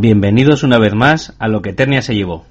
[0.00, 2.46] Bienvenidos una vez más a lo que Eternia se llevó.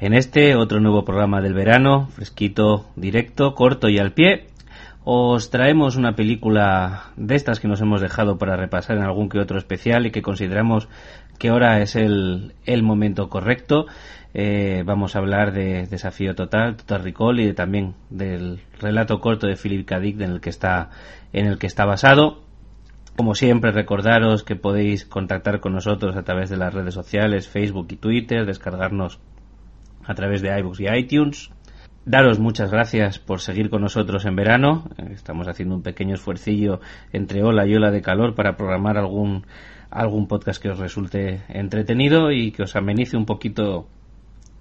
[0.00, 4.48] En este otro nuevo programa del verano, fresquito, directo, corto y al pie,
[5.02, 9.38] os traemos una película de estas que nos hemos dejado para repasar en algún que
[9.38, 10.90] otro especial y que consideramos
[11.38, 12.52] que ahora es el,
[12.82, 13.86] momento correcto.
[14.34, 19.56] Eh, vamos a hablar de Desafío Total, Total Recall y también del relato corto de
[19.56, 19.96] Philip K.
[19.96, 20.90] En el que está,
[21.32, 22.42] en el que está basado.
[23.18, 27.88] Como siempre, recordaros que podéis contactar con nosotros a través de las redes sociales, Facebook
[27.90, 29.18] y Twitter, descargarnos
[30.04, 31.50] a través de iBooks y iTunes.
[32.04, 34.84] Daros muchas gracias por seguir con nosotros en verano.
[35.10, 36.78] Estamos haciendo un pequeño esfuercillo
[37.12, 39.44] entre ola y ola de calor para programar algún,
[39.90, 43.88] algún podcast que os resulte entretenido y que os amenice un poquito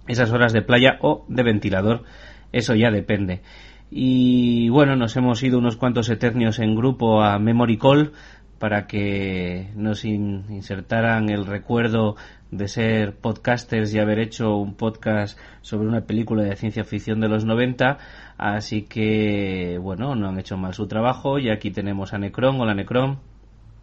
[0.07, 2.05] esas horas de playa o de ventilador.
[2.51, 3.43] Eso ya depende.
[3.89, 8.11] Y bueno, nos hemos ido unos cuantos eternios en grupo a Memory Call
[8.59, 12.15] para que nos insertaran el recuerdo
[12.51, 17.27] de ser podcasters y haber hecho un podcast sobre una película de ciencia ficción de
[17.27, 17.97] los 90.
[18.37, 21.39] Así que, bueno, no han hecho mal su trabajo.
[21.39, 22.59] Y aquí tenemos a Necron.
[22.59, 23.19] Hola, Necron.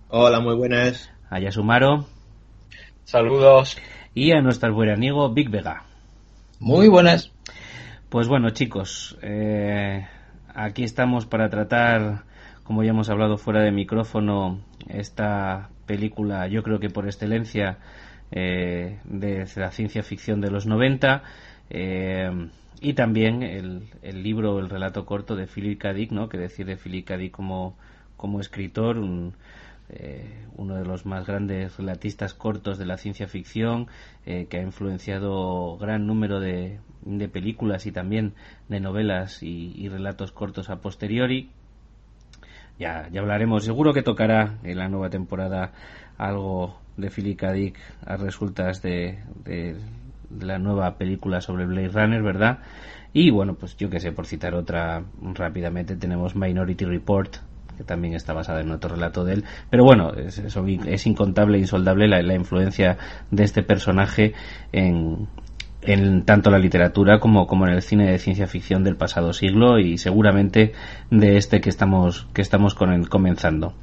[0.08, 1.10] Hola, muy buenas.
[1.30, 2.06] A Yasumaro.
[3.04, 3.76] Saludos.
[4.14, 5.84] Y a nuestro buen amigo Big Vega.
[6.60, 7.32] Muy buenas.
[8.08, 10.06] Pues bueno, chicos, eh,
[10.54, 12.24] aquí estamos para tratar
[12.64, 17.78] como ya hemos hablado fuera de micrófono, esta película, yo creo que por excelencia,
[18.32, 21.22] eh, de la ciencia ficción de los 90,
[21.70, 22.48] eh,
[22.80, 25.92] y también el, el, libro, el relato corto de Philip K.
[25.92, 26.28] Dick, ¿no?
[26.28, 27.18] que decide Philip K.
[27.18, 27.76] Dick como,
[28.16, 28.96] como escritor,
[29.90, 33.88] eh, uno de los más grandes relatistas cortos de la ciencia ficción,
[34.24, 38.32] que ha influenciado gran número de, de películas y también
[38.70, 41.50] de novelas y relatos cortos a posteriori
[42.78, 43.64] ya, ya hablaremos.
[43.64, 45.72] Seguro que tocará en la nueva temporada
[46.18, 47.52] algo de Philip K.
[47.52, 49.76] Dick a resultas de, de,
[50.40, 52.58] la nueva película sobre Blade Runner, ¿verdad?
[53.12, 55.04] Y bueno, pues yo que sé, por citar otra
[55.34, 57.36] rápidamente, tenemos Minority Report,
[57.76, 59.44] que también está basada en otro relato de él.
[59.70, 62.98] Pero bueno, es, es incontable e insoldable la, la, influencia
[63.30, 64.34] de este personaje
[64.72, 65.28] en,
[65.86, 69.78] en tanto la literatura como, como en el cine de ciencia ficción del pasado siglo
[69.78, 70.72] y seguramente
[71.10, 73.74] de este que estamos, que estamos con comenzando.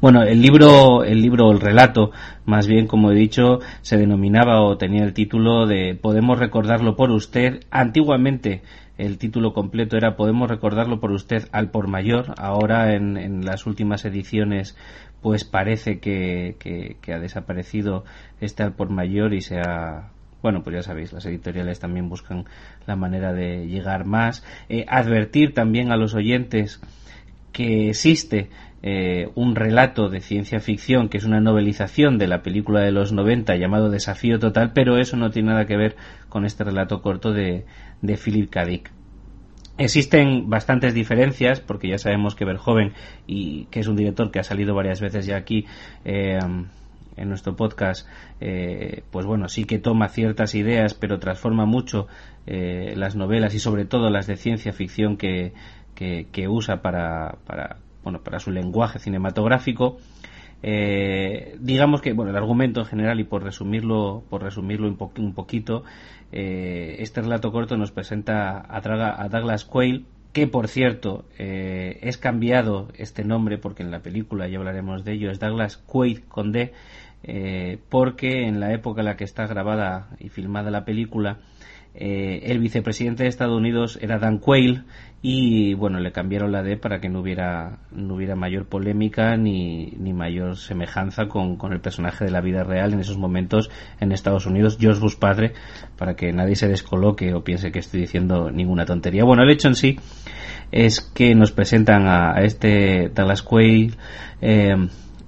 [0.00, 2.10] Bueno, el libro, el libro, el relato,
[2.44, 7.10] más bien, como he dicho, se denominaba o tenía el título de Podemos recordarlo por
[7.10, 7.60] usted.
[7.70, 8.62] Antiguamente
[8.98, 12.34] el título completo era Podemos recordarlo por usted al por mayor.
[12.36, 14.76] Ahora en, en las últimas ediciones
[15.22, 18.04] pues parece que, que, que, ha desaparecido
[18.40, 22.44] este al por mayor y se ha bueno, pues ya sabéis, las editoriales también buscan
[22.86, 24.44] la manera de llegar más.
[24.68, 26.80] Eh, advertir también a los oyentes
[27.52, 28.50] que existe
[28.82, 33.12] eh, un relato de ciencia ficción que es una novelización de la película de los
[33.12, 35.96] 90 llamado Desafío Total, pero eso no tiene nada que ver
[36.28, 37.64] con este relato corto de,
[38.02, 38.64] de Philip K.
[38.66, 38.90] Dick.
[39.78, 42.92] Existen bastantes diferencias, porque ya sabemos que Verhoeven,
[43.26, 45.66] y que es un director que ha salido varias veces ya aquí,
[46.04, 46.38] eh,
[47.16, 48.06] en nuestro podcast,
[48.40, 52.06] eh, pues bueno, sí que toma ciertas ideas, pero transforma mucho
[52.46, 55.52] eh, las novelas y sobre todo las de ciencia ficción que,
[55.94, 59.96] que, usa para, para, bueno, para su lenguaje cinematográfico.
[60.62, 65.34] Eh, digamos que bueno el argumento en general y por resumirlo por resumirlo un, un
[65.34, 65.84] poquito
[66.32, 73.22] este relato corto nos presenta a, a Douglas Quayle que por cierto es cambiado este
[73.22, 76.72] nombre porque en la película ya hablaremos de ello es Douglas Quaid con D
[77.26, 81.38] eh, porque en la época en la que está grabada y filmada la película,
[81.98, 84.84] eh, el vicepresidente de Estados Unidos era Dan Quayle
[85.22, 89.86] y bueno, le cambiaron la D para que no hubiera, no hubiera mayor polémica ni,
[89.98, 94.12] ni mayor semejanza con, con, el personaje de la vida real en esos momentos en
[94.12, 95.54] Estados Unidos, George Bush padre,
[95.96, 99.24] para que nadie se descoloque o piense que estoy diciendo ninguna tontería.
[99.24, 99.98] Bueno, el hecho en sí
[100.70, 103.94] es que nos presentan a, a este Dallas Quayle
[104.42, 104.76] eh,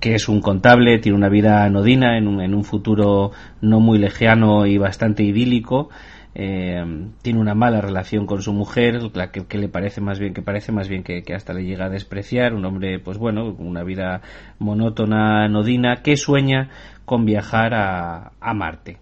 [0.00, 3.98] que es un contable, tiene una vida anodina en un, en un futuro no muy
[3.98, 5.90] lejano y bastante idílico.
[6.34, 6.84] Eh,
[7.22, 10.70] tiene una mala relación con su mujer, la que, le parece más bien, que parece
[10.70, 14.22] más bien que, que, hasta le llega a despreciar, un hombre, pues bueno, una vida
[14.60, 16.70] monótona, anodina, que sueña
[17.04, 18.98] con viajar a, a Marte.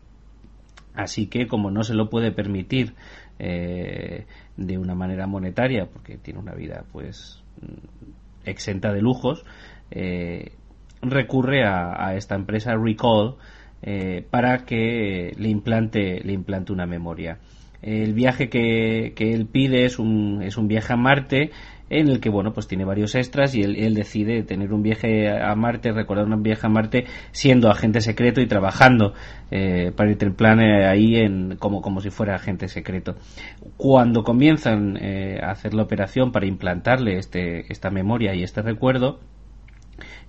[0.95, 2.95] Así que, como no se lo puede permitir
[3.39, 4.25] eh,
[4.57, 7.43] de una manera monetaria, porque tiene una vida, pues,
[8.47, 9.45] exenta de lujos,
[9.91, 10.53] eh,
[11.03, 13.35] recurre a, esta empresa Recall
[13.83, 17.39] eh, para que le implante, le implante una memoria.
[17.83, 21.51] El viaje que, él pide es un, es un viaje a Marte
[21.89, 25.55] en el que bueno pues tiene varios extras y él, decide tener un viaje a
[25.55, 29.13] Marte recordar un viaje a Marte siendo agente secreto y trabajando
[29.53, 33.15] eh, para el plan eh, ahí en como como si fuera agente secreto
[33.77, 39.21] cuando comienzan a hacer la operación para implantarle este esta memoria y este recuerdo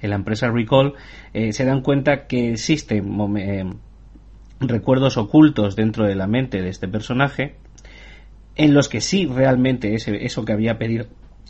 [0.02, 0.94] en la empresa Recall
[1.34, 3.08] se dan cuenta que existen
[4.60, 7.56] recuerdos ocultos dentro de la mente de este personaje
[8.56, 11.06] en los que sí realmente ese, eso que había pedido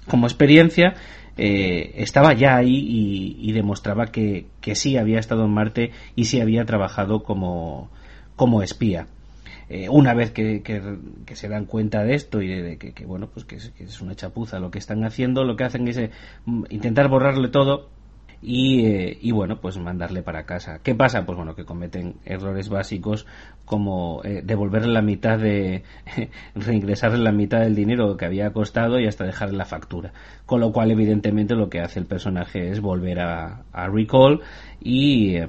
[0.08, 0.96] como experiencia
[1.38, 6.42] eh, estaba ya ahí y, demostraba que, que, sí había estado en Marte y sí
[6.42, 7.92] había trabajado como,
[8.36, 9.08] como espía.
[9.70, 13.46] Eh, una vez que, que, se dan cuenta de esto y de, que, bueno pues
[13.46, 16.10] que es, una chapuza lo que están haciendo lo que hacen es eh,
[16.70, 17.90] intentar borrarle todo
[18.50, 20.80] y, y, bueno, pues mandarle para casa.
[20.82, 21.26] ¿Qué pasa?
[21.26, 23.26] Pues bueno, que cometen errores básicos
[23.66, 25.84] como eh, devolverle la mitad de,
[26.56, 30.14] reingresarle la mitad del dinero que había costado y hasta dejarle la factura.
[30.46, 34.40] Con lo cual, evidentemente, lo que hace el personaje es volver a, a Recall
[34.80, 35.40] y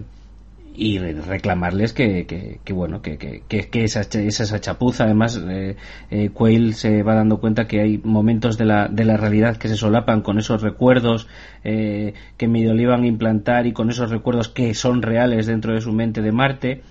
[0.80, 2.24] y reclamarles que,
[2.64, 5.74] que, bueno que, que, que esa, esa chapuza además eh,
[6.10, 6.30] eh,
[6.72, 10.22] se va dando cuenta que hay momentos de la, de la realidad que se solapan
[10.22, 11.26] con esos recuerdos
[11.64, 15.74] eh, que medio le iban a implantar y con esos recuerdos que son reales dentro
[15.74, 16.82] de su mente de Marte.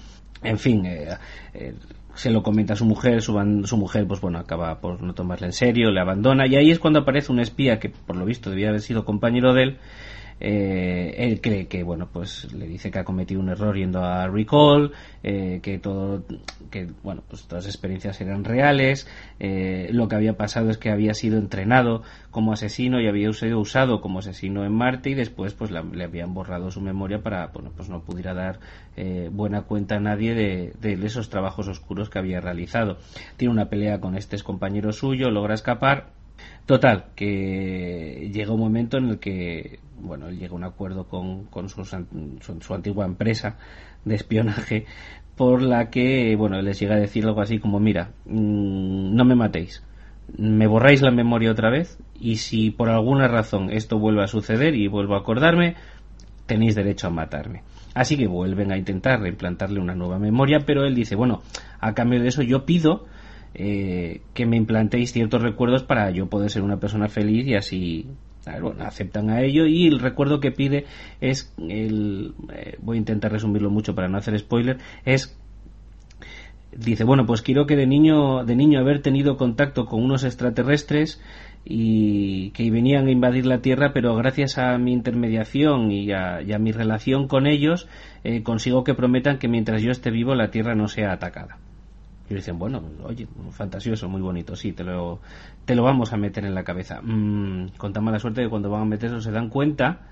[0.43, 1.07] En fin eh,
[1.53, 1.73] eh,
[2.13, 5.47] se lo comenta a su mujer, su, su, mujer, pues bueno, acaba por no tomarle
[5.47, 8.49] en serio, le abandona, y ahí es cuando aparece un espía que por lo visto
[8.49, 9.77] debía haber sido compañero de él,
[10.39, 14.27] eh, él cree que bueno pues le dice que ha cometido un error yendo a
[14.27, 14.91] recall
[15.23, 16.23] eh, que todo
[16.69, 19.07] que bueno pues todas las experiencias eran reales
[19.39, 23.59] eh, lo que había pasado es que había sido entrenado como asesino y había sido
[23.59, 27.71] usado como asesino en Marte y después pues le habían borrado su memoria para bueno
[27.75, 28.59] pues no pudiera dar
[29.31, 32.97] buena cuenta a nadie de, de, esos trabajos oscuros que había realizado.
[33.37, 36.16] Tiene una pelea con este compañero suyo logra escapar
[36.67, 41.69] Total, que llega un momento en el que, bueno, él llega un acuerdo con, con
[41.69, 43.55] su, su, antigua empresa
[44.03, 44.85] de espionaje
[45.37, 49.35] por la que, bueno, les llega a decir algo así como, mira, mm, no me
[49.35, 49.81] matéis,
[50.37, 54.75] me borráis la memoria otra vez y si por alguna razón esto vuelve a suceder
[54.75, 55.75] y vuelvo a acordarme,
[56.47, 57.63] tenéis derecho a matarme.
[57.93, 61.43] Así que vuelven a intentar reimplantarle una nueva memoria, pero él dice, bueno,
[61.79, 63.05] a cambio de eso yo pido
[63.59, 68.05] eh, que me implantéis ciertos recuerdos para yo poder ser una persona feliz y así
[68.61, 70.85] bueno, aceptan a ello y el recuerdo que pide
[71.21, 75.35] es el eh, voy a intentar resumirlo mucho para no hacer spoiler es
[76.71, 81.19] dice bueno pues quiero que de niño de niño haber tenido contacto con unos extraterrestres
[81.65, 86.71] y que venían a invadir la Tierra, pero gracias a mi intermediación y a, mi
[86.71, 87.89] relación con ellos,
[88.23, 91.57] eh, consigo que prometan que mientras yo esté vivo la Tierra no sea atacada.
[92.29, 95.19] Y dicen, bueno, oye, fantasioso, muy bonito, sí, te lo,
[95.65, 97.01] te lo vamos a meter en la cabeza.
[97.01, 100.07] Mm, con tan mala suerte que cuando van a meterlo se dan cuenta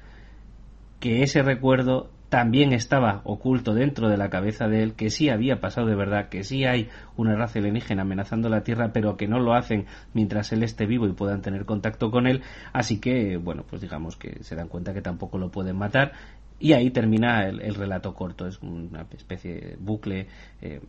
[0.99, 5.59] que ese recuerdo también estaba oculto dentro de la cabeza de él, que sí había
[5.59, 9.39] pasado de verdad, que sí hay una raza alienígena amenazando la Tierra, pero que no
[9.39, 12.41] lo hacen mientras él esté vivo y puedan tener contacto con él.
[12.73, 16.13] Así que, bueno, pues digamos que se dan cuenta que tampoco lo pueden matar.
[16.59, 20.27] Y ahí termina el, relato corto, es una especie de bucle.
[20.61, 20.81] Eh,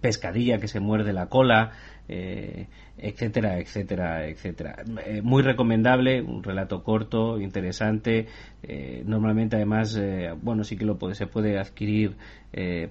[0.00, 1.72] pescadilla que se muerde la cola,
[2.08, 4.84] eh, etcétera, etcétera, etcétera.
[5.04, 8.26] Eh, muy recomendable, un relato corto, interesante.
[8.62, 10.00] Eh, normalmente, además,
[10.40, 12.16] bueno, sí que lo puede, se puede adquirir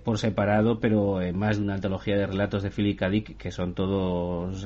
[0.03, 3.09] por separado, pero más de una antología de relatos de Philip K.
[3.09, 4.63] Dick, que son todos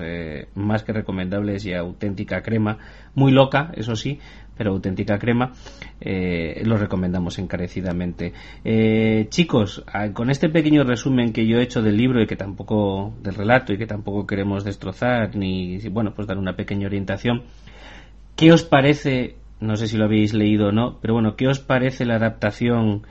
[0.56, 2.80] más que recomendables y auténtica crema,
[3.16, 4.20] muy loca, eso sí,
[4.60, 5.54] pero auténtica crema,
[6.02, 8.34] eh, lo recomendamos encarecidamente.
[8.66, 13.14] Eh, chicos, con este pequeño resumen que yo he hecho del libro y que tampoco,
[13.24, 17.44] del relato y que tampoco queremos destrozar ni, bueno, pues dar una pequeña orientación,
[18.36, 21.62] ¿qué os parece, no sé si lo habéis leído o no, pero bueno, ¿qué os
[21.62, 23.04] parece la adaptación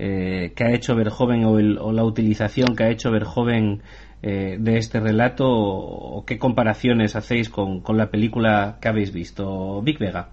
[0.00, 3.80] eh, que ha hecho Verjoven o, o la utilización que ha hecho Verjoven
[4.22, 9.80] eh, de este relato o, qué comparaciones hacéis con, con, la película que habéis visto,
[9.82, 10.30] Big Vega.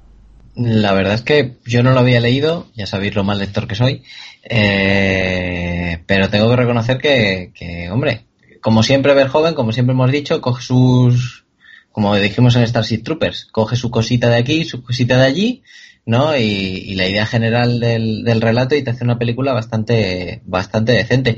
[0.56, 3.76] La verdad es que yo no lo había leído, ya sabéis lo mal lector que
[3.76, 4.04] soy,
[4.44, 8.26] eh, pero tengo que reconocer que, que, hombre,
[8.62, 11.46] como siempre ver joven, como siempre hemos dicho, coge sus,
[11.92, 15.64] como dijimos en Starship Troopers, coge su cosita de aquí, su cosita de allí,
[16.06, 16.36] ¿no?
[16.38, 21.38] Y, la idea general del, relato y te hace una película bastante, bastante decente.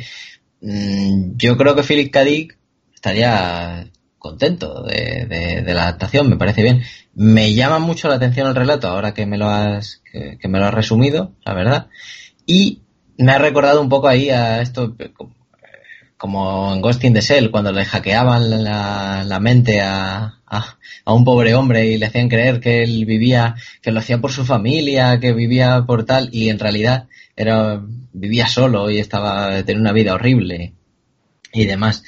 [0.62, 2.24] Mm, yo creo que Philip K.
[2.24, 2.57] Dick
[2.93, 6.84] estaría contento de, la adaptación, me parece bien.
[7.15, 10.65] Me llama mucho la atención el relato ahora que me lo has, que, me lo
[10.65, 11.88] has resumido, la verdad.
[12.45, 12.81] Y
[13.17, 14.95] me ha recordado un poco ahí a esto,
[16.17, 21.55] como en Ghost in the Shell, cuando le hackeaban la, mente a, a, un pobre
[21.55, 25.31] hombre y le hacían creer que él vivía, que lo hacía por su familia, que
[25.31, 27.07] vivía por tal, y en realidad
[27.38, 27.81] era,
[28.12, 30.74] vivía solo y estaba, tenía una vida horrible
[31.53, 32.03] y demás.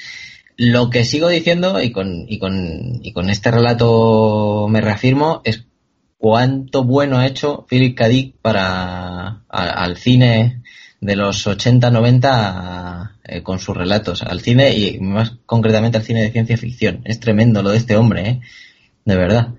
[0.58, 5.68] Lo que sigo diciendo, y con, y con, y con este relato me reafirmo, es
[6.18, 8.08] cuánto bueno ha hecho Philip K.
[8.08, 10.64] Dick para al cine
[11.00, 16.32] de los 80-90 eh, con sus relatos, al cine y más concretamente al cine de
[16.32, 17.02] ciencia ficción.
[17.06, 18.42] Es tremendo lo de este hombre, ¿eh?
[19.06, 19.54] de verdad.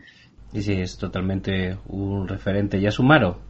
[0.53, 2.81] Y sí, es totalmente un referente.
[2.81, 3.41] ¿Ya Sumaro?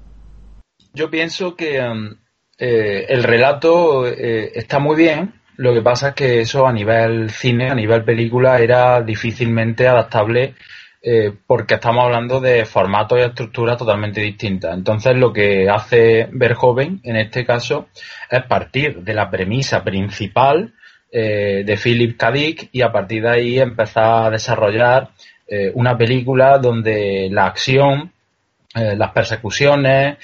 [0.93, 2.17] Yo pienso que um,
[2.59, 7.31] eh, el relato eh, está muy bien, lo que pasa es que eso a nivel
[7.31, 10.55] cine, a nivel película, era difícilmente adaptable
[11.03, 14.73] eh, porque estamos hablando de formatos y estructuras totalmente distintas.
[14.73, 17.89] Entonces, lo que hace Verhoeven en este caso
[18.31, 20.75] es partir de la premisa principal
[21.11, 22.33] eh, de Philip K.
[22.71, 25.11] Y a partir de ahí empezar a desarrollar
[25.49, 28.13] eh, una película donde la acción,
[28.75, 30.19] las persecuciones,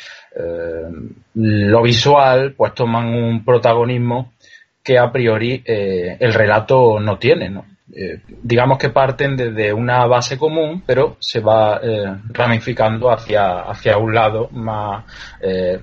[1.35, 4.34] lo visual, pues toman un protagonismo
[4.85, 7.51] que a priori el relato no tiene.
[7.97, 13.99] Eh, digamos que parten desde una base común, pero se va eh, ramificando hacia, hacia
[13.99, 15.05] un lado más
[15.41, 15.81] eh,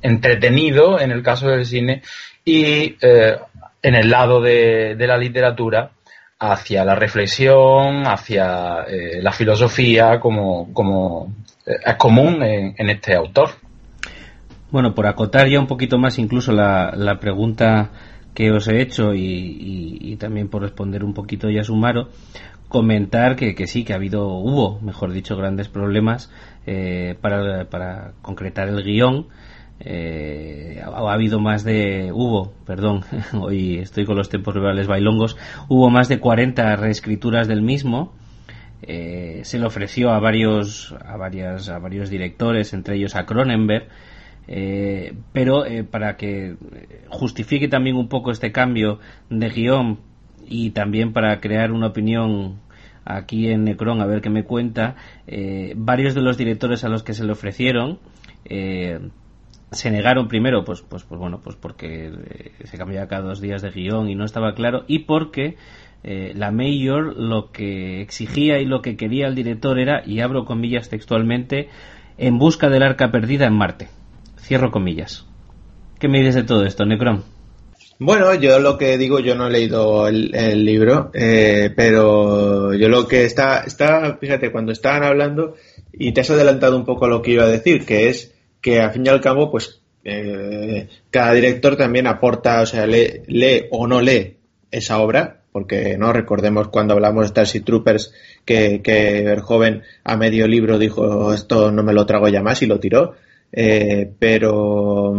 [0.00, 2.02] entretenido, en el caso del cine,
[2.44, 5.90] y en el lado de, la literatura,
[6.38, 8.84] hacia la reflexión, hacia
[9.20, 11.32] la filosofía, como, como
[11.64, 13.50] es común en, este autor.
[14.72, 17.90] Bueno, por acotar ya un poquito más incluso la, la pregunta
[18.34, 22.08] que os he hecho y, también por responder un poquito ya Sumaro,
[22.68, 26.30] comentar que, que, sí, que ha habido, hubo, mejor dicho, grandes problemas
[26.66, 29.26] eh, para, para, concretar el guion.
[29.80, 33.02] Eh, ha, habido más de, hubo, perdón,
[33.38, 35.36] hoy estoy con los tiempos reales bailongos,
[35.68, 38.14] hubo más de 40 reescrituras del mismo.
[38.84, 43.88] Eh, se le ofreció a varios, a varias, a varios directores, entre ellos a Cronenberg,
[44.48, 46.56] eh, pero eh, para que
[47.08, 48.98] justifique también un poco este cambio
[49.30, 50.00] de guion
[50.48, 52.60] y también para crear una opinión
[53.04, 54.96] aquí en Necron, a ver qué me cuenta,
[55.26, 57.98] eh, varios de los directores a los que se le ofrecieron
[59.70, 62.12] se negaron primero, pues, pues, pues bueno, pues porque
[62.64, 65.56] se cambiaba cada dos días de guion y no estaba claro, y porque
[66.02, 70.90] la Mayor lo que exigía y lo que quería el director era, y abro comillas
[70.90, 71.70] textualmente,
[72.18, 73.88] en busca del arca perdida en Marte.
[74.42, 75.26] Cierro comillas.
[75.98, 77.24] ¿Qué me dices de todo esto, Necron?
[77.98, 83.06] Bueno, yo lo que digo, yo no he leído el, libro, eh, pero yo lo
[83.06, 85.54] que está, está, fíjate, cuando estaban hablando,
[85.92, 88.90] y te has adelantado un poco lo que iba a decir, que es que al
[88.90, 93.86] fin y al cabo, pues eh, cada director también aporta, o sea, lee, lee, o
[93.86, 94.38] no lee
[94.72, 98.12] esa obra, porque no recordemos cuando hablamos de Starship Troopers
[98.44, 102.62] que, que el joven a medio libro dijo esto no me lo trago ya más
[102.62, 103.14] y lo tiró.
[103.52, 105.14] Eh, pero,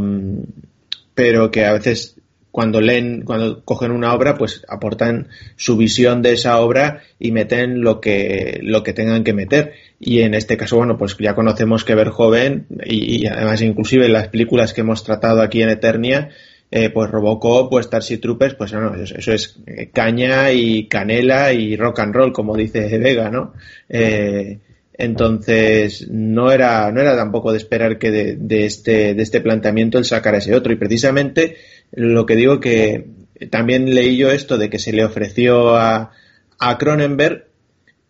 [1.14, 2.16] pero que a veces
[2.52, 7.82] cuando leen, cuando cogen una obra, pues aportan su visión de esa obra y meten
[7.82, 9.74] lo que, lo que tengan que meter.
[10.00, 14.28] Y en este caso, bueno, pues ya conocemos que Verjoven, y, y además inclusive las
[14.28, 16.30] películas que hemos tratado aquí en Eternia,
[16.76, 21.76] eh, pues Robocop, pues Starship Troopers, pues no, eso, es eh, caña y canela y
[21.76, 23.54] rock and roll, como dice Vega, ¿no?
[23.88, 24.58] Eh,
[24.94, 30.06] entonces, no era, no era tampoco de esperar que de, este, de este planteamiento él
[30.06, 30.72] sacara ese otro.
[30.72, 31.58] Y precisamente
[31.92, 33.08] lo que digo que
[33.50, 36.12] también leí yo esto de que se le ofreció a,
[36.60, 37.48] a Cronenberg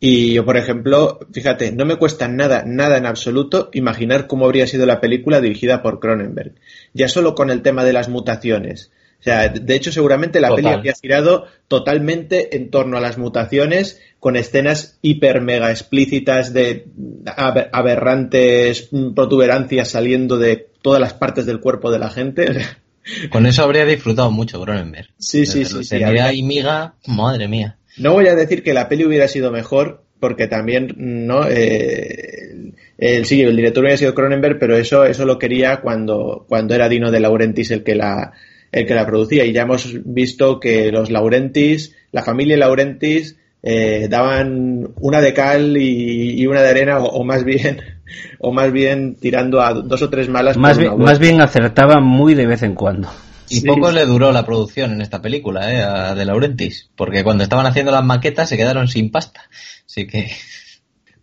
[0.06, 4.68] y yo, por ejemplo, fíjate, no me cuesta nada, nada en absoluto imaginar cómo habría
[4.68, 6.56] sido la película dirigida por Cronenberg.
[6.94, 8.92] Ya solo con el tema de las mutaciones.
[9.24, 14.02] O sea, de hecho, seguramente la película habría girado totalmente en torno a las mutaciones,
[14.20, 16.88] con escenas hiper mega explícitas de
[17.72, 22.48] aberrantes protuberancias saliendo de todas las partes del cuerpo de la gente.
[23.30, 25.08] Con eso habría disfrutado mucho Cronenberg.
[25.18, 25.86] Sí, sí, sí.
[25.86, 25.96] sí
[26.34, 27.78] y miga, madre mía.
[27.98, 31.48] No voy a decir que la peli hubiera sido mejor, porque también, ¿no?
[31.50, 36.76] Eh, el, sí, el director hubiera sido Cronenberg, pero eso, eso lo quería cuando, cuando
[36.76, 38.34] era Dino de Laurentiis el que la,
[38.74, 39.46] el que la producía.
[39.46, 45.78] Y ya hemos visto que los Laurentis, la familia Laurentis, eh, daban una de cal
[45.78, 47.82] y, una de arena o, más bien
[48.40, 52.34] o más bien tirando a dos o tres malas más bien, más bien acertaban muy
[52.34, 53.10] de vez en cuando.
[53.50, 57.44] Y poco le duró la producción en esta película eh, a de Laurentis porque cuando
[57.44, 59.44] estaban haciendo las maquetas se quedaron sin pasta.
[59.86, 60.32] Así que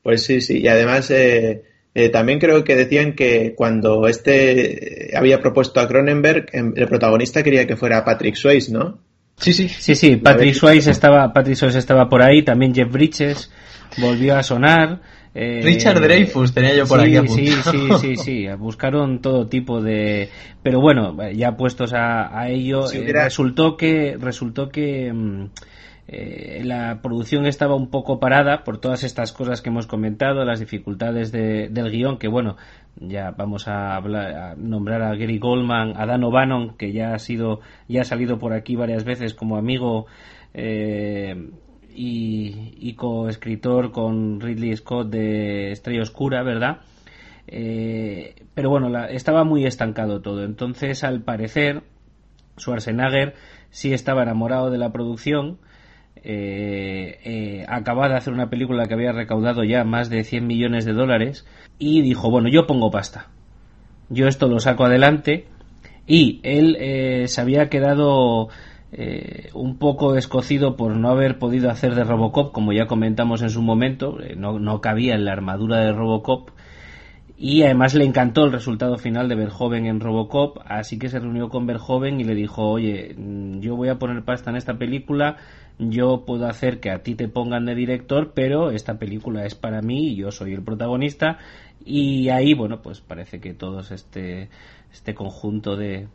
[0.02, 1.64] pues sí sí y además eh,
[1.94, 7.66] eh, también creo que decían que cuando este había propuesto a Cronenberg el protagonista quería
[7.66, 8.98] que fuera Patrick Swayze no
[9.40, 9.68] Sí, sí.
[9.68, 13.50] Sí, sí, Patrick Swayze estaba, Patrick Swayze estaba por ahí, también Jeff Bridges
[13.96, 15.00] volvió a sonar.
[15.34, 19.80] Eh, Richard Dreyfus tenía yo por sí, aquí Sí, sí, sí, sí, buscaron todo tipo
[19.80, 20.28] de...
[20.62, 24.16] Pero bueno, ya puestos a, ello, eh, resultó que...
[24.20, 25.46] Resultó que mm,
[26.12, 30.58] eh, la producción estaba un poco parada por todas estas cosas que hemos comentado, las
[30.58, 32.56] dificultades del guion, que bueno,
[32.96, 37.60] ya vamos a, hablar, nombrar a Gary Goldman, a Dan O'Bannon, que ya ha sido,
[37.86, 40.06] ya ha salido por aquí varias veces como amigo
[40.52, 41.50] eh,
[41.94, 46.80] y, coescritor con Ridley Scott de Estrella Oscura, ¿verdad?
[47.46, 50.42] Eh, pero bueno, estaba muy estancado todo.
[50.42, 51.84] Entonces, al parecer,
[52.58, 53.34] Schwarzenegger
[53.70, 55.58] sí estaba enamorado de la producción
[56.22, 60.84] eh, eh, acababa de hacer una película que había recaudado ya más de 100 millones
[60.84, 61.46] de dólares
[61.78, 63.28] y dijo, bueno, yo pongo pasta,
[64.08, 65.46] yo esto lo saco adelante.
[66.06, 68.48] Y él eh, se había quedado
[69.54, 73.62] un poco descocido por no haber podido hacer de Robocop, como ya comentamos en su
[73.62, 76.50] momento, no, no cabía en la armadura de Robocop.
[77.42, 81.48] Y además le encantó el resultado final de Verhoeven en Robocop, así que se reunió
[81.48, 85.38] con Verhoeven y le dijo, oye, mm, yo voy a poner pasta en esta película,
[85.80, 89.80] yo puedo hacer que a ti te pongan de director, pero esta película es para
[89.80, 91.38] mí y yo soy el protagonista.
[91.84, 94.50] Y ahí, bueno, pues parece que todos este,
[94.92, 96.08] este conjunto de,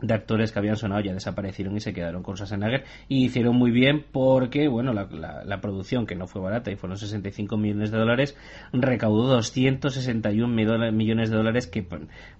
[0.00, 3.70] de actores que habían sonado ya desaparecieron y se quedaron con Schwarzenegger y hicieron muy
[3.70, 5.08] bien porque bueno la,
[5.44, 8.36] la, producción que no fue barata y fueron 65 millones de dólares
[8.72, 11.86] recaudó 261 millones de dólares que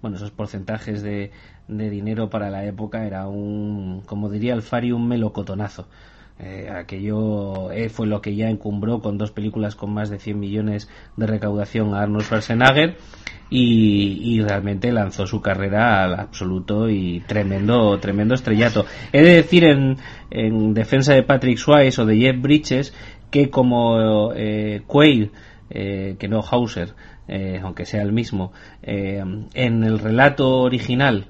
[0.00, 1.32] bueno esos porcentajes de,
[1.68, 5.86] de dinero para la época era un como diría el Fari un melocotonazo
[6.42, 10.40] eh, aquello eh, fue lo que ya encumbró con dos películas con más de 100
[10.40, 12.96] millones de recaudación a Arnold Schwarzenegger
[13.50, 18.86] y, realmente lanzó su carrera al absoluto y tremendo tremendo estrellato.
[19.12, 19.96] He de decir en,
[20.30, 22.94] en defensa de Patrick Swayze o de Jeff Bridges
[23.30, 25.28] que como eh, Quaid,
[25.70, 26.94] eh, que no Hauser,
[27.28, 31.26] eh, aunque sea el mismo, en el relato original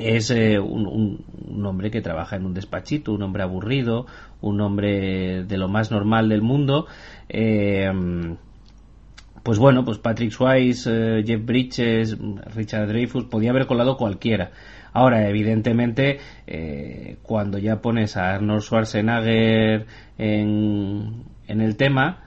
[0.00, 4.06] es eh, un, un, hombre que trabaja en un despachito, un hombre aburrido,
[4.40, 6.86] un hombre de lo más normal del mundo.
[7.28, 7.90] Eh,
[9.42, 12.16] pues bueno, pues Patrick Swayze, eh, Jeff Bridges,
[12.54, 14.50] Richard Dreyfus, podía haber colado cualquiera.
[14.92, 16.18] Ahora, evidentemente,
[17.22, 22.24] cuando ya pones a Arnold Schwarzenegger en, en el tema,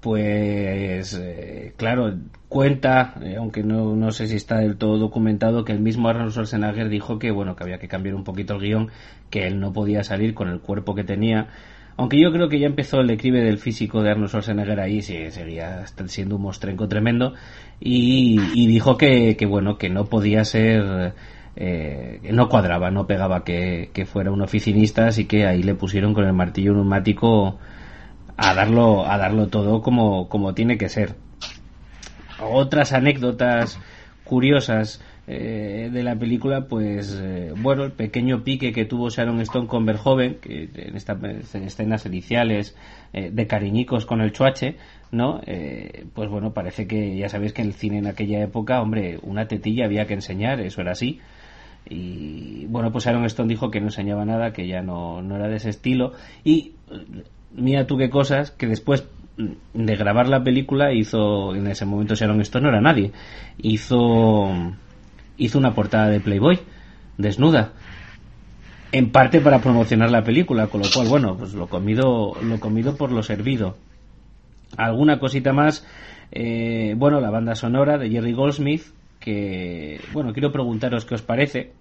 [0.00, 1.18] pues
[1.76, 2.14] claro,
[2.48, 6.32] cuenta, eh, aunque no, no, sé si está del todo documentado, que el mismo Arnold
[6.32, 8.90] Schwarzenegger dijo que bueno que había que cambiar un poquito el guion,
[9.30, 11.48] que él no podía salir con el cuerpo que tenía.
[11.98, 15.30] Aunque yo creo que ya empezó el declive del físico de Arnold Schwarzenegger ahí, sí,
[15.30, 17.34] seguía siendo un mostrenco tremendo,
[17.80, 21.14] y, dijo que, que, bueno, que no podía ser,
[21.56, 26.12] eh, no cuadraba, no pegaba que, que fuera un oficinista, así que ahí le pusieron
[26.12, 27.58] con el martillo neumático
[28.36, 31.14] a darlo, a darlo todo como, como tiene que ser
[32.40, 33.78] otras anécdotas
[34.24, 39.66] curiosas eh, de la película, pues eh, bueno, el pequeño pique que tuvo Sharon Stone
[39.66, 41.18] con Verhoeven, que en estas
[41.54, 42.76] escenas iniciales
[43.12, 44.76] eh, de cariñicos con el chuache,
[45.10, 45.40] ¿no?
[46.14, 49.46] pues bueno, parece que ya sabéis que en el cine en aquella época, hombre, una
[49.46, 51.20] tetilla había que enseñar, eso era así.
[51.88, 55.48] Y bueno, pues Sharon Stone dijo que no enseñaba nada, que ya no, no era
[55.48, 56.12] de ese estilo.
[56.42, 56.72] Y
[57.52, 62.40] mira tú qué cosas, que después de grabar la película hizo en ese momento Sharon
[62.40, 63.12] Stone no era nadie
[63.58, 64.48] hizo
[65.36, 66.58] hizo una portada de Playboy
[67.18, 67.72] desnuda
[68.92, 72.96] en parte para promocionar la película con lo cual bueno pues lo comido lo comido
[72.96, 73.76] por lo servido.
[74.76, 75.86] Alguna cosita más
[76.32, 78.84] eh, bueno la banda sonora de Jerry Goldsmith
[79.20, 81.72] que bueno quiero preguntaros qué os parece.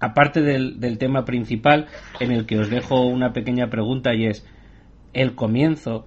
[0.00, 1.86] Aparte del, del tema principal
[2.20, 4.46] en el que os dejo una pequeña pregunta y es
[5.12, 6.06] el comienzo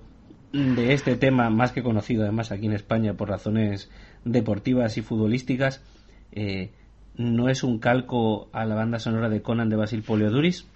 [0.52, 3.90] de este tema, más que conocido además aquí en España por razones
[4.24, 5.84] deportivas y futbolísticas,
[6.32, 6.72] eh,
[7.16, 10.68] no es un calco a la banda sonora de Conan de Basil Polioduris.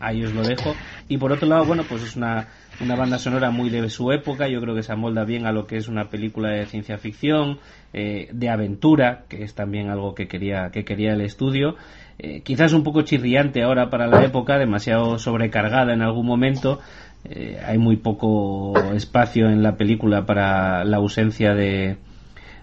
[0.00, 0.74] Ahí os lo dejo.
[1.06, 2.48] Y por otro lado, bueno, pues es una,
[2.80, 4.48] una banda sonora muy de su época.
[4.48, 7.60] Yo creo que se amolda bien a lo que es una película de ciencia ficción,
[7.92, 11.76] eh, de aventura, que es también algo que quería, que quería el estudio.
[12.18, 16.80] Eh, quizás un poco chirriante ahora para la época, demasiado sobrecargada en algún momento,
[17.24, 21.96] eh, hay muy poco espacio en la película para la ausencia de,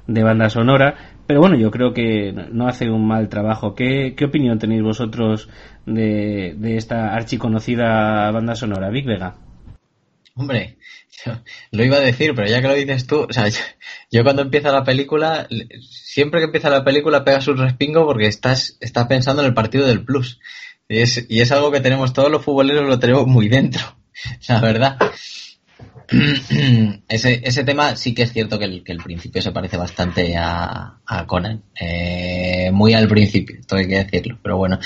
[0.08, 0.96] de banda sonora,
[1.28, 3.76] pero bueno, yo creo que no hace un mal trabajo.
[3.76, 5.48] ¿Qué, opinión tenéis vosotros
[5.86, 9.36] de, de esta archiconocida banda sonora, Big Vega?
[10.36, 10.78] Hombre,
[11.72, 13.48] lo iba a decir, pero ya que lo dices tú, o sea,
[14.12, 15.48] yo, cuando empieza la película,
[15.82, 19.86] siempre que empieza la película pegas un respingo porque estás, estás pensando en el partido
[19.86, 20.40] del Plus
[20.88, 23.82] Y es, y es algo que tenemos todos los futboleros, lo tenemos muy dentro,
[24.48, 24.98] la verdad.
[27.08, 30.36] ese, ese tema sí que es cierto que el, que el principio se parece bastante
[30.38, 31.64] a, a Conan.
[31.80, 34.40] Eh, muy al principio, esto hay que decirlo.
[34.42, 34.80] Pero bueno,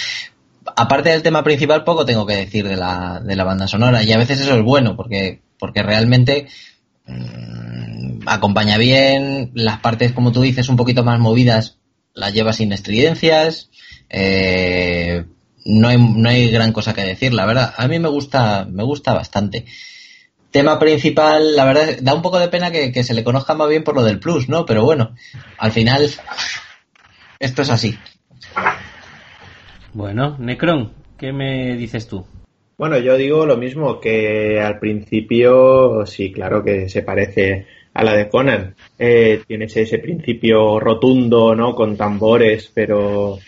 [0.76, 4.04] aparte del tema principal, poco tengo que decir de la, de la banda sonora.
[4.04, 6.48] Y a veces eso es bueno, porque, porque realmente
[7.06, 9.52] mmm, acompaña bien.
[9.54, 11.78] Las partes, como tú dices, un poquito más movidas,
[12.14, 13.70] las lleva sin estridencias.
[14.10, 15.26] Eh,
[15.66, 17.74] no hay, no hay gran cosa que decir, la verdad.
[17.78, 19.66] A mí me gusta, me gusta bastante.
[20.52, 23.70] Tema principal, la verdad, da un poco de pena que, que se le conozca más
[23.70, 24.66] bien por lo del plus, ¿no?
[24.66, 25.16] Pero bueno,
[25.58, 26.08] al final,
[27.40, 27.98] esto es así.
[29.94, 32.26] Bueno, Necron, ¿qué me dices tú?
[32.78, 38.14] Bueno, yo digo lo mismo, que al principio sí, claro que se parece a la
[38.16, 38.76] de Conan.
[38.98, 41.76] Eh, tienes ese principio rotundo, ¿no?
[41.76, 43.40] Con tambores, pero...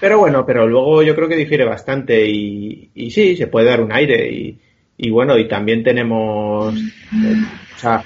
[0.00, 3.82] Pero bueno, pero luego yo creo que difiere bastante y, y sí, se puede dar
[3.82, 4.58] un aire y,
[4.96, 6.74] y bueno, y también tenemos...
[6.74, 8.02] O sea,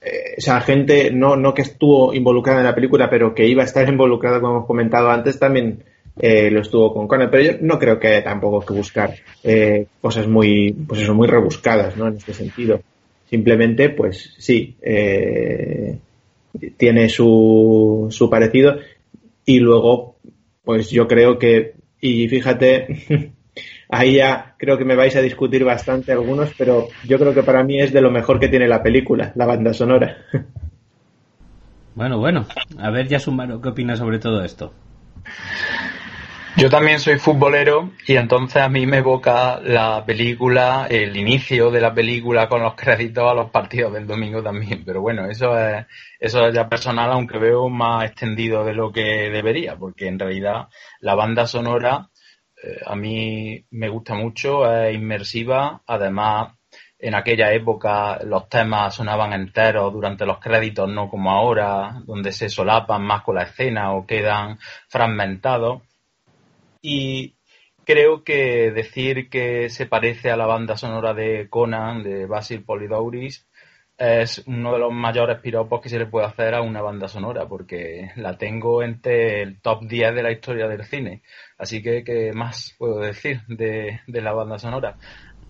[0.00, 3.88] eh, gente, no, no que estuvo involucrada en la película, pero que iba a estar
[3.88, 5.84] involucrada, como hemos comentado antes, también
[6.18, 9.86] eh, lo estuvo con Conan, pero yo no creo que haya tampoco que buscar eh,
[10.00, 12.08] cosas muy, pues eso, muy rebuscadas, ¿no?
[12.08, 12.80] En este sentido.
[13.30, 14.76] Simplemente, pues sí,
[16.76, 18.76] tiene su, su parecido
[19.46, 20.11] y luego,
[20.64, 23.32] pues yo creo que, y fíjate,
[23.88, 27.62] ahí ya creo que me vais a discutir bastante algunos, pero yo creo que para
[27.64, 30.16] mí es de lo mejor que tiene la película, la banda sonora.
[31.94, 32.46] Bueno, bueno,
[32.78, 34.72] a ver, ya Sumaro, ¿qué opinas sobre todo esto?
[36.54, 41.80] Yo también soy futbolero y entonces a mí me evoca la película, el inicio de
[41.80, 44.84] la película con los créditos a los partidos del domingo también.
[44.84, 45.86] Pero bueno, eso es,
[46.20, 50.68] eso es ya personal, aunque veo más extendido de lo que debería, porque en realidad
[51.00, 52.10] la banda sonora
[52.62, 56.52] eh, a mí me gusta mucho, es inmersiva, además
[56.98, 62.50] en aquella época los temas sonaban enteros durante los créditos, no como ahora, donde se
[62.50, 65.82] solapan más con la escena o quedan fragmentados
[66.82, 67.36] y
[67.84, 73.46] creo que decir que se parece a la banda sonora de Conan, de Basil Polidouris,
[73.98, 77.46] es uno de los mayores piropos que se le puede hacer a una banda sonora,
[77.46, 81.22] porque la tengo entre el top 10 de la historia del cine.
[81.56, 84.96] Así que, ¿qué más puedo decir de, de la banda sonora?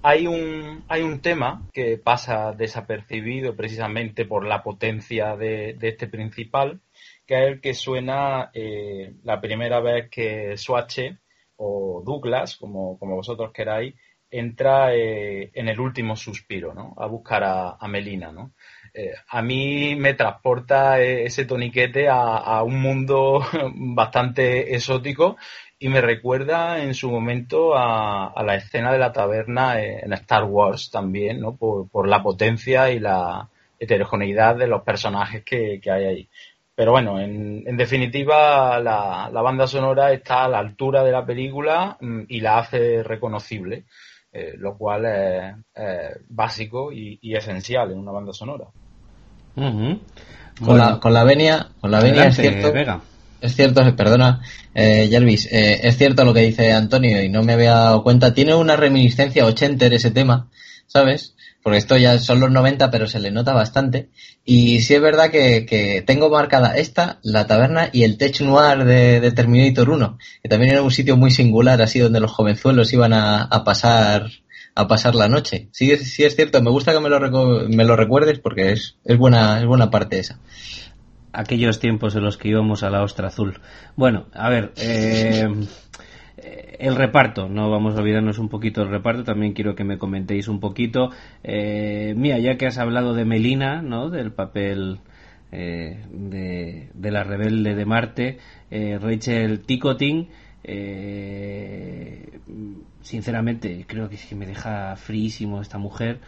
[0.03, 6.09] Hay un, hay un tema que pasa desapercibido precisamente por la potencia de, de este
[6.09, 6.81] principal,
[7.25, 10.99] que es el que suena eh, la primera vez que Swatch
[11.63, 13.95] o Douglas, como, como vosotros queráis,
[14.31, 16.95] entra eh, en el último suspiro, ¿no?
[16.97, 18.53] A buscar a, Melina, ¿no?
[18.95, 23.45] Eh, a mí me transporta eh, ese toniquete a, a, un mundo
[23.75, 25.37] bastante exótico
[25.79, 30.45] y me recuerda en su momento a, a la escena de la taberna en Star
[30.45, 31.57] Wars también, ¿no?
[31.57, 33.49] Por, por la potencia y la
[33.79, 36.29] heterogeneidad de los personajes que, que hay ahí.
[36.83, 41.25] Pero bueno, en, en definitiva, la, la, banda sonora está a la altura de la
[41.25, 43.85] película mm, y la hace reconocible,
[44.33, 48.65] eh, lo cual es, es básico y, y, esencial en una banda sonora.
[49.55, 50.01] Uh -huh.
[50.59, 52.73] con, bueno, la, con la venia, con la venia es cierto.
[52.73, 53.01] Vega.
[53.41, 54.41] Es cierto, perdona,
[54.75, 58.35] eh, Jervis, eh, es cierto lo que dice Antonio y no me había dado cuenta.
[58.35, 60.49] Tiene una reminiscencia ochenter ese tema,
[60.89, 61.37] ¿sabes?
[61.63, 64.09] Porque esto ya son los 90, pero se le nota bastante.
[64.45, 68.85] Y sí es verdad que, que tengo marcada esta, la taberna y el Tech Noir
[68.85, 72.93] de, de, Terminator 1, que también era un sitio muy singular, así donde los jovenzuelos
[72.93, 74.31] iban a, a pasar
[74.75, 75.69] a pasar la noche.
[75.73, 79.19] Sí, sí es cierto, me gusta que me lo, me lo recuerdes porque es, es,
[79.19, 80.39] buena, es buena parte esa
[81.33, 83.61] aquellos tiempos en los que íbamos a la ostra azul.
[83.97, 85.49] Bueno, a ver, eh,
[86.83, 90.49] el reparto, no vamos a olvidarnos un poquito del reparto, también quiero que me comentéis
[90.49, 91.11] un poquito.
[91.45, 94.11] Eh, ya que has hablado de Melina, ¿no?
[94.11, 94.99] Del papel
[95.53, 100.29] eh, de, la rebelde de Marte, eh, Rachel Ticotin,
[100.65, 102.41] eh,
[103.01, 106.19] sinceramente, creo que, que me deja fríísimo esta mujer.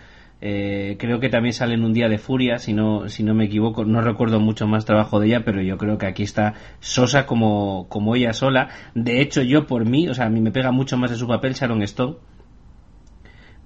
[0.46, 3.46] Eh, creo que también sale en un día de furia, si no, si no me
[3.46, 3.87] equivoco.
[3.87, 7.88] No recuerdo mucho más trabajo de ella, pero yo creo que aquí está sosa como,
[7.88, 8.68] como ella sola.
[8.94, 11.26] De hecho, yo por mí, o sea, a mí me pega mucho más de su
[11.26, 12.16] papel Sharon Stone.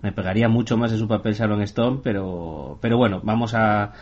[0.02, 3.94] Me pegaría mucho más de su papel Sharon Stone, pero, pero bueno, vamos a,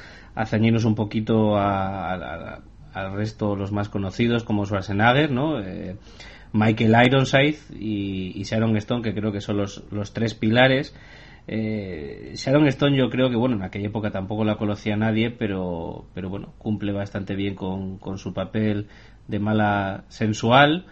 [0.45, 2.61] ceñirnos un poquito a,
[2.93, 5.61] al resto, los más conocidos, como Schwarzenegger, ¿no?
[5.61, 5.97] Eh,
[6.53, 10.95] Michael Ironside y, y Sharon Stone, que creo que son los, los tres pilares.
[11.49, 16.05] Eh, Sharon Stone yo creo que bueno en aquella época tampoco la conocía nadie pero
[16.13, 18.89] pero bueno cumple bastante bien con, con su papel
[19.29, 20.87] de mala sensual.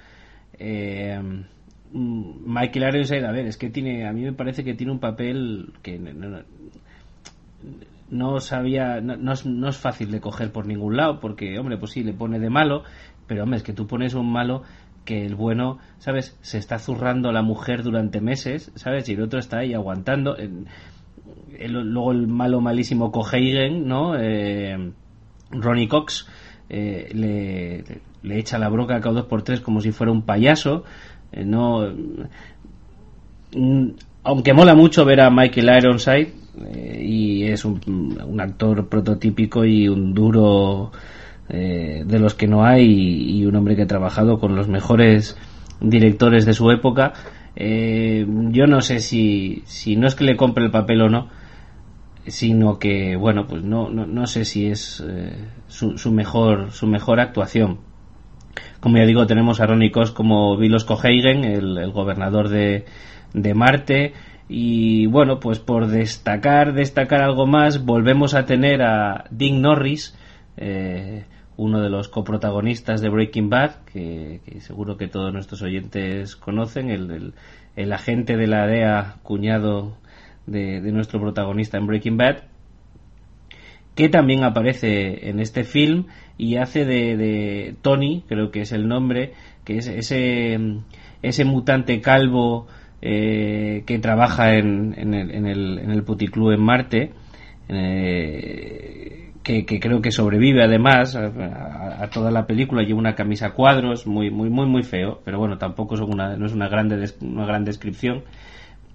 [0.58, 1.20] Eh,
[1.92, 5.00] mm, Michael Ironside, a ver, es que tiene, a mí me parece que tiene un
[5.00, 6.42] papel que no,
[8.10, 11.78] no sabía, no, no, es, no, es, fácil de coger por ningún lado, porque, hombre,
[11.78, 12.82] pues sí, le pone de malo,
[13.26, 14.62] pero, hombre, es que tú pones un malo
[15.04, 16.36] que el bueno, ¿sabes?
[16.40, 19.08] Se está zurrando a la mujer durante meses, ¿sabes?
[19.08, 20.36] Y el otro está ahí aguantando.
[20.36, 20.66] El,
[21.58, 24.16] luego el malo malísimo Coheigen, ¿no?
[24.18, 24.92] Eh,
[25.50, 26.26] Ronnie Cox
[26.68, 27.84] eh, le,
[28.22, 30.84] le, echa la broca cada dos por tres como si fuera un payaso.
[31.32, 31.86] Eh, no,
[33.54, 33.88] mm,
[34.24, 36.32] aunque mola mucho ver a Michael Ironside
[37.00, 37.80] y es un,
[38.24, 40.92] un, actor prototípico y un duro
[41.48, 45.37] eh, de los que no hay y, un hombre que ha trabajado con los mejores
[45.80, 47.12] directores de su época.
[47.57, 51.28] Eh, yo no sé si, si no es que le compre el papel o no,
[52.26, 56.87] sino que, bueno, pues no, no, no sé si es eh, su, su, mejor, su
[56.87, 57.80] mejor actuación.
[58.80, 62.85] Como ya digo, tenemos a Ronnie Koss como Vilos Coheigen, el, el gobernador de,
[63.33, 64.12] de Marte.
[64.48, 70.16] Y bueno, pues por destacar, destacar algo más, volvemos a tener a Dean Norris,
[70.57, 71.24] eh,
[71.56, 77.34] uno de los coprotagonistas de Breaking Bad, que, seguro que todos nuestros oyentes conocen, el,
[77.76, 79.96] el, agente de la DEA, cuñado
[80.46, 82.44] de, de, nuestro protagonista en Breaking Bad,
[83.94, 88.88] que también aparece en este film y hace de, de Tony, creo que es el
[88.88, 89.32] nombre,
[89.64, 90.58] que es ese,
[91.22, 92.66] ese mutante calvo
[93.00, 97.12] eh, que trabaja en, en, el, en, el, en el puticlub en Marte.
[97.68, 104.07] Eh, que, que, creo que sobrevive además a, toda la película lleva una camisa cuadros
[104.07, 107.46] muy muy muy muy feo pero bueno tampoco es una, no es una grande una
[107.46, 108.24] gran descripción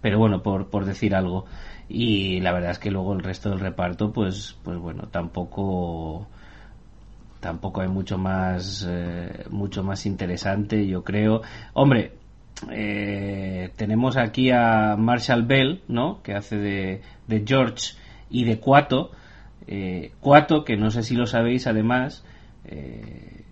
[0.02, 1.46] pero bueno por, por decir algo.
[1.88, 6.28] Y la verdad es que luego el resto del reparto pues pues bueno tampoco
[7.40, 11.42] tampoco hay mucho más eh, mucho más interesante yo creo.
[11.74, 12.14] Hombre
[12.72, 17.96] eh, tenemos aquí a Marshall Bell no que hace de, de George
[18.30, 19.12] y de Cuato
[19.72, 22.26] eh, Cuato, que no sé si lo sabéis, además,
[22.66, 23.44] eh,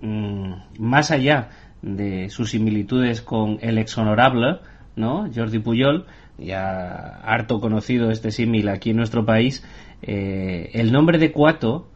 [0.00, 1.48] mmm, más allá
[1.82, 4.60] de sus similitudes con el exhonorable,
[4.94, 5.28] ¿no?
[5.34, 6.06] Jordi Puyol,
[6.38, 9.66] ya harto conocido este símil aquí en nuestro país,
[10.02, 11.88] eh, el nombre de Cuato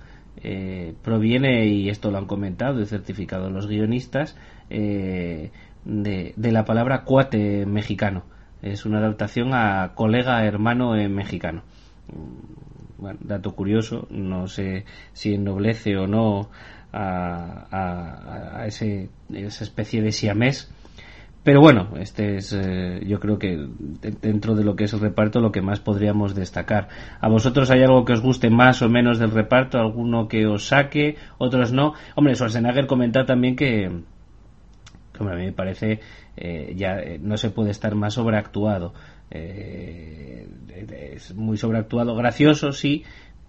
[1.03, 4.37] proviene, y esto lo han comentado y certificado los guionistas,
[4.69, 5.51] de,
[5.85, 8.25] de, la palabra cuate mexicano.
[8.63, 11.63] Es una adaptación a colega, hermano mexicano
[12.99, 16.51] bueno, dato curioso, no sé si ennoblece o no
[16.93, 20.71] a, a, a ese, esa especie de siamés.
[21.45, 23.57] Pero bueno, este es, eh, yo creo que
[24.21, 26.89] dentro de lo que es el reparto, lo que más podríamos destacar.
[27.21, 29.79] ¿A vosotros hay algo que os guste más o menos del reparto?
[29.79, 31.17] ¿Alguno que os saque?
[31.39, 31.95] ¿Otros no?
[32.17, 33.89] Hombre, Schwarzenegger comenta también que,
[35.13, 36.01] que a mí me parece,
[36.37, 38.93] eh, ya eh, no se puede estar más sobreactuado.
[39.31, 40.47] Eh,
[41.15, 43.05] es muy sobreactuado, gracioso sí,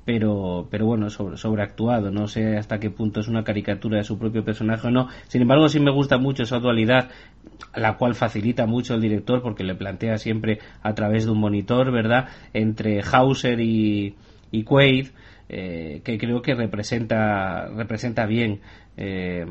[0.06, 2.10] pero, pero bueno, sobre, sobreactuado.
[2.10, 5.08] No sé hasta qué punto es una caricatura de su propio personaje o no.
[5.28, 7.10] Sin embargo, sí me gusta mucho esa dualidad,
[7.76, 11.92] la cual facilita mucho el director porque le plantea siempre a través de un monitor,
[11.92, 14.16] ¿verdad?, entre Hauser y,
[14.52, 15.10] y Quaid,
[15.48, 18.62] eh, que creo que representa, representa bien
[18.98, 19.46] eh,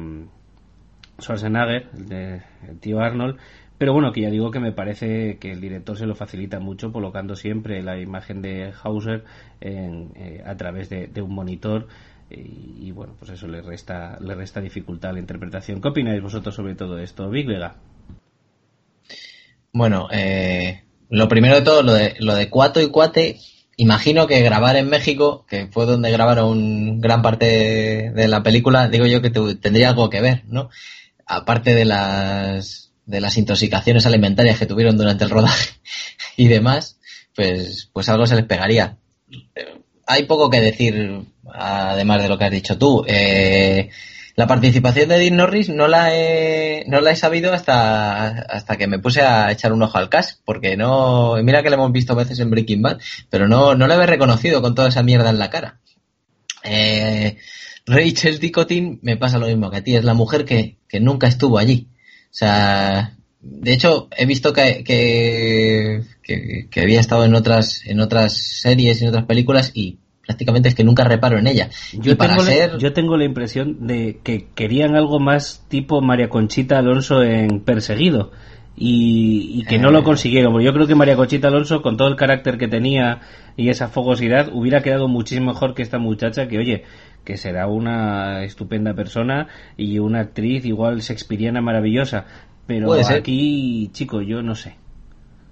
[1.21, 3.37] Schwarzenegger, el, de, el tío Arnold,
[3.79, 6.93] pero bueno, que ya digo que me parece que el director se lo facilita mucho
[6.93, 9.25] colocando siempre la imagen de Hauser
[9.61, 11.87] en, eh, a través de, de un monitor
[12.31, 15.81] y, bueno, pues eso le resta, le resta dificultad a la interpretación.
[15.81, 17.31] ¿Qué opináis vosotros sobre todo esto?
[17.31, 17.77] Big Vega.
[19.73, 23.39] Bueno, eh, lo primero de todo, lo de, lo de Cuato y Cuate,
[23.77, 29.07] imagino que grabar en México, que fue donde grabaron gran parte de la película, digo
[29.07, 30.69] yo que te, tendría algo que ver, ¿no?
[31.27, 35.71] Aparte de las de las intoxicaciones alimentarias que tuvieron durante el rodaje
[36.37, 36.99] y demás,
[37.35, 38.99] pues, pues algo se les pegaría.
[40.07, 43.05] Hay poco que decir, además de lo que has dicho tú.
[43.09, 43.89] Eh,
[44.37, 48.87] la participación de Dean Norris no la he, no la he sabido hasta, hasta que
[48.87, 52.15] me puse a echar un ojo al cast, porque no, mira que lo hemos visto
[52.15, 52.99] veces en Breaking Bad,
[53.31, 55.81] pero no, no le había reconocido con toda esa mierda en la cara.
[56.63, 57.39] Eh,
[57.87, 61.27] Rachel Ticotin me pasa lo mismo que a ti, es la mujer que, que nunca
[61.27, 61.89] estuvo allí.
[62.39, 67.99] O sea, de hecho, he visto que, que, que, que, había estado en otras, en
[67.99, 71.69] otras series y en otras películas y prácticamente es que nunca reparo en ella.
[71.95, 72.75] Yo, tengo, ser...
[72.75, 77.59] la, yo tengo la impresión de que querían algo más tipo María Conchita Alonso en
[77.65, 78.31] Perseguido.
[78.77, 80.53] Y, y, que no lo consiguieron.
[80.53, 83.21] Porque yo creo que María Conchita Alonso, con todo el carácter que tenía
[83.57, 86.85] y esa fogosidad, hubiera quedado muchísimo mejor que esta muchacha que, oye,
[87.25, 92.25] que será una estupenda persona y una actriz igual shakespeariana maravillosa,
[92.67, 94.77] Pero aquí, chico, yo no sé.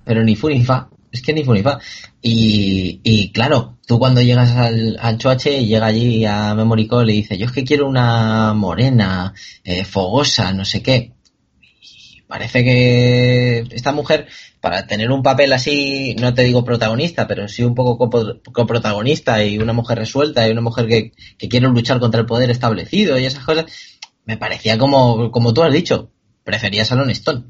[0.04, 0.88] Pero ni fu ni fa.
[1.10, 1.78] Es que ni fu ni fa.
[2.22, 7.14] Y, y claro, tú cuando llegas al, al Choache, llega allí a Memory Call y
[7.14, 9.32] dice, yo es que quiero una morena,
[9.64, 11.15] eh, fogosa, no sé qué.
[12.28, 14.26] Parece que esta mujer,
[14.60, 18.10] para tener un papel así, no te digo protagonista, pero sí un poco
[18.52, 22.50] coprotagonista y una mujer resuelta y una mujer que, que quiere luchar contra el poder
[22.50, 23.66] establecido y esas cosas,
[24.24, 26.10] me parecía como, como tú has dicho,
[26.42, 27.44] prefería Salon Stone.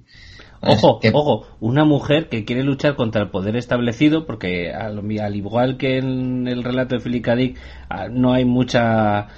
[0.61, 5.01] Ojo, ojo, una mujer que quiere luchar contra el poder establecido, porque al,
[5.35, 7.59] igual que en el relato de Philip Dick,
[7.89, 9.29] ah, no hay mucha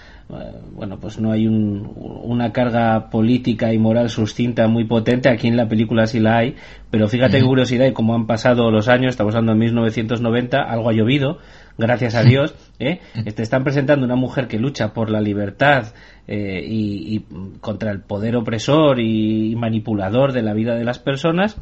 [0.73, 5.31] bueno, pues no hay una carga política y moral sustinta muy potente.
[5.31, 6.57] Aquí en la película sí la hay,
[6.91, 10.91] pero fíjate qué curiosidad y como han pasado los años, estamos hablando de 1990, algo
[10.91, 11.39] ha llovido,
[11.79, 12.55] gracias a Dios.
[12.79, 13.01] ¿eh?
[13.35, 15.95] Te están presentando una mujer que lucha por la libertad
[16.27, 17.21] eh, y,
[17.61, 21.59] contra el poder opresor y manipulador de la vida de las personas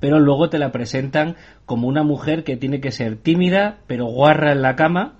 [0.00, 1.34] pero luego te la presentan
[1.66, 5.14] como una mujer que tiene que ser tímida, pero guarra en la cama,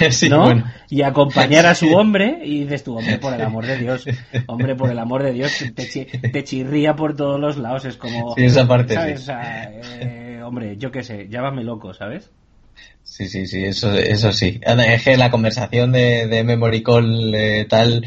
[0.30, 0.64] ¿no?
[0.88, 4.04] Y acompañar a su hombre y dices tú, hombre, por el amor de Dios,
[4.46, 8.34] hombre, por el amor de Dios, te, chirría por todos los lados, es como...
[8.36, 8.94] esa parte,
[10.00, 12.30] eh, hombre, yo qué sé, llámame loco, ¿sabes?
[13.02, 14.60] Sí, sí, sí, eso, eso sí.
[14.62, 18.04] Es que la conversación de, de Memory Call eh, tal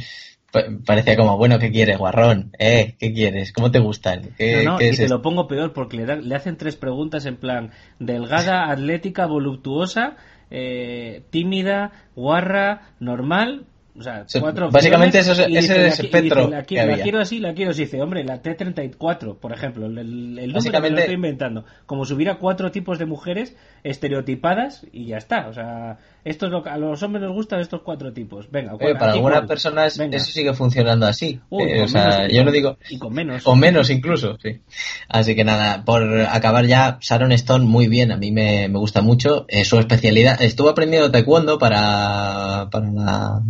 [0.86, 2.52] parecía como, bueno, ¿qué quieres, guarrón?
[2.58, 2.95] ¿Eh?
[3.00, 3.52] ¿Qué quieres?
[3.52, 4.21] ¿Cómo te gustan?
[4.39, 7.71] no, no, y te lo pongo peor porque le, le hacen tres preguntas en plan
[8.00, 10.15] delgada, atlética, voluptuosa,
[10.51, 13.65] eh, tímida, guarra, normal,
[13.97, 16.49] o sea, cuatro Básicamente eso, ese es el espectro.
[16.49, 17.84] La, quiero así, la quiero así.
[17.86, 19.97] Dice, hombre, la T34, por ejemplo, el,
[20.38, 21.65] el número que lo estoy inventando.
[21.86, 25.47] Como si hubiera cuatro tipos de mujeres estereotipadas y ya está.
[25.47, 28.51] O sea, esto es lo que a los hombres les gustan estos cuatro tipos.
[28.51, 31.39] Venga, para algunas personas eso sigue funcionando así.
[31.51, 32.77] Eh, o sea, yo no digo.
[32.89, 33.43] Y con menos.
[33.43, 34.60] Con menos incluso, sí.
[35.08, 39.01] Así que nada, por acabar ya, Sharon Stone muy bien, a mí me, me gusta
[39.01, 39.45] mucho.
[39.47, 43.41] Eh, su especialidad, estuvo aprendiendo taekwondo para, para la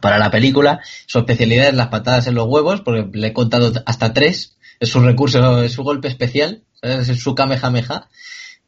[0.00, 0.80] para la película.
[1.06, 4.56] Su especialidad es las patadas en los huevos, porque le he contado hasta tres.
[4.80, 8.08] Es su recurso, es su golpe especial, es su kamehameha.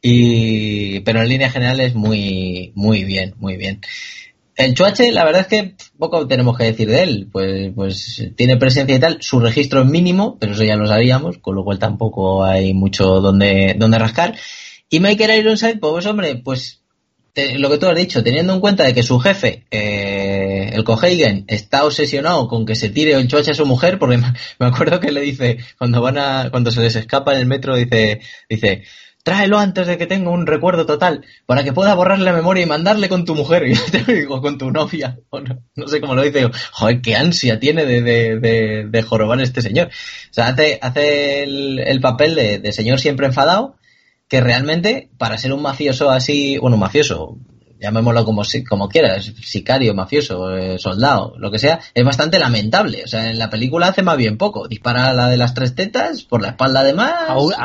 [0.01, 3.81] Y, pero en línea general es muy, muy bien, muy bien.
[4.55, 7.29] El Chuache, la verdad es que poco tenemos que decir de él.
[7.31, 9.17] Pues, pues tiene presencia y tal.
[9.21, 13.21] Su registro es mínimo, pero eso ya lo sabíamos, con lo cual tampoco hay mucho
[13.21, 14.35] donde, donde rascar.
[14.89, 16.80] Y Michael Ironside, pues hombre, pues
[17.35, 21.45] lo que tú has dicho, teniendo en cuenta de que su jefe, eh, el Cohagen,
[21.47, 24.17] está obsesionado con que se tire el choche a su mujer, porque
[24.59, 27.75] me acuerdo que le dice, cuando van a, cuando se les escapa en el metro,
[27.75, 28.83] dice, dice,
[29.23, 32.67] tráelo antes de que tenga un recuerdo total, para que pueda borrarle la memoria y
[32.67, 35.17] mandarle con tu mujer, y te digo, con tu novia,
[35.75, 39.87] no, sé cómo lo dice, joder, qué ansia tiene de, de, de, jorobar este señor.
[39.87, 43.77] O sea, hace, hace el, papel de, de señor siempre enfadado,
[44.31, 47.35] que realmente para ser un mafioso así, bueno, un mafioso,
[47.81, 53.01] llamémoslo como, como quieras, sicario, mafioso, eh, soldado, lo que sea, es bastante lamentable.
[53.03, 54.69] O sea, en la película hace más bien poco.
[54.69, 57.13] Dispara a la de las tres tetas, por la espalda de más.
[57.27, 57.57] A, una,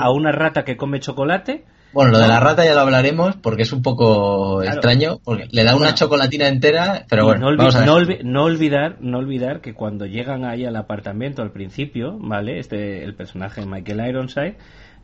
[0.00, 1.66] a una, rata que come chocolate.
[1.92, 5.64] Bueno, lo de la rata ya lo hablaremos porque es un poco extraño, porque le
[5.64, 7.50] da una chocolatina entera, pero bueno.
[7.50, 12.60] No, no, olvidar, no olvidar que cuando llegan ahí al apartamento al principio, ¿vale?
[12.60, 14.56] Este, el personaje Michael Ironside,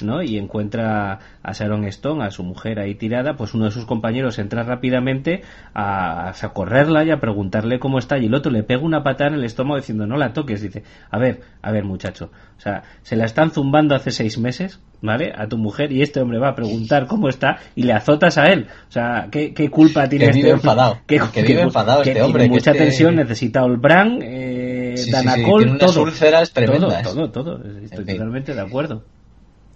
[0.02, 0.22] ¿no?
[0.22, 4.38] y encuentra a Sharon Stone, a su mujer ahí tirada, pues uno de sus compañeros
[4.38, 5.42] entra rápidamente
[5.74, 9.30] a, a socorrerla y a preguntarle cómo está y el otro le pega una patada
[9.30, 12.82] en el estómago diciendo no la toques, dice, a ver, a ver muchacho, o sea,
[13.02, 15.32] se la están zumbando hace seis meses, ¿vale?
[15.36, 18.46] A tu mujer y este hombre va a preguntar cómo está y le azotas a
[18.46, 20.50] él, o sea, ¿qué, culpa tiene este hombre?
[20.52, 20.98] Enfadado.
[21.06, 22.48] Que, vive enfadado este hombre.
[22.48, 26.06] mucha este tensión, necesita Olbran, eh, Danacol, todo.
[26.52, 27.02] tremendas.
[27.02, 29.02] Todo, todo, todo, estoy totalmente de acuerdo.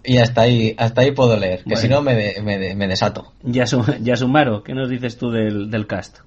[0.03, 3.33] Y hasta ahí, hasta ahí puedo leer, que si no me, me, me desato.
[3.43, 6.19] Yasumaro, ¿qué nos dices tú del, del cast?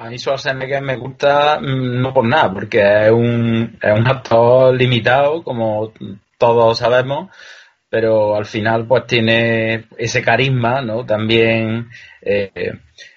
[0.00, 4.74] A mí Schwarzenegger me gusta mm, no por nada, porque es un, es un actor
[4.74, 5.92] limitado, como
[6.38, 7.28] todos sabemos,
[7.90, 11.04] pero al final pues tiene ese carisma, ¿no?
[11.04, 11.90] También
[12.22, 12.50] eh,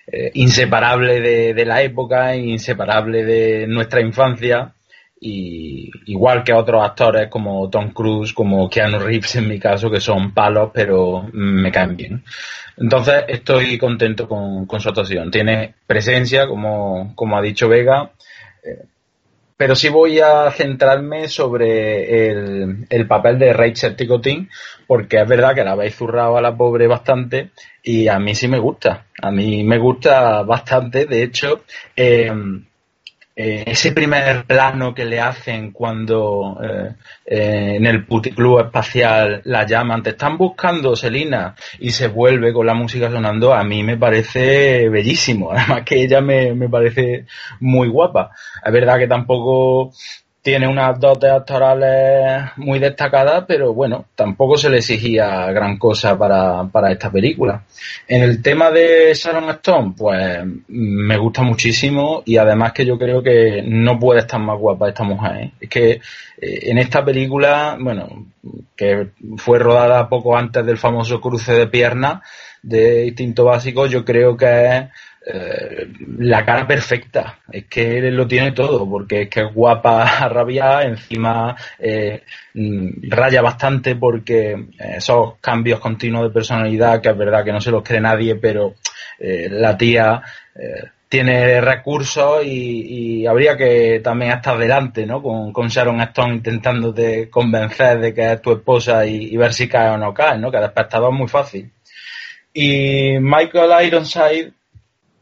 [0.07, 4.73] eh, inseparable de, de, la época, inseparable de nuestra infancia
[5.25, 10.01] y igual que otros actores como Tom Cruise, como Keanu Reeves en mi caso, que
[10.01, 12.23] son palos, pero me caen bien.
[12.75, 15.31] Entonces estoy contento con, su actuación.
[15.31, 18.11] Tiene presencia, como, como ha dicho Vega,
[18.65, 18.83] eh,
[19.55, 24.49] pero sí voy a centrarme sobre el, el papel de Rachel Ticotin,
[24.87, 27.51] porque es verdad que la habéis zurrado a la pobre bastante
[27.81, 29.05] y a mí sí me gusta.
[29.21, 31.61] A mí me gusta bastante, de hecho.
[31.95, 32.29] Eh,
[33.35, 36.93] eh, ese primer plano que le hacen cuando eh,
[37.25, 42.67] eh, en el puticlub espacial la llaman, te están buscando Selina y se vuelve con
[42.67, 45.51] la música sonando, a mí me parece bellísimo.
[45.53, 47.25] Además que ella me, me parece
[47.59, 48.31] muy guapa.
[48.63, 49.91] Es verdad que tampoco
[50.43, 56.65] tiene unas dotes actorales muy destacadas, pero bueno, tampoco se le exigía gran cosa para,
[56.65, 57.63] para esta película.
[58.09, 63.23] En el tema de Sharon Stone, pues me gusta muchísimo y además que yo creo
[63.23, 65.35] que no puede estar más guapa esta mujer.
[65.37, 65.51] ¿eh?
[65.61, 66.01] Es que eh,
[66.41, 68.27] en esta película, bueno,
[68.75, 72.21] que fue rodada poco antes del famoso cruce de piernas
[72.61, 74.83] de Instinto Básico, yo creo que es
[75.25, 77.39] eh, la cara perfecta.
[77.49, 83.41] Es que lo tiene todo, porque es que es guapa rabia, encima eh, mm, raya
[83.41, 88.01] bastante porque esos cambios continuos de personalidad, que es verdad que no se los cree
[88.01, 88.75] nadie, pero
[89.19, 90.21] eh, la tía
[91.07, 95.21] tiene recursos y, habría que también estar delante, ¿no?
[95.21, 99.97] Con, Sharon Stone intentándote convencer de que es tu esposa y, ver si cae o
[99.97, 100.51] no cae, ¿no?
[100.51, 101.71] Que el espectador es muy fácil.
[102.53, 104.53] Y Michael Ironside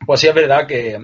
[0.06, 0.99] pues sí es verdad que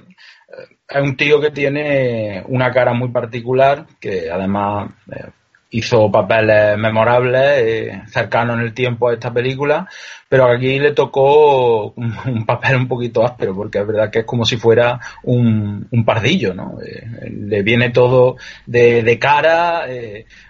[0.48, 5.26] eh, es un tío que tiene una cara muy particular, que además eh,
[5.70, 9.86] hizo papeles memorables, eh, cercanos en el tiempo a esta película,
[10.26, 14.46] pero aquí le tocó un, papel un poquito áspero, porque es verdad que es como
[14.46, 16.78] si fuera un, pardillo, ¿no?
[17.20, 19.86] le viene todo de, cara,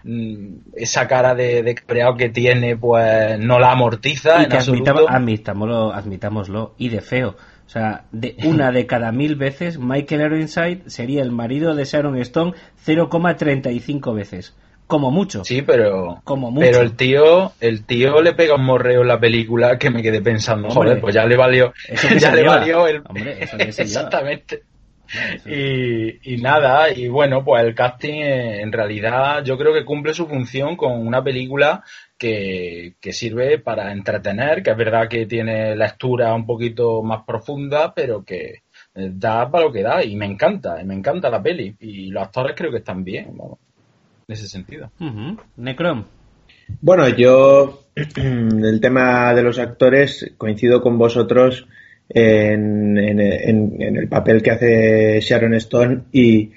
[0.05, 4.44] mm, esa cara de, de creado que tiene, pues no la amortiza.
[4.44, 7.34] Y que admitámoslo, admitámoslo, y de feo
[7.68, 12.16] o sea, de una de cada mil veces, Michael Ironside sería el marido de Sharon
[12.16, 12.54] Stone
[12.86, 14.56] 0,35 veces.
[14.86, 15.44] Como mucho.
[15.44, 16.22] Sí, pero.
[16.24, 16.64] Como mucho.
[16.64, 20.22] Pero el tío, el tío le pega un morreo en la película que me quedé
[20.22, 21.74] pensando, joder, pues ya le valió.
[22.18, 23.02] ya le valió el.
[23.06, 24.62] Hombre, eso Exactamente.
[25.44, 30.14] Y, y, nada, y bueno, pues el casting eh, en realidad yo creo que cumple
[30.14, 31.84] su función con una película
[32.18, 38.24] que, sirve para entretener, que es verdad que tiene lectura un poquito más profunda, pero
[38.24, 38.62] que
[38.94, 42.24] eh, da para lo que da y me encanta, me encanta la peli y los
[42.24, 44.90] actores creo que están bien, en ese sentido.
[45.56, 46.04] Necrom.
[46.80, 51.66] Bueno, yo el tema de los actores coincido con vosotros
[52.08, 56.50] en, en el papel que hace Sharon Stone y,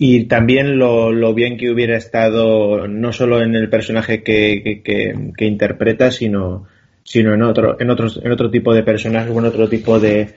[0.00, 5.44] y también lo, lo, bien que hubiera estado no solo en el personaje que, que,
[5.44, 6.66] interpreta, sino,
[7.02, 10.34] sino en otro, en otros, en otro tipo de personaje o en otro tipo de,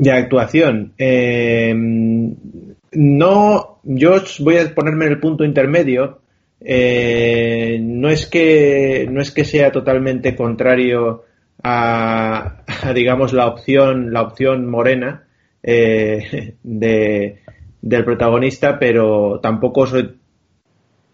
[0.00, 0.92] de actuación.
[0.98, 1.72] Eh,
[2.92, 6.20] no, yo voy a ponerme en el punto intermedio.
[6.60, 11.24] Eh, no es que no es que sea totalmente contrario
[11.62, 15.28] a, digamos la opción la opción morena
[15.62, 17.38] eh, de
[17.80, 20.16] del protagonista, pero tampoco soy.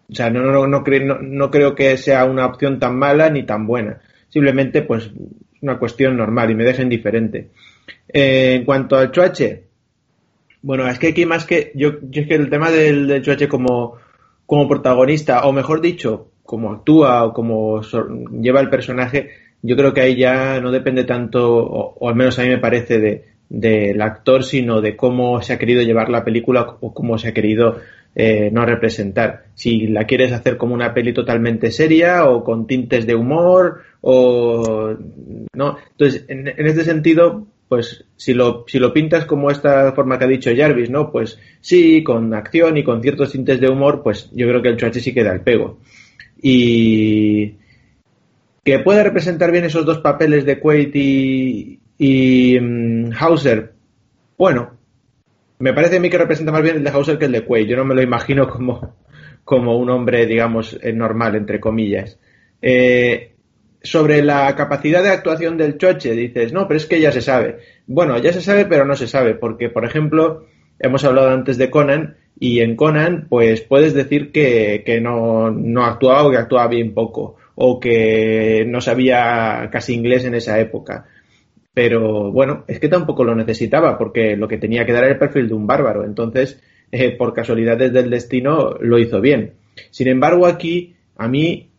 [0.09, 3.43] O sea, no, no, no, creo, no, creo que sea una opción tan mala ni
[3.43, 4.01] tan buena.
[4.29, 5.09] Simplemente, pues,
[5.61, 7.49] una cuestión normal y me deja indiferente.
[8.07, 9.63] Eh, en cuanto al Chuache,
[10.61, 11.71] bueno, es que aquí más que.
[11.75, 13.95] Yo, yo es que el tema del, del Chuache como,
[14.45, 17.81] como protagonista, o mejor dicho, como actúa o como
[18.39, 22.43] lleva el personaje, yo creo que ahí ya no depende tanto, o al menos a
[22.43, 26.77] mí me parece, de, del actor, sino de cómo se ha querido llevar la película
[26.79, 27.77] o cómo se ha querido
[28.15, 29.47] eh, no representar.
[29.55, 34.95] Si la quieres hacer como una peli totalmente seria o con tintes de humor o
[35.53, 35.77] no.
[35.91, 40.29] Entonces, en, este sentido, pues si lo, si lo pintas como esta forma que ha
[40.29, 41.11] dicho Jarvis, ¿no?
[41.11, 44.77] Pues sí, con acción y con ciertos tintes de humor, pues yo creo que el
[44.77, 45.79] Chuachi sí queda el pego.
[46.41, 47.55] Y
[48.63, 53.73] que puede representar bien esos dos papeles de Quaid y, y mm, Hauser,
[54.37, 54.77] bueno,
[55.59, 57.67] me parece a mí que representa más bien el de Hauser que el de Quaid.
[57.67, 58.95] Yo no me lo imagino como,
[59.43, 62.19] como un hombre, digamos, eh, normal, entre comillas.
[62.61, 63.31] Eh,
[63.81, 67.59] sobre la capacidad de actuación del Choche, dices, no, pero es que ya se sabe.
[67.85, 70.47] Bueno, ya se sabe, pero no se sabe, porque, por ejemplo,
[70.79, 75.85] hemos hablado antes de Conan, y en Conan, pues puedes decir que, que no, no
[75.85, 81.05] actuaba o que actuaba bien poco, o que no sabía casi inglés en esa época.
[81.75, 85.19] Pero bueno, es que tampoco lo necesitaba porque lo que tenía que dar era el
[85.19, 86.05] perfil de un bárbaro.
[86.05, 89.55] Entonces, eh, por casualidades del destino, lo hizo bien.
[89.91, 91.69] Sin embargo, aquí, a mí,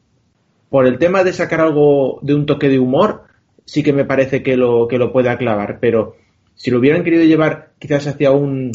[0.68, 3.22] por el tema de sacar algo de un toque de humor,
[3.64, 5.78] sí que me parece que lo, que lo puede aclavar.
[5.80, 6.16] Pero
[6.54, 8.72] si lo hubieran querido llevar quizás hacia un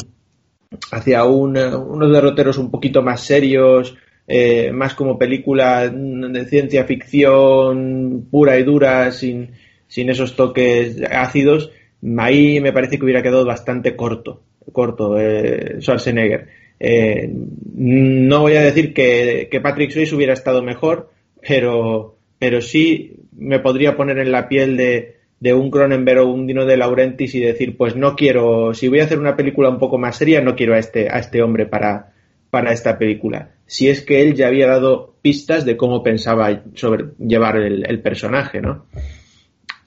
[0.90, 3.96] hacia un, unos derroteros un poquito más serios,
[4.26, 9.52] eh, más como película de ciencia ficción pura y dura, sin,
[9.92, 11.70] sin esos toques ácidos,
[12.16, 14.40] ahí me parece que hubiera quedado bastante corto.
[14.72, 16.48] corto, eh, Schwarzenegger.
[16.80, 17.30] Eh,
[17.74, 21.10] no voy a decir que, que Patrick Swayze hubiera estado mejor,
[21.46, 26.46] pero, pero sí me podría poner en la piel de, de un Cronenberg o un
[26.46, 29.78] Dino de Laurentiis y decir, pues no quiero, si voy a hacer una película un
[29.78, 32.14] poco más seria, no quiero a este, a este hombre para,
[32.48, 33.50] para esta película.
[33.66, 38.62] Si es que él ya había dado pistas de cómo pensaba sobre llevar el, personaje,
[38.62, 38.86] ¿no?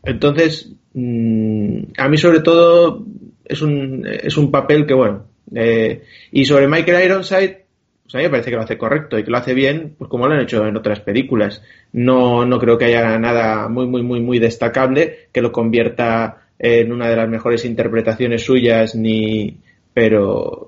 [0.06, 3.06] Entonces, mm, a mí sobre todo
[3.44, 7.66] es un, es un papel que, bueno, eh, y sobre Michael Ironside,
[8.04, 10.10] pues a mí me parece que lo hace correcto y que lo hace bien, pues
[10.10, 11.62] como lo han hecho en otras películas.
[11.94, 16.92] No, no creo que haya nada muy, muy, muy, muy destacable que lo convierta en
[16.92, 19.58] una de las mejores interpretaciones suyas, ni,
[19.94, 20.68] pero,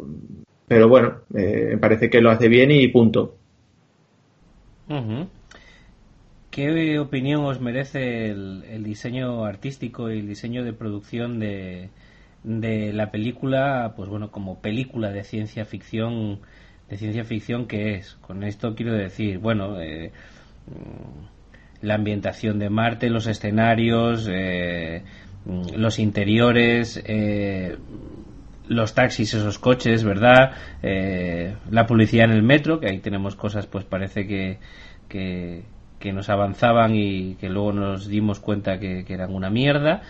[0.68, 3.36] pero bueno, eh, me parece que lo hace bien y punto.
[6.58, 11.91] ¿Qué opinión os merece el, diseño artístico y el diseño de producción de,
[12.43, 16.39] de la película, pues bueno, como película de ciencia ficción
[16.89, 18.16] de ciencia ficción que es.
[18.22, 20.12] Con esto quiero decir, bueno, eh,
[21.84, 25.03] la ambientación de Marte, los escenarios, eh,
[25.76, 27.78] los interiores, eh,
[28.68, 30.53] los taxis, esos coches, ¿verdad?
[31.70, 34.58] la publicidad en el metro, que ahí tenemos cosas, pues parece que,
[36.00, 40.02] que, nos avanzaban y que luego nos dimos cuenta que, que eran una mierda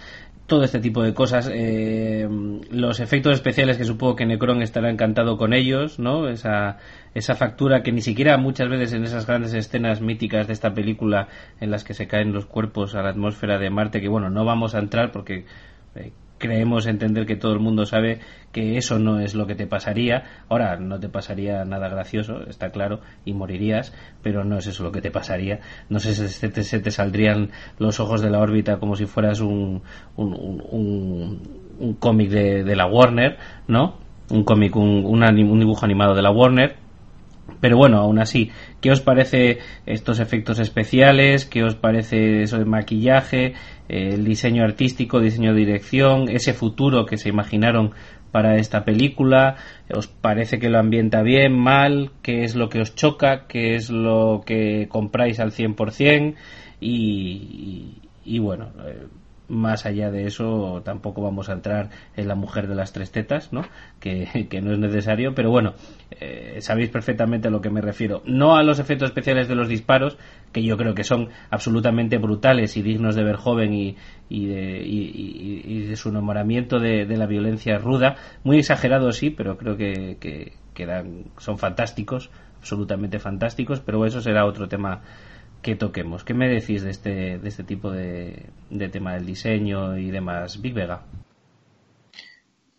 [0.47, 1.49] todo este tipo de cosas.
[1.53, 2.27] Eh,
[2.71, 6.29] los efectos especiales que supongo que Necron estará encantado con ellos, ¿no?
[6.29, 6.77] Esa,
[7.13, 11.27] esa factura que ni siquiera muchas veces en esas grandes escenas míticas de esta película
[11.59, 14.45] en las que se caen los cuerpos a la atmósfera de Marte, que bueno, no
[14.45, 15.45] vamos a entrar porque
[15.95, 18.19] eh, creemos entender que todo el mundo sabe
[18.51, 20.23] que eso no es lo que te pasaría.
[20.49, 24.91] Ahora, no te pasaría nada gracioso, está claro, y morirías, pero no es eso lo
[24.91, 25.59] que te pasaría.
[25.89, 29.05] No sé si se te, se te saldrían los ojos de la órbita como si
[29.05, 29.81] fueras un,
[30.15, 31.41] un,
[31.79, 33.95] un, cómic de, de, la Warner, ¿no?
[34.29, 36.86] Un cómic, un, un dibujo animado de la Warner
[37.59, 41.45] pero bueno, aún así, ¿qué os parece estos efectos especiales?
[41.45, 43.53] ¿Qué os parece eso de maquillaje?
[43.87, 47.93] El diseño artístico, diseño de dirección, ese futuro que se imaginaron
[48.31, 49.55] para esta película?
[49.93, 52.11] ¿Os parece que lo ambienta bien, mal?
[52.21, 53.47] ¿Qué es lo que os choca?
[53.47, 56.35] ¿Qué es lo que compráis al 100%?
[56.79, 59.07] Y, y, y bueno, eh,
[59.49, 63.53] más allá de eso tampoco vamos a entrar en la mujer de las tres tetas,
[63.53, 63.63] ¿no?
[63.99, 65.73] Que, no es necesario, pero bueno,
[66.11, 68.21] eh, sabéis perfectamente a lo que me refiero.
[68.25, 70.17] No a los efectos especiales de los disparos,
[70.51, 73.97] que yo creo que son absolutamente brutales y dignos de ver joven y,
[74.29, 79.77] y, de, y, de, su enamoramiento de, la violencia ruda, muy exagerado sí, pero creo
[79.77, 80.53] que, que,
[81.39, 82.29] son fantásticos,
[82.59, 85.01] absolutamente fantásticos, pero eso será otro tema
[85.67, 86.23] que toquemos.
[86.23, 90.61] ¿Qué me decís de este, de este tipo de, de tema del diseño y demás,
[90.61, 91.03] Big Vega?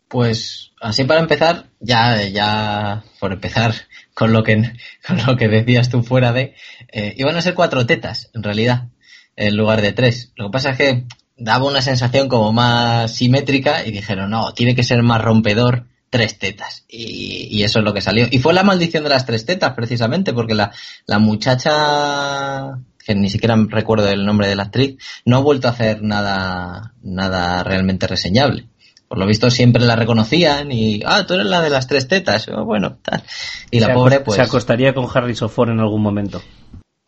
[0.08, 3.74] Pues así para empezar, ya, ya por empezar
[4.14, 4.72] con lo que,
[5.06, 6.54] con lo que decías tú fuera de,
[6.90, 8.88] eh, iban a ser cuatro tetas, en realidad,
[9.36, 10.32] en lugar de tres.
[10.36, 11.04] Lo que pasa es que
[11.36, 16.38] daba una sensación como más simétrica y dijeron, no, tiene que ser más rompedor tres
[16.38, 16.84] tetas.
[16.88, 18.26] Y, eso es lo que salió.
[18.30, 20.72] Y fue la maldición de las tres tetas, precisamente, porque la,
[21.06, 25.72] la muchacha, que ni siquiera recuerdo el nombre de la actriz, no ha vuelto a
[25.72, 28.66] hacer nada, nada realmente reseñable.
[29.08, 32.46] Por lo visto siempre la reconocían y, ah, tú eres la de las tres tetas.
[32.64, 33.22] bueno, tal.
[33.70, 34.36] Y la pobre, pues.
[34.36, 36.42] Se acostaría con Harry Ford en algún momento.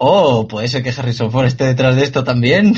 [0.02, 2.74] Oh, puede ser que Harrison Ford esté detrás de esto también.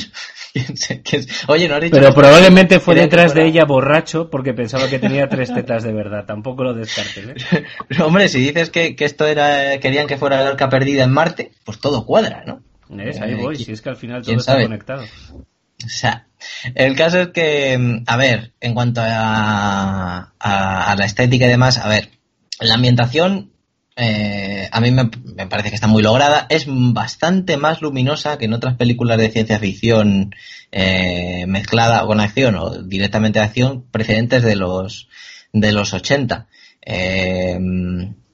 [1.46, 5.54] Oye, no dicho Pero probablemente fue detrás de ella borracho porque pensaba que tenía tres
[5.54, 6.24] tetas de verdad.
[6.26, 7.44] Tampoco lo descartes.
[7.52, 7.64] ¿eh?
[8.04, 11.78] hombre, si dices que, esto era querían que fuera la arca perdida en Marte, pues
[11.78, 12.60] todo cuadra, ¿no?
[13.00, 15.04] Es, ahí voy, si es que al final todo está conectado.
[15.32, 16.26] O sea,
[16.74, 21.88] el caso es que, a ver, en cuanto a, a la estética y demás, a
[21.88, 22.08] ver,
[22.58, 23.51] la ambientación
[23.96, 25.06] eh, a mí me,
[25.46, 26.46] parece que está muy lograda.
[26.48, 30.34] Es bastante más luminosa que en otras películas de ciencia ficción
[30.70, 35.08] eh, mezclada con acción o directamente acción precedentes de los,
[35.52, 36.46] de los 80.
[36.84, 37.58] Eh,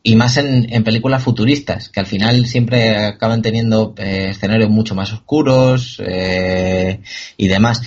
[0.02, 5.12] y más en, en, películas futuristas, que al final siempre acaban teniendo escenarios mucho más
[5.12, 7.82] oscuros y demás.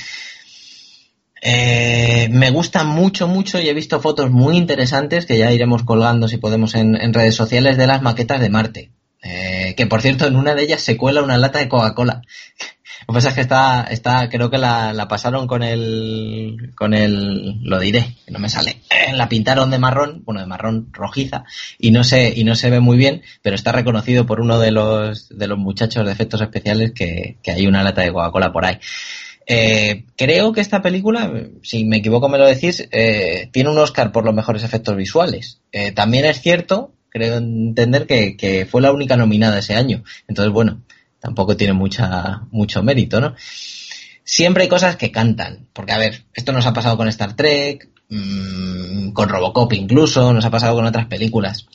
[1.44, 6.28] Eh, me gusta mucho, mucho y he visto fotos muy interesantes que ya iremos colgando
[6.28, 8.92] si podemos en, redes sociales de las maquetas de Marte.
[9.24, 12.22] Eh, que por cierto, en una de ellas se cuela una lata de Coca-Cola.
[13.08, 16.94] Lo que pasa es que está, está, creo que la, la, pasaron con el, con
[16.94, 18.84] el, lo diré, no me sale.
[18.92, 21.44] Eh, la pintaron de marrón, bueno, de marrón rojiza,
[21.80, 24.72] y no se, y no se ve muy bien, pero está reconocido por uno de
[24.72, 28.66] los, de los muchachos de efectos especiales que, que hay una lata de Coca-Cola por
[28.66, 28.78] ahí.
[29.48, 31.32] Eh, creo que esta película,
[31.64, 35.60] si me equivoco me lo decís, eh, tiene un Oscar por los mejores efectos visuales.
[35.72, 40.04] Eh, también es cierto, creo entender que, fue la única nominada ese año.
[40.28, 40.82] Entonces, bueno,
[41.20, 43.36] tampoco tiene mucha, mucho mérito, ¿no?
[44.24, 47.89] Siempre hay cosas que cantan, porque a ver, esto nos ha pasado con Star Trek,
[48.10, 51.68] mmm, con Robocop incluso, nos ha pasado con otras películas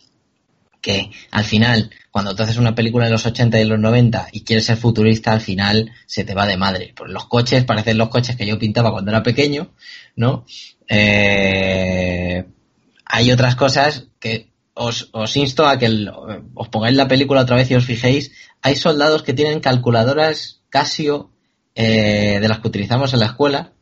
[0.81, 4.43] que al final, cuando tú haces una película de los 80 y los 90 y
[4.43, 6.93] quieres ser futurista, al final se te va de madre.
[6.97, 9.73] Pues los coches parecen los coches que yo pintaba cuando era pequeño,
[10.15, 10.45] ¿no?
[10.89, 12.45] Eh,
[13.05, 16.07] hay otras cosas que os, os insto a que
[16.55, 18.33] os pongáis la película otra vez y os fijéis.
[18.63, 21.31] Hay soldados que tienen calculadoras Casio
[21.75, 23.73] eh, de las que utilizamos en la escuela.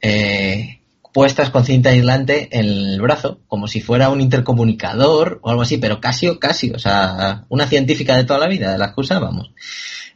[0.00, 0.80] Eh,
[1.16, 5.78] puestas con cinta aislante en el brazo, como si fuera un intercomunicador o algo así,
[5.78, 9.00] pero casi o casi, o sea, una científica de toda la vida, de las que
[9.00, 9.50] usábamos.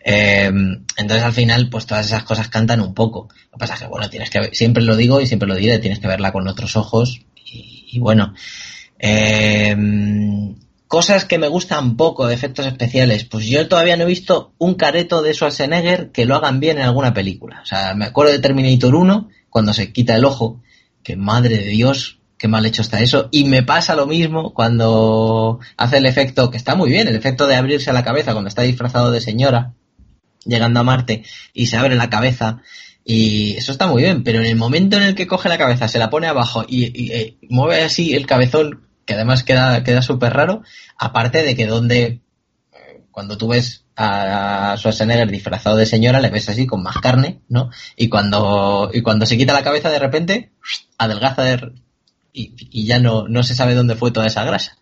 [0.04, 0.52] Eh,
[0.98, 3.30] entonces al final, pues todas esas cosas cantan un poco.
[3.46, 5.78] Lo que pasa es que, bueno, tienes que siempre lo digo y siempre lo diré,
[5.78, 8.34] tienes que verla con otros ojos y, bueno.
[8.98, 9.74] Eh,
[10.86, 14.74] cosas que me gustan poco de efectos especiales, pues yo todavía no he visto un
[14.74, 17.60] careto de Schwarzenegger que lo hagan bien en alguna película.
[17.62, 20.60] O sea, me acuerdo de Terminator 1, cuando se quita el ojo,
[21.02, 23.28] que madre de Dios, qué mal hecho está eso.
[23.30, 27.46] Y me pasa lo mismo cuando hace el efecto, que está muy bien, el efecto
[27.46, 29.74] de abrirse la cabeza cuando está disfrazado de señora,
[30.44, 32.62] llegando a Marte, y se abre la cabeza.
[33.04, 35.88] Y eso está muy bien, pero en el momento en el que coge la cabeza,
[35.88, 40.32] se la pone abajo y, y mueve así el cabezón, que además queda, queda súper
[40.32, 40.62] raro,
[40.98, 42.20] aparte de que donde,
[43.10, 47.70] cuando tú ves a Schwarzenegger disfrazado de señora, le ves así con más carne, ¿no?
[47.96, 50.52] Y cuando, y cuando se quita la cabeza de repente,
[50.96, 51.72] adelgaza de,
[52.32, 54.78] y, y, ya no, no se sabe dónde fue toda esa grasa.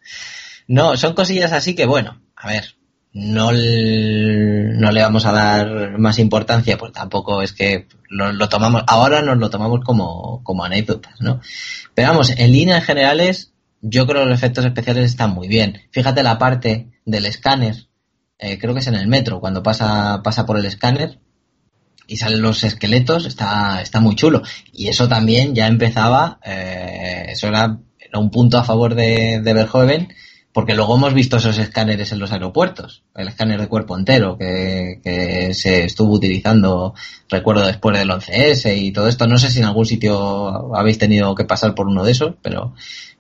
[0.67, 2.77] No, son cosillas así que bueno, a ver,
[3.13, 8.85] no, no le vamos a dar más importancia, pues tampoco es que lo, lo, tomamos,
[8.87, 11.41] ahora nos lo tomamos como, como anécdotas, ¿no?
[11.95, 15.83] Pero vamos, en líneas generales, yo creo que los efectos especiales están muy bien.
[15.91, 17.88] Fíjate la parte del escáner
[18.39, 21.19] eh, creo que es en el metro, cuando pasa, pasa por el escáner
[22.07, 24.43] y salen los esqueletos, está, está muy chulo.
[24.73, 29.53] Y eso también ya empezaba, eh, eso era, era, un punto a favor de, de
[29.53, 30.09] Verhoeven,
[30.53, 35.01] porque luego hemos visto esos escáneres en los aeropuertos, el escáner de cuerpo entero que,
[35.05, 36.95] que se estuvo utilizando,
[37.29, 39.27] recuerdo después del 11S y todo esto.
[39.27, 42.75] No sé si en algún sitio habéis tenido que pasar por uno de esos, pero,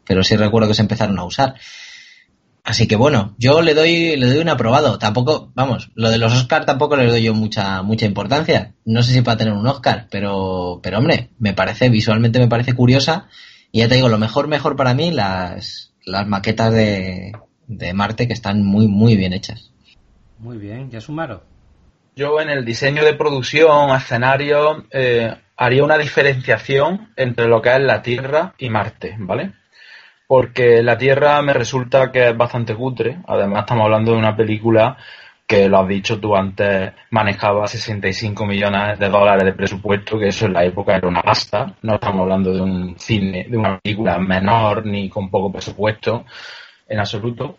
[0.04, 1.54] pero sí recuerdo que se empezaron a usar.
[2.64, 4.98] Así que bueno, yo le doy, le doy un aprobado.
[4.98, 8.74] Tampoco, vamos, lo de los Oscar tampoco le doy yo mucha, mucha importancia.
[8.84, 12.74] No sé si para tener un Oscar, pero, pero hombre, me parece, visualmente me parece
[12.74, 13.28] curiosa.
[13.72, 17.32] Y ya te digo, lo mejor, mejor para mí, las, las maquetas de,
[17.66, 19.72] de Marte que están muy, muy bien hechas.
[20.38, 21.42] Muy bien, ya sumaro.
[22.16, 27.80] Yo en el diseño de producción, escenario, eh, haría una diferenciación entre lo que es
[27.80, 29.52] la Tierra y Marte, ¿vale?
[30.28, 33.18] Porque la Tierra me resulta que es bastante cutre.
[33.26, 34.96] Además, estamos hablando de una película
[35.46, 40.44] que, lo has dicho tú antes, manejaba 65 millones de dólares de presupuesto, que eso
[40.44, 41.74] en la época era una pasta.
[41.80, 46.26] No estamos hablando de un cine, de una película menor ni con poco presupuesto
[46.86, 47.56] en absoluto.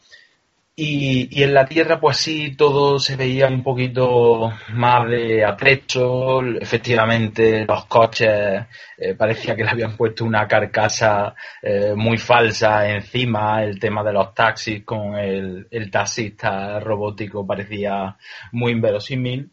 [0.81, 6.41] Y, y, en la Tierra, pues sí, todo se veía un poquito más de atrecho.
[6.41, 8.65] Efectivamente, los coches
[8.97, 13.61] eh, parecía que le habían puesto una carcasa eh, muy falsa encima.
[13.61, 18.15] El tema de los taxis con el, el taxista robótico parecía
[18.53, 19.51] muy inverosímil.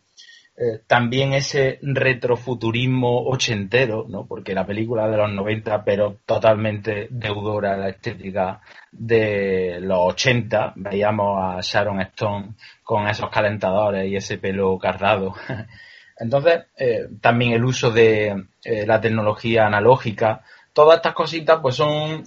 [0.59, 4.25] Eh, también ese retrofuturismo ochentero, ¿no?
[4.27, 10.73] porque la película de los 90, pero totalmente deudora de la estética de los 80,
[10.77, 15.35] veíamos a Sharon Stone con esos calentadores y ese pelo cardado.
[16.19, 20.41] Entonces, eh, también el uso de eh, la tecnología analógica,
[20.73, 22.25] todas estas cositas pues son,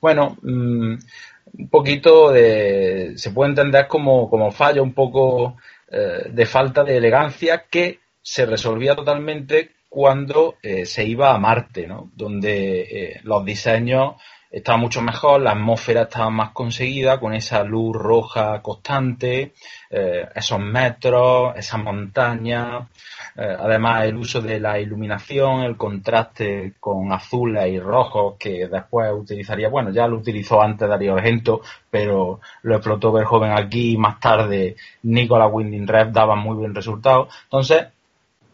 [0.00, 0.94] bueno, mmm,
[1.58, 5.56] un poquito de, se puede entender como, como fallo un poco
[5.88, 11.86] eh, de falta de elegancia que se resolvía totalmente cuando eh, se iba a Marte,
[11.86, 12.10] ¿no?
[12.14, 14.16] donde eh, los diseños
[14.50, 19.52] estaban mucho mejor, la atmósfera estaba más conseguida con esa luz roja constante,
[19.90, 22.88] esos metros, esa montaña,
[23.38, 29.12] eh, además, el uso de la iluminación, el contraste con azules y rojos que después
[29.12, 31.60] utilizaría, bueno, ya lo utilizó antes Darío Argento,
[31.90, 37.28] pero lo explotó Verjoven aquí y más tarde Nicolas Winding Refn daba muy buen resultado.
[37.44, 37.88] Entonces,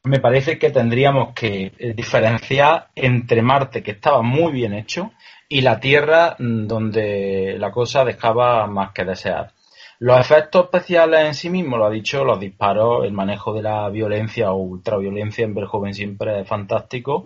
[0.04, 5.12] me parece que tendríamos que eh, diferenciar entre Marte, que estaba muy bien hecho,
[5.48, 9.52] y la Tierra, mm, donde la cosa dejaba más que desear.
[10.02, 13.88] Los efectos especiales en sí mismos, lo ha dicho, los disparos, el manejo de la
[13.88, 17.24] violencia o ultraviolencia en Verhoeven siempre es fantástico.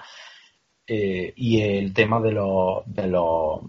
[0.87, 3.61] Eh, y el tema de los, de los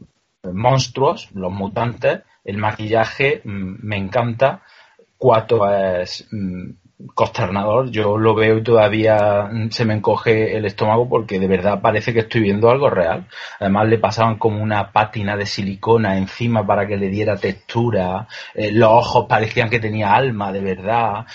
[0.52, 4.62] monstruos, los mutantes, el maquillaje mm, me encanta.
[5.18, 6.72] Cuatro es mm,
[7.14, 7.92] consternador.
[7.92, 12.22] Yo lo veo y todavía se me encoge el estómago porque de verdad parece que
[12.22, 13.28] estoy viendo algo real.
[13.60, 18.28] Además le pasaban como una pátina de silicona encima para que le diera textura.
[18.54, 21.26] Eh, los ojos parecían que tenía alma de verdad.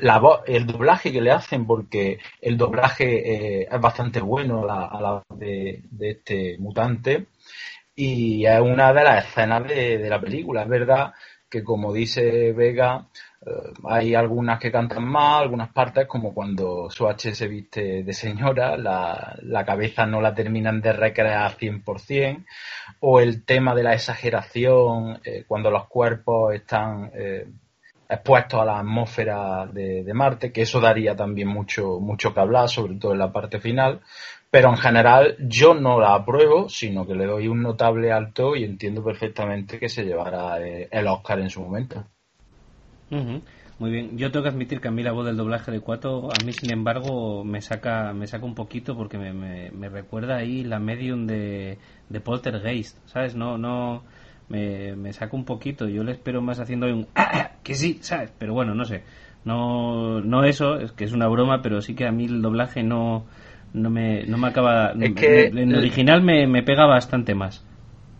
[0.00, 5.22] La el doblaje que le hacen porque el doblaje eh, es bastante bueno a la,
[5.34, 7.26] de, de este mutante
[7.94, 10.62] y es una de las escenas de, de la película.
[10.62, 11.12] Es verdad
[11.50, 13.06] que como dice Vega,
[13.46, 18.76] eh, hay algunas que cantan más, algunas partes, como cuando Swatch se viste de señora,
[18.76, 22.44] la, cabeza no la terminan de recrear 100%,
[23.00, 27.46] o el tema de la exageración, eh, cuando los cuerpos están eh,
[28.08, 32.96] expuestos a la atmósfera de, Marte, que eso daría también mucho, mucho que hablar, sobre
[32.96, 34.00] todo en la parte final.
[34.50, 38.64] Pero en general yo no la apruebo, sino que le doy un notable alto y
[38.64, 42.04] entiendo perfectamente que se llevará el Oscar en su momento.
[43.10, 46.28] Muy bien, yo tengo que admitir que a mí la voz del doblaje de Cuato,
[46.30, 50.62] a mí sin embargo me saca me saca un poquito porque me, me, recuerda ahí
[50.62, 53.34] la medium de, de Poltergeist, ¿sabes?
[53.34, 54.02] No, no,
[54.48, 57.08] me, me saca un poquito, yo le espero más haciendo un
[57.62, 58.32] que sí, ¿sabes?
[58.38, 59.02] Pero bueno, no sé,
[59.46, 62.82] no, no eso, es que es una broma, pero sí que a mí el doblaje
[62.82, 63.24] no,
[63.72, 67.64] no, me, no me acaba, es que en original me, me pega bastante más.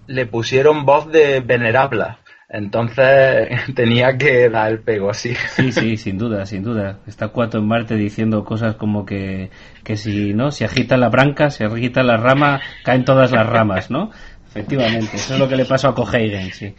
[0.07, 2.19] Le pusieron voz de venerabla
[2.53, 5.35] entonces tenía que dar el pego así.
[5.35, 6.99] Sí, sí, sin duda, sin duda.
[7.07, 9.51] Está Cuato en Marte diciendo cosas como que,
[9.85, 13.91] que si no, si agita la branca, si agita la rama, caen todas las ramas,
[13.91, 14.11] ¿no?
[14.49, 16.75] Efectivamente, eso es lo que le pasó a Coheigen, sí.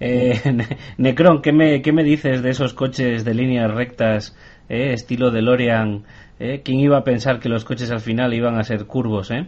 [0.00, 0.40] Eh,
[0.98, 4.36] Necron, ¿qué me, ¿qué me dices de esos coches de líneas rectas,
[4.68, 6.02] eh, estilo de Lorian?
[6.40, 6.62] Eh?
[6.64, 9.46] ¿Quién iba a pensar que los coches al final iban a ser curvos, eh?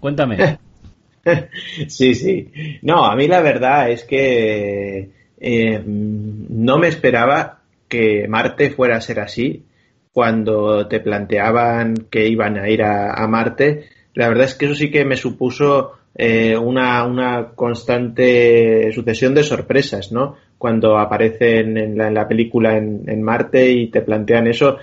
[0.00, 0.58] Cuéntame.
[1.88, 2.50] sí, sí.
[2.82, 5.10] No, a mí la verdad es que
[5.40, 9.64] eh, no me esperaba que Marte fuera a ser así.
[10.12, 14.90] Cuando te planteaban que iban a ir a, Marte, la verdad es que eso sí
[14.90, 20.36] que me supuso eh, una, una, constante sucesión de sorpresas, ¿no?
[20.56, 24.78] Cuando aparecen en la, película en, Marte y te plantean eso,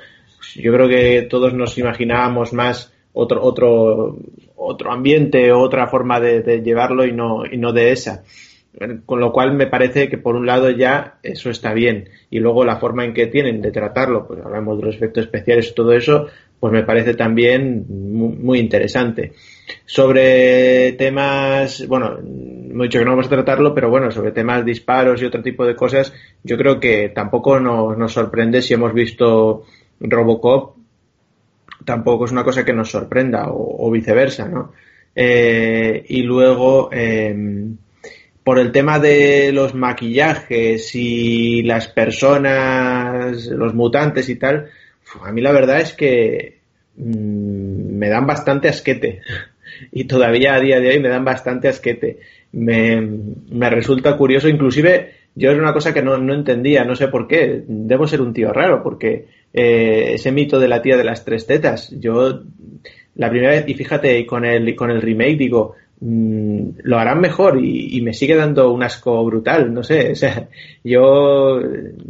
[0.56, 4.18] yo creo que todos nos imaginábamos más otro, otro,
[4.55, 8.24] otro ambiente, otra forma de, llevarlo y no, y no de esa.
[9.05, 12.64] Con lo cual me parece que por un lado ya eso está bien y luego
[12.64, 15.91] la forma en que tienen de tratarlo, pues hablamos de los efectos especiales y todo
[15.91, 19.34] eso, pues me parece también muy, interesante.
[19.86, 25.22] Sobre temas, bueno, hemos dicho que no vamos a tratarlo, pero bueno, sobre temas disparos
[25.22, 29.66] y otro tipo de cosas, yo creo que tampoco nos sorprende si hemos visto
[29.99, 30.81] Robocop
[31.86, 34.74] tampoco es una cosa que nos sorprenda o, viceversa, ¿no?
[35.16, 37.78] Eh, y luego, em,
[38.44, 44.70] por el tema de los maquillajes y las personas, los mutantes y tal,
[45.24, 46.60] a mí la verdad es que
[46.96, 49.22] mm, me dan bastante asquete.
[49.92, 52.20] Y todavía a día de hoy me dan bastante asquete.
[52.52, 57.08] Me, me resulta curioso, inclusive yo era una cosa que no, no entendía, no sé
[57.08, 57.64] por qué.
[57.66, 61.45] Debo ser un tío raro, porque eh, ese mito de la tía de las tres
[61.45, 61.89] tetas.
[61.99, 62.41] Yo,
[63.16, 67.64] la primera vez, y fíjate, con el, con el remake digo, mmm, lo harán mejor
[67.64, 70.47] y, y, me sigue dando un asco brutal, no sé, o sea,
[70.84, 71.62] yo,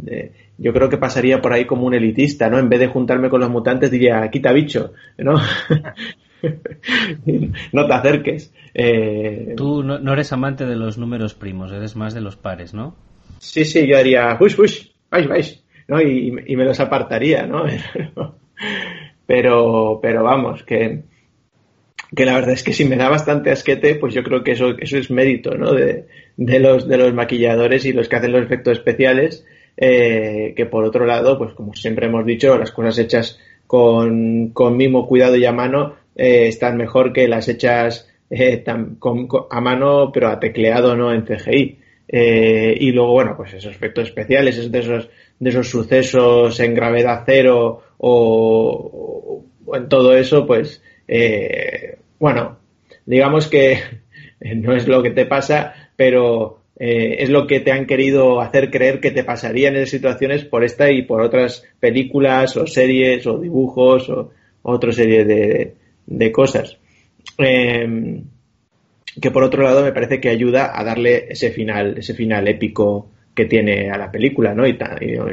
[0.06, 2.58] eh, yo creo que pasaría por ahí como un elitista, ¿no?
[2.58, 5.34] En vez de juntarme con los mutantes diría, quita bicho, ¿no?
[7.72, 8.52] no te acerques.
[8.74, 9.54] Eh...
[9.56, 12.94] Tú no, no, eres amante de los números primos, eres más de los pares, ¿no?
[13.38, 14.70] Sí, sí, yo haría, uy, uy,
[15.10, 15.62] vais, vais.
[15.88, 16.00] ¿No?
[16.00, 17.64] Y, me los apartaría, ¿no?
[19.26, 21.02] pero, pero vamos, que,
[22.14, 24.76] que la verdad es que si me da bastante asquete, pues yo creo que eso,
[24.78, 25.72] eso es mérito, ¿no?
[25.72, 26.06] De,
[26.36, 30.84] de, los, de los maquilladores y los que hacen los efectos especiales, eh, que por
[30.84, 35.44] otro lado, pues como siempre hemos dicho, las cosas hechas con, con mimo, cuidado y
[35.44, 41.12] a mano eh, están mejor que las hechas eh, a mano, pero a tecleado, ¿no?
[41.12, 41.78] En CGI.
[42.08, 45.08] Y luego, bueno, pues esos efectos especiales, esos, de esos
[45.42, 52.58] de esos sucesos en gravedad cero o, en todo eso, pues eh, bueno,
[53.06, 53.76] digamos que
[54.40, 58.70] no es lo que te pasa, pero eh, es lo que te han querido hacer
[58.70, 63.26] creer que te pasaría en esas situaciones por esta y por otras películas o series
[63.26, 64.30] o dibujos o,
[64.62, 65.74] otra serie de,
[66.06, 66.78] de cosas.
[67.38, 68.22] Eh,
[69.20, 73.08] que por otro lado me parece que ayuda a darle ese final, ese final épico
[73.34, 74.66] que tiene a la película, ¿no?
[74.66, 74.78] Y,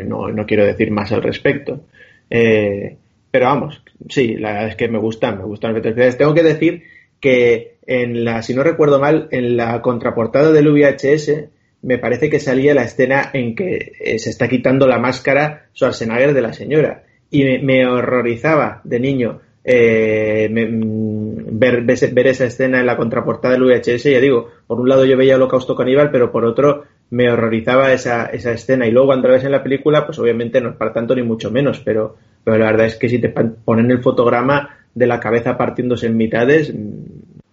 [0.06, 1.86] no, no, quiero decir más al respecto.
[2.30, 2.96] Eh,
[3.32, 6.18] pero vamos, sí, la verdad es que me gustan, me gustan las especiales.
[6.18, 6.84] Tengo que decir
[7.20, 11.50] que en la, si no recuerdo mal, en la contraportada del VHS
[11.82, 16.34] me parece que salía la escena en que eh, se está quitando la máscara Schwarzenegger
[16.34, 17.04] de la señora.
[17.32, 23.64] Y me, horrorizaba de niño eh, mm, ver, ver, esa escena en la contraportada del
[23.64, 24.04] VHS.
[24.04, 28.26] Ya digo, por un lado yo veía Holocausto Caníbal, pero por otro me horrorizaba esa,
[28.28, 28.86] esa escena.
[28.86, 31.24] Y luego cuando la ves en la película, pues obviamente no es para tanto ni
[31.24, 35.20] mucho menos, pero, pero la verdad es que si te ponen el fotograma de la
[35.20, 37.04] cabeza partiéndose en mitades, mm,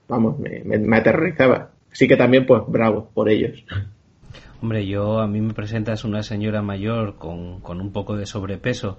[0.09, 1.71] vamos, me, me aterrorizaba.
[1.91, 3.65] Así que también, pues bravo por ellos.
[4.61, 8.99] Hombre, yo a mí me presentas una señora mayor con, con un poco de sobrepeso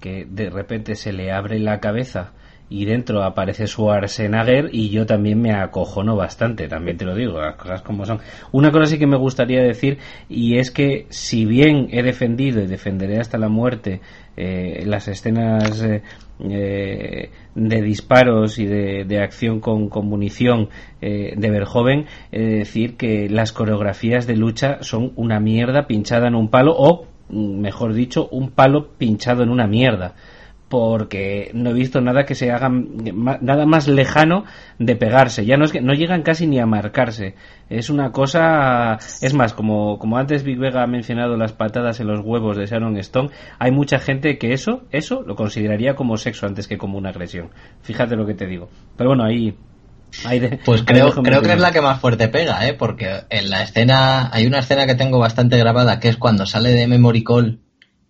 [0.00, 2.32] que de repente se le abre la cabeza
[2.70, 7.40] y dentro aparece su Arsenager y yo también me acojono bastante, también te lo digo,
[7.40, 8.20] las cosas como son.
[8.52, 9.98] Una cosa sí que me gustaría decir
[10.28, 14.00] y es que si bien he defendido y defenderé hasta la muerte
[14.36, 16.02] eh, las escenas eh,
[16.40, 20.68] eh, de disparos y de, acción con, munición
[21.00, 26.74] de Verjoven, decir que las coreografías de lucha son una mierda pinchada en un palo
[26.78, 30.14] o, mejor dicho, un palo pinchado en una mierda
[30.68, 34.44] porque no he visto nada que se haga nada más lejano
[34.78, 35.46] de pegarse.
[35.46, 37.34] Ya no es que no llegan casi ni a marcarse.
[37.70, 42.08] Es una cosa, es más, como, como antes Big Vega ha mencionado las patadas en
[42.08, 46.46] los huevos de Sharon Stone, hay mucha gente que eso, eso lo consideraría como sexo
[46.46, 47.50] antes que como una agresión.
[47.82, 48.68] Fíjate lo que te digo.
[48.96, 49.56] Pero bueno, ahí
[50.64, 52.74] pues creo, creo que es la que más fuerte pega, ¿eh?
[52.74, 56.70] porque en la escena, hay una escena que tengo bastante grabada que es cuando sale
[56.70, 57.60] de Memory Call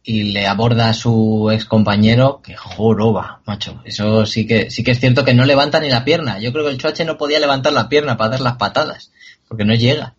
[0.08, 3.82] y le aborda a su ex compañero, que joroba, macho.
[3.84, 6.38] Eso sí que, sí que es cierto que no levanta ni la pierna.
[6.38, 9.12] Yo creo que el Choache no podía levantar la pierna para dar las patadas,
[9.48, 10.14] porque no llega.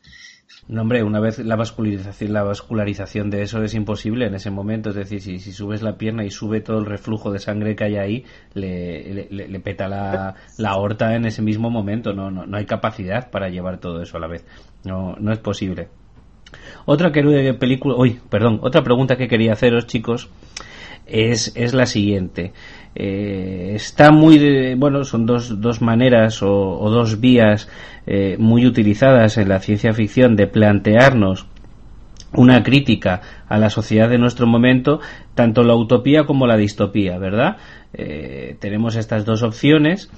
[0.67, 4.91] No, hombre, una vez la vascularización, la vascularización de eso es imposible en ese momento.
[4.91, 7.85] Es decir, si, si subes la pierna y sube todo el reflujo de sangre que
[7.85, 12.13] hay ahí, le, le, peta la, la, aorta en ese mismo momento.
[12.13, 14.45] No, no, no hay capacidad para llevar todo eso a la vez.
[14.83, 15.89] No, no es posible.
[16.85, 20.29] Otra que película, uy, perdón, otra pregunta que quería haceros, chicos,
[21.05, 22.53] es, es la siguiente.
[22.95, 27.69] Eh, está muy, bueno, son dos, dos maneras o, dos vías
[28.07, 31.45] eh, muy utilizadas en la ciencia ficción de plantearnos
[32.33, 34.99] una crítica a la sociedad de nuestro momento,
[35.33, 37.57] tanto la utopía como la distopía, ¿verdad?
[37.93, 40.11] Eh, tenemos estas dos opciones.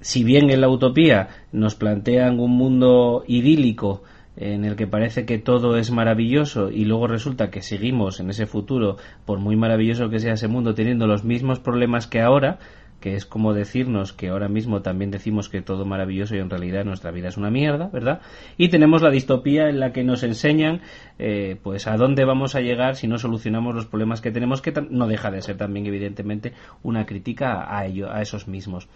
[0.00, 4.02] si bien en la utopía nos plantean un mundo idílico
[4.36, 8.46] en el que parece que todo es maravilloso y luego resulta que seguimos en ese
[8.46, 12.58] futuro, por muy maravilloso que sea ese mundo, teniendo los mismos problemas que ahora,
[13.00, 16.84] que es como decirnos que ahora mismo también decimos que todo maravilloso y en realidad
[16.84, 18.20] nuestra vida es una mierda, ¿verdad?
[18.56, 20.82] Y tenemos la distopía en la que nos enseñan
[21.18, 24.72] eh, pues a dónde vamos a llegar si no solucionamos los problemas que tenemos, que
[24.90, 26.52] no deja de ser también evidentemente
[26.82, 28.88] una crítica a ello, a esos mismos.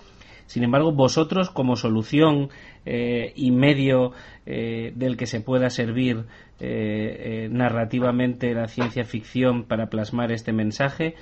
[0.47, 2.51] Sin embargo, vosotros como solución
[2.87, 4.13] eh, y medio
[4.47, 6.25] eh, del que se pueda servir
[6.61, 11.15] eh, narrativamente la ciencia ficción para plasmar este mensaje,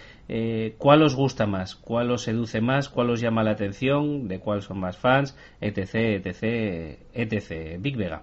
[0.79, 1.75] ¿cuál os gusta más?
[1.75, 2.89] ¿Cuál os seduce más?
[2.89, 4.29] ¿Cuál os llama la atención?
[4.29, 5.37] ¿De cuál son más fans?
[5.61, 7.79] Etc, etc, etc.
[7.81, 8.23] Big Vega.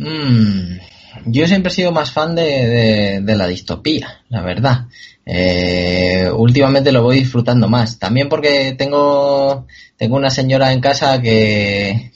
[0.00, 0.78] Mm,
[1.26, 4.86] yo siempre he sido más fan de, la distopía, la verdad.
[5.32, 8.00] Eh, últimamente lo voy disfrutando más.
[8.00, 9.66] También porque tengo,
[9.96, 12.10] tengo una señora en casa que,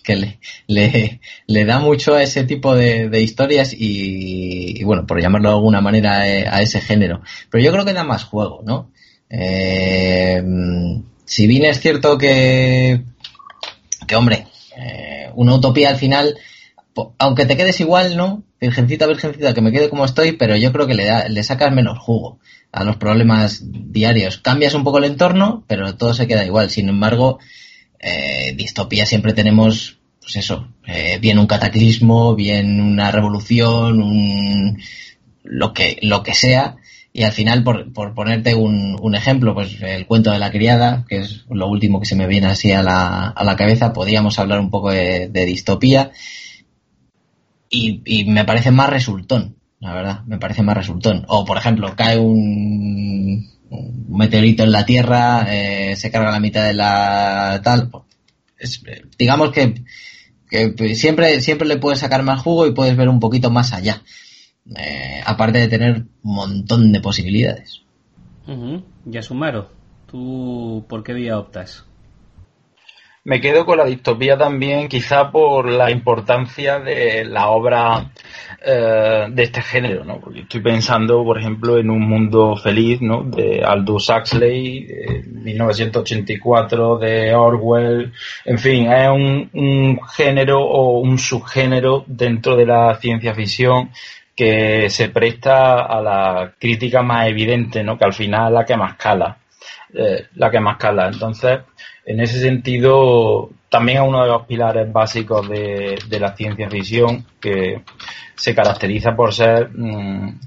[0.66, 5.80] le, le, da mucho a ese tipo de, historias y, bueno, por llamarlo de alguna
[5.80, 7.22] manera eh, a ese género.
[7.50, 8.90] Pero yo creo que da más juego, ¿no?
[9.30, 10.42] Eh,
[11.24, 13.04] si bien es cierto que,
[14.08, 14.48] que hombre,
[15.36, 16.36] una utopía al final
[17.18, 18.44] aunque te quedes igual, ¿no?
[18.60, 21.72] Virgencita, virgencita, que me quede como estoy, pero yo creo que le, da, le sacas
[21.72, 22.38] menos jugo
[22.74, 24.38] a los problemas diarios.
[24.38, 26.70] Cambias un poco el entorno, pero todo se queda igual.
[26.70, 27.38] Sin embargo,
[28.00, 34.80] eh, distopía siempre tenemos, pues eso, eh, bien un cataclismo, bien una revolución, un,
[35.44, 36.76] lo que, lo que sea.
[37.12, 41.04] Y al final, por, por ponerte un, un, ejemplo, pues el cuento de la criada,
[41.08, 44.38] que es lo último que se me viene así a la, a la cabeza, podríamos
[44.40, 46.10] hablar un poco de, de distopía
[47.74, 51.26] y, me parece más resultón, la verdad, me parece más resultón.
[51.28, 53.46] O, por ejemplo, cae un,
[54.08, 57.90] meteorito en la Tierra, eh, se carga la mitad de la tal.
[57.90, 58.82] Pues,
[59.18, 59.84] digamos que,
[60.94, 64.00] siempre, siempre le puedes sacar más jugo y puedes ver un poquito más allá.
[64.74, 67.82] Eh, aparte de tener un montón de posibilidades.
[68.46, 69.70] Ya Yasumaro,
[70.10, 71.84] ¿tú por qué vía optas?
[73.24, 78.10] Me quedo con la distopía también, quizá por la importancia de la obra
[78.64, 80.20] eh, de este género, ¿no?
[80.20, 83.22] Porque estoy pensando, por ejemplo, en Un Mundo Feliz, ¿no?
[83.24, 84.86] De Aldous Huxley,
[85.26, 88.12] 1984, de Orwell,
[88.44, 93.90] en fin, es un, un género o un subgénero dentro de la ciencia ficción
[94.36, 97.96] que se presta a la crítica más evidente, ¿no?
[97.96, 99.38] Que al final es la que más cala.
[99.96, 101.06] Eh, la que más cala.
[101.06, 101.60] Entonces,
[102.06, 107.82] en ese sentido, también es uno de los pilares básicos de, la ciencia ficción, que
[108.34, 110.38] se caracteriza por ser mm,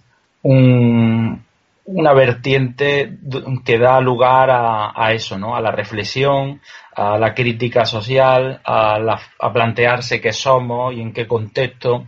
[1.87, 3.17] una vertiente
[3.65, 5.55] que da lugar a, eso, ¿no?
[5.55, 6.61] A la reflexión,
[6.95, 12.07] a la crítica social, a, plantearse qué somos y en qué contexto,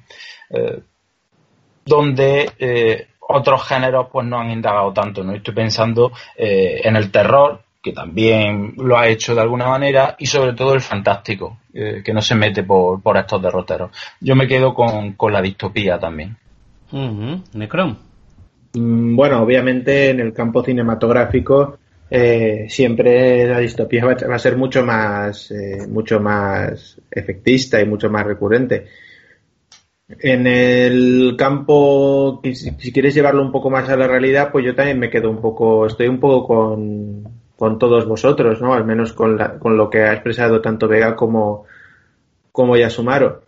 [0.49, 0.79] eh,
[1.85, 5.33] donde eh, otros géneros pues no han indagado tanto, ¿no?
[5.33, 10.25] Estoy pensando eh, en el terror, que también lo ha hecho de alguna manera, y
[10.25, 13.91] sobre todo el fantástico, eh, que no se mete por, por, estos derroteros.
[14.19, 16.35] Yo me quedo con, la distopía también.
[17.53, 17.97] Necron.
[18.73, 21.77] Mm, bueno, obviamente en el campo cinematográfico
[22.09, 25.53] eh, siempre la distopía va, a ser mucho más,
[25.87, 28.87] mucho más efectista y mucho más recurrente.
[30.19, 34.97] En el campo, si, quieres llevarlo un poco más a la realidad, pues yo también
[34.97, 38.73] me quedo un poco, estoy un poco con, con todos vosotros, ¿no?
[38.73, 41.65] Al menos con, la, con lo que ha expresado tanto Vega como,
[42.53, 43.41] como Yasumaro.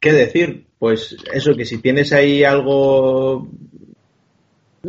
[0.00, 0.66] ¿Qué decir?
[0.80, 3.46] Pues eso, que si tienes ahí algo...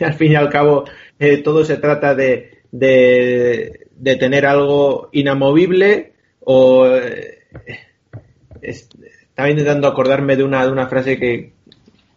[0.00, 0.84] al fin y al cabo,
[1.18, 6.86] eh, todo se trata de, de, de, tener algo inamovible o...
[6.86, 7.42] Eh,
[8.62, 11.52] estaba intentando acordarme de una, de una frase que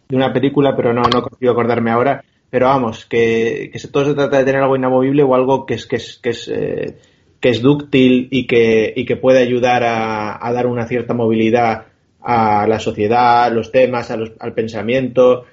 [0.08, 2.24] de una película, pero no, no consigo acordarme ahora.
[2.50, 5.86] Pero vamos, que, que todo se trata de tener algo inamovible o algo que es,
[5.86, 6.96] que es, que es, eh,
[7.40, 11.86] que es dúctil y que, y que puede ayudar a, dar una cierta movilidad
[12.20, 15.44] a la sociedad, a los temas, a los, al pensamiento.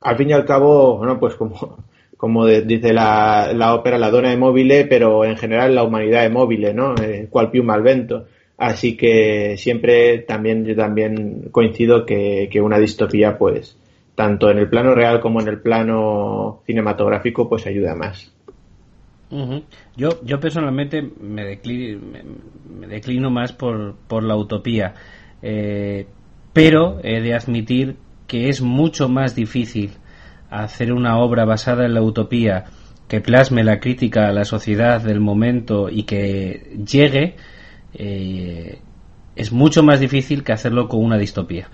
[0.00, 1.78] Al fin y al cabo, bueno, pues como,
[2.16, 6.32] como dice la, la ópera, la dona es móvil, pero en general la humanidad es
[6.32, 6.94] móvil, ¿no?
[6.96, 8.26] Eh, cual piuma al vento.
[8.56, 13.76] Así que siempre también yo también coincido que, una distopía, pues,
[14.14, 18.30] tanto en el plano real como en el plano cinematográfico, pues ayuda más.
[19.96, 22.00] Yo, yo personalmente me declino,
[22.78, 24.94] me, declino más por, por, la utopía,
[25.42, 26.06] eh,
[26.52, 27.96] pero he de admitir
[28.28, 29.90] que es mucho más difícil
[30.50, 32.66] hacer una obra basada en la utopía
[33.08, 37.34] que plasme la crítica a la sociedad del momento y que llegue
[37.92, 38.78] eh,
[39.36, 41.68] es mucho más difícil que hacerlo con una distopía.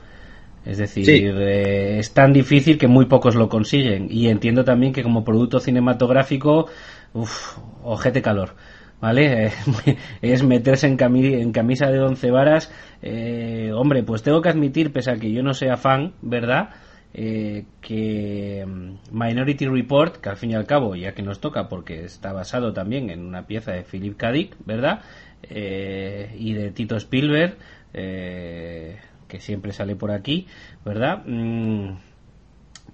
[0.64, 4.08] Es decir, eh, es tan difícil que muy pocos lo consiguen.
[4.10, 6.66] Y entiendo también que como producto cinematográfico,
[7.14, 8.54] uff, ojete calor.
[9.00, 9.50] ¿Vale?
[10.22, 12.70] es meterse en, en, camisa de once varas.
[13.00, 16.70] Eh, hombre, pues tengo que admitir, pese a que yo no sea fan, ¿verdad?
[17.12, 22.04] que mm, Minority Report, que al fin y al cabo, ya que nos toca, porque
[22.04, 24.30] está basado también en una pieza de Philip K.
[24.30, 25.00] Dick, ¿verdad?
[25.42, 27.56] Eh, y de Tito Spielberg,
[27.94, 28.96] eh,
[29.30, 30.46] que siempre sale por aquí,
[30.84, 31.22] ¿verdad?
[31.24, 31.94] Mm,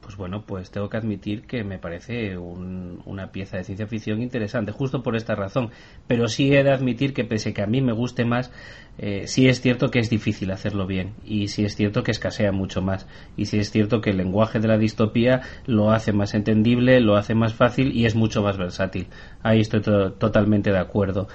[0.07, 4.71] pues bueno, pues tengo que admitir que me parece una pieza de ciencia ficción interesante,
[4.71, 5.71] justo por esta razón.
[6.07, 8.53] Pero sí he de admitir que pese que a mí me guste más,
[8.99, 12.53] eh, sí es cierto que es difícil hacerlo bien y sí es cierto que escasea
[12.53, 13.07] mucho más
[13.37, 17.17] y sí es cierto que el lenguaje de la distopía lo hace más entendible, lo
[17.17, 19.09] hace más fácil y es mucho más versátil.
[19.43, 21.27] Ahí estoy totalmente de acuerdo.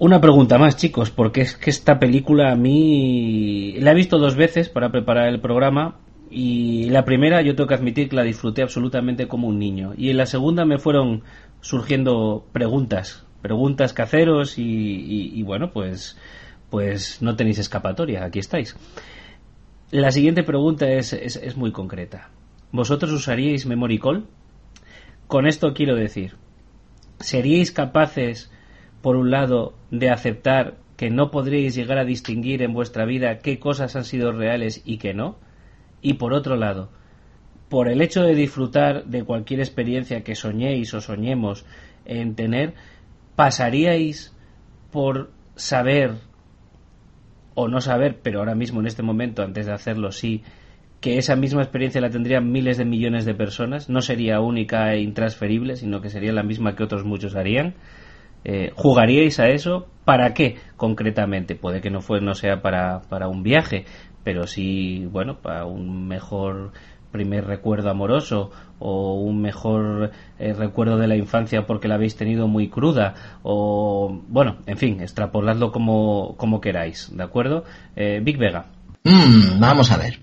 [0.00, 4.34] Una pregunta más, chicos, porque es que esta película a mí la he visto dos
[4.34, 8.62] veces para preparar el programa y la primera yo tengo que admitir que la disfruté
[8.62, 11.22] absolutamente como un niño y en la segunda me fueron
[11.60, 16.18] surgiendo preguntas, preguntas caceros y, y, bueno, pues
[16.70, 18.76] pues no tenéis escapatoria, aquí estáis.
[19.92, 22.30] La siguiente pregunta es, es, es muy concreta.
[22.72, 24.26] ¿Vosotros usaríais Memory Call?
[25.28, 26.34] Con esto quiero decir,
[27.20, 28.50] ¿seríais capaces
[29.04, 33.58] por un lado, de aceptar que no podréis llegar a distinguir en vuestra vida qué
[33.58, 35.36] cosas han sido reales y qué no,
[36.00, 36.88] y por otro lado,
[37.68, 41.66] por el hecho de disfrutar de cualquier experiencia que soñéis o soñemos
[42.06, 42.72] en tener,
[43.36, 44.34] pasaríais
[44.90, 46.12] por saber
[47.54, 50.44] o no saber, pero ahora mismo en este momento, antes de hacerlo, sí,
[51.02, 55.02] que esa misma experiencia la tendrían miles de millones de personas, no sería única e
[55.02, 57.74] intransferible, sino que sería la misma que otros muchos harían.
[58.44, 59.88] Eh, ¿Jugaríais a eso?
[60.04, 61.54] ¿Para qué concretamente?
[61.54, 63.86] Puede que no, fue, no sea para, un viaje,
[64.22, 66.72] pero sí, bueno, para un mejor
[67.10, 72.48] primer recuerdo amoroso o un mejor eh, recuerdo de la infancia porque la habéis tenido
[72.48, 77.64] muy cruda o bueno, en fin, extrapoladlo como, como queráis, ¿de acuerdo?
[77.94, 78.66] Eh, Big Vega.
[79.04, 80.20] Mm, vamos a ver.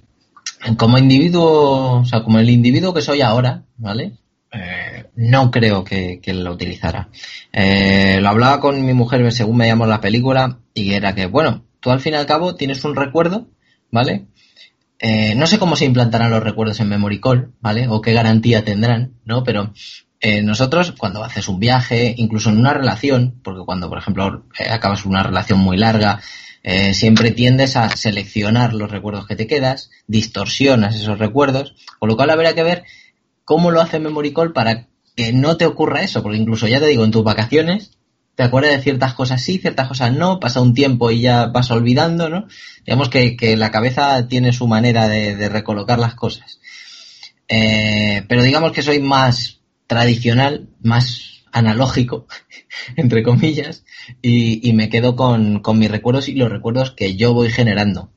[0.77, 4.20] Como individuo, o sea, como el individuo que soy ahora, ¿vale?
[4.53, 7.09] Eh, no creo que, que lo utilizara.
[7.53, 11.91] lo hablaba con mi mujer según me llamó la película y era que, bueno, tú
[11.91, 13.47] al fin y al cabo tienes un recuerdo,
[13.91, 14.27] ¿vale?
[15.03, 17.87] Eh, no sé cómo se implantarán los recuerdos en Memory Call, ¿vale?
[17.87, 19.43] O qué garantía tendrán, ¿no?
[19.43, 19.73] Pero
[20.19, 24.69] eh, nosotros, cuando haces un viaje, incluso en una relación, porque cuando, por ejemplo, eh,
[24.69, 26.21] acabas una relación muy larga,
[26.93, 32.29] siempre tiendes a seleccionar los recuerdos que te quedas, distorsionas esos recuerdos, con lo cual
[32.29, 32.83] habrá que ver
[33.51, 36.87] cómo lo hace Memory Call para que no te ocurra eso, porque incluso ya te
[36.87, 37.97] digo, en tus vacaciones,
[38.35, 41.69] te acuerdas de ciertas cosas sí, ciertas cosas no, pasa un tiempo y ya vas
[41.69, 42.47] olvidando, ¿no?
[42.85, 46.61] Digamos que, la cabeza tiene su manera de, recolocar las cosas.
[47.49, 52.27] Eh, pero digamos que soy más tradicional, más analógico,
[52.95, 53.83] entre comillas,
[54.21, 58.13] y, me quedo con, mis recuerdos y los recuerdos que yo voy generando.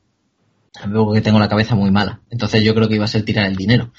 [0.87, 2.20] Luego que tengo la cabeza muy mala.
[2.30, 3.93] Entonces yo creo que iba a ser tirar el dinero.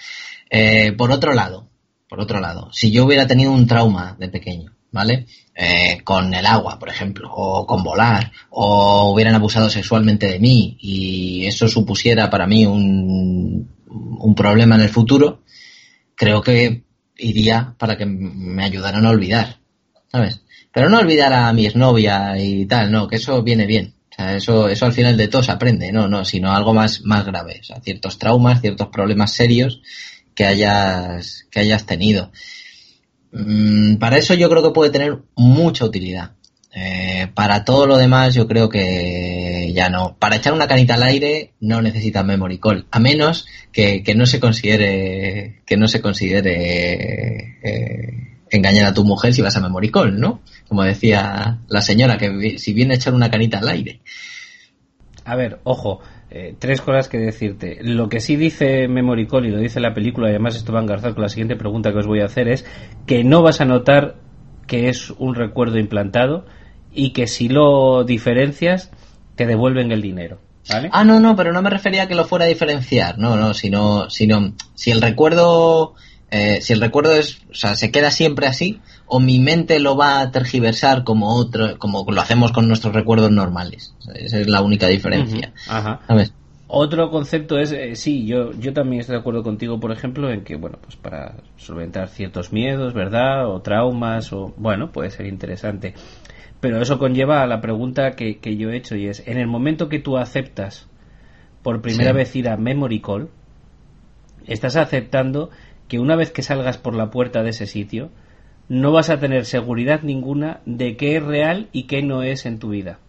[0.49, 1.69] Eh, por otro lado,
[2.07, 5.25] por otro lado, si yo hubiera tenido un trauma de pequeño, ¿vale?
[5.53, 10.77] Eh, con el agua, por ejemplo, o con volar, o hubieran abusado sexualmente de mí
[10.79, 15.43] y eso supusiera para mí un, un problema en el futuro,
[16.15, 16.83] creo que
[17.17, 19.59] iría para que me ayudaran a olvidar,
[20.11, 20.41] ¿sabes?
[20.71, 23.95] Pero no olvidar a mi exnovia y tal, no, que eso viene bien.
[24.11, 27.01] O sea, eso, eso al final de todo se aprende, no, no, sino algo más,
[27.01, 27.59] más grave.
[27.61, 29.81] O sea, ciertos traumas, ciertos problemas serios
[30.35, 32.31] que hayas, que hayas tenido.
[33.31, 36.31] Mm, para eso yo creo que puede tener mucha utilidad.
[36.77, 40.17] Eh, para todo lo demás yo creo que ya no.
[40.19, 44.41] Para echar una canita al aire no necesita memory call, a menos que, no se
[44.41, 50.19] considere que no se considere eh, engañar a tu mujer si vas a memory call,
[50.19, 50.41] ¿no?
[50.67, 54.01] Como decía la señora que si viene a echar una canita al aire.
[55.23, 56.01] A ver, ojo,
[56.37, 57.77] eh, tres cosas que decirte.
[57.81, 60.79] Lo que sí dice Memory Call y lo dice la película, y además esto va
[60.79, 62.65] a engarzar con la siguiente pregunta que os voy a hacer, es
[63.07, 64.17] que no vas a notar
[64.67, 66.45] que es un recuerdo implantado
[66.91, 68.91] y que si lo diferencias,
[69.37, 70.39] te devuelven el dinero.
[70.91, 73.53] Ah, no, no, pero no me refería a que lo fuera a diferenciar, no, no,
[73.53, 75.93] sino, sino si el recuerdo,
[76.31, 79.95] eh, si el recuerdo es, o sea, se queda siempre así, o mi mente lo
[79.95, 83.93] va a tergiversar como otro, como lo hacemos con nuestros recuerdos normales.
[84.15, 85.53] Esa es la única diferencia.
[85.67, 86.01] Ajá.
[86.67, 90.43] Otro concepto es, eh, sí, yo, yo también estoy de acuerdo contigo, por ejemplo, en
[90.43, 93.47] que, bueno, pues para solventar ciertos miedos, ¿verdad?
[93.47, 95.93] O traumas, o, bueno, puede ser interesante.
[96.59, 99.45] Pero eso conlleva a la pregunta que, que yo he hecho y es, en el
[99.45, 100.87] momento que tú aceptas
[101.61, 103.29] por primera vez ir a Memory Call,
[104.47, 105.51] estás aceptando
[105.87, 108.09] que una vez que salgas por la puerta de ese sitio,
[108.67, 112.59] no vas a tener seguridad ninguna de qué es real y qué no es en
[112.59, 112.99] tu vida.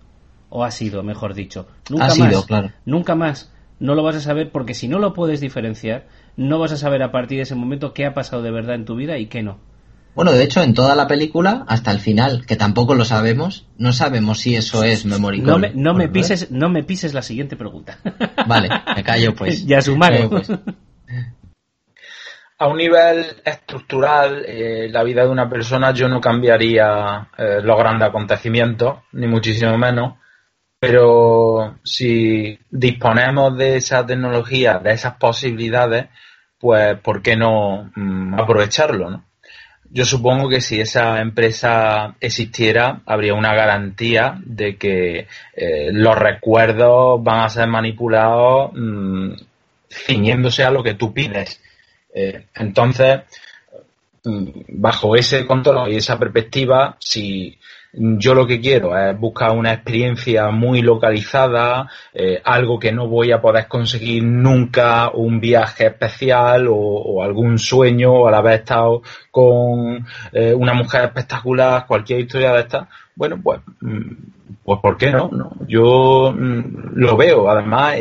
[0.48, 1.66] O ha sido, mejor dicho.
[1.90, 2.46] Nunca más.
[2.46, 2.72] claro.
[2.84, 3.52] Nunca más.
[3.78, 7.02] No lo vas a saber porque si no lo puedes diferenciar, no vas a saber
[7.02, 9.42] a partir de ese momento qué ha pasado de verdad en tu vida y qué
[9.42, 9.58] no.
[10.14, 13.92] Bueno, de hecho, en toda la película, hasta el final, que tampoco lo sabemos, no
[13.92, 17.54] sabemos si eso es memory No me, no me pises, no me pises la siguiente
[17.54, 17.98] pregunta.
[18.46, 19.66] Vale, me callo pues.
[19.66, 20.30] Ya sumario.
[20.30, 20.48] Pues.
[22.58, 27.78] A un nivel estructural, eh, la vida de una persona yo no cambiaría eh, los
[27.78, 30.14] grandes acontecimientos, ni muchísimo menos,
[30.78, 36.06] pero si disponemos de esa tecnología, de esas posibilidades,
[36.58, 39.22] pues ¿por qué no mm, aprovecharlo?
[39.90, 47.22] Yo supongo que si esa empresa existiera, habría una garantía de que eh, los recuerdos
[47.22, 49.32] van a ser manipulados mm,
[49.90, 51.60] ciñéndose a lo que tú pides
[52.16, 53.20] eh, entonces,
[54.24, 57.58] mm, bajo ese control y esa perspectiva, si
[57.92, 63.32] yo lo que quiero es buscar una experiencia muy localizada, eh, algo que no voy
[63.32, 70.06] a poder conseguir nunca, un viaje especial o, algún sueño o al haber estado con
[70.32, 74.12] eh, una mujer espectacular, cualquier historia de esta, bueno, pues, mm,
[74.64, 75.28] pues ¿por qué no?
[75.32, 75.52] no?
[75.68, 77.96] Yo mm, lo veo, además,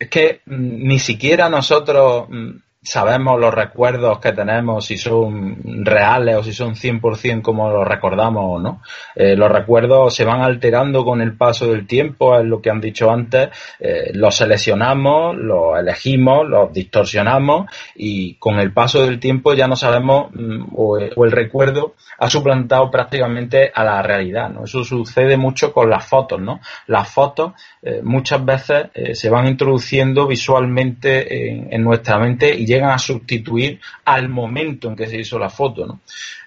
[0.00, 2.50] es que mm, ni siquiera nosotros mm,
[2.82, 8.42] sabemos los recuerdos que tenemos, si son reales o si son 100% como los recordamos
[8.46, 8.82] o no.
[9.14, 12.80] Eh, los recuerdos se van alterando con el paso del tiempo, es lo que han
[12.80, 17.66] dicho antes, eh, los seleccionamos, los elegimos, los distorsionamos
[17.96, 22.90] y con el paso del tiempo ya no sabemos mm, o, el recuerdo ha suplantado
[22.90, 24.52] prácticamente a la realidad.
[24.64, 26.40] Eso sucede mucho con las fotos.
[26.40, 26.60] ¿no?
[26.86, 27.52] Las fotos
[27.82, 33.80] eh, muchas veces se van introduciendo visualmente en, en nuestra mente y llegan a sustituir
[34.04, 36.00] al momento en que se hizo la foto, ¿no?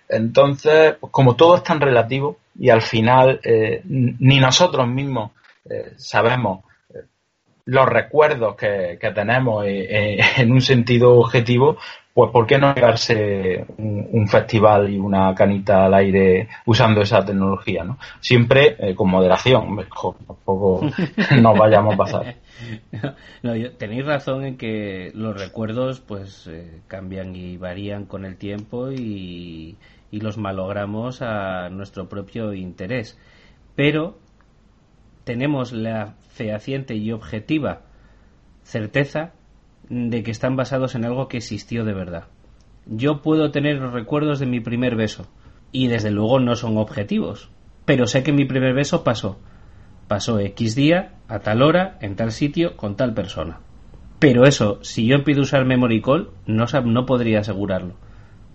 [0.08, 5.32] Entonces, pues, como todo es tan relativo y al final eh, ni nosotros mismos
[5.70, 6.64] eh, sabemos
[6.94, 7.00] eh,
[7.66, 11.78] los recuerdos que, tenemos en un sentido objetivo,
[12.14, 17.84] pues ¿por qué no llevarse un, festival y una canita al aire usando esa tecnología?
[17.84, 17.98] ¿no?
[18.20, 19.78] Siempre eh, con moderación,
[20.28, 20.86] tampoco
[21.42, 22.36] nos vayamos a pasar.
[23.42, 28.92] No, tenéis razón en que los recuerdos pues eh, cambian y varían con el tiempo
[28.92, 29.78] y,
[30.12, 33.20] y los malogramos a nuestro propio interés.
[33.76, 34.20] Pero
[35.24, 37.82] tenemos la fehaciente y objetiva
[38.62, 39.34] certeza
[39.90, 42.26] de que están basados en algo que existió de verdad.
[42.86, 45.28] Yo puedo tener los recuerdos de mi primer beso
[45.72, 47.50] y desde luego no son objetivos,
[47.86, 49.40] pero sé que mi primer beso pasó.
[50.08, 53.60] Pasó X día, a tal hora, en tal sitio, con tal persona.
[54.20, 57.96] Pero eso, si yo empiezo a usar Memory Call, no, no podría asegurarlo.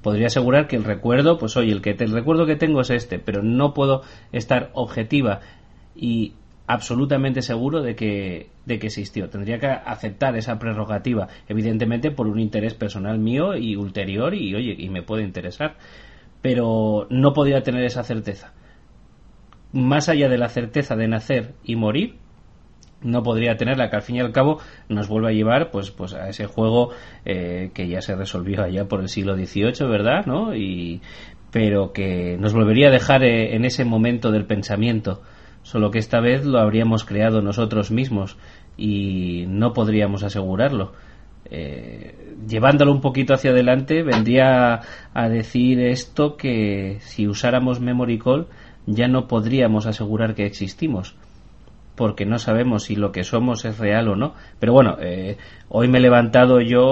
[0.02, 3.18] Podría asegurar que el recuerdo, pues oye, el, que el recuerdo que tengo es este,
[3.18, 4.02] pero no puedo
[4.32, 5.40] estar objetiva
[5.94, 6.34] y
[6.68, 9.28] absolutamente seguro de que, de que existió.
[9.30, 14.76] Tendría que aceptar esa prerrogativa, evidentemente por un interés personal mío y ulterior, y oye,
[14.78, 15.76] y me puede interesar.
[16.42, 18.52] Pero no podría tener esa certeza.
[19.72, 22.16] Más allá de la certeza de nacer y morir,
[23.00, 26.12] no podría tenerla, que al fin y al cabo nos vuelve a llevar pues, pues
[26.12, 26.90] a ese juego
[27.24, 30.26] eh, que ya se resolvió allá por el siglo XVIII, ¿verdad?
[30.26, 30.54] ¿no?
[30.54, 31.00] Y,
[31.50, 35.22] pero que nos volvería a dejar eh, en ese momento del pensamiento
[35.68, 38.38] solo que esta vez lo habríamos creado nosotros mismos
[38.78, 40.92] y no podríamos asegurarlo.
[41.50, 44.80] Eh, llevándolo un poquito hacia adelante, vendría
[45.12, 48.46] a decir esto que si usáramos Memory Call
[48.86, 51.14] ya no podríamos asegurar que existimos
[51.96, 54.34] porque no sabemos si lo que somos es real o no.
[54.60, 55.36] Pero bueno, eh,
[55.68, 56.86] hoy me he levantado yo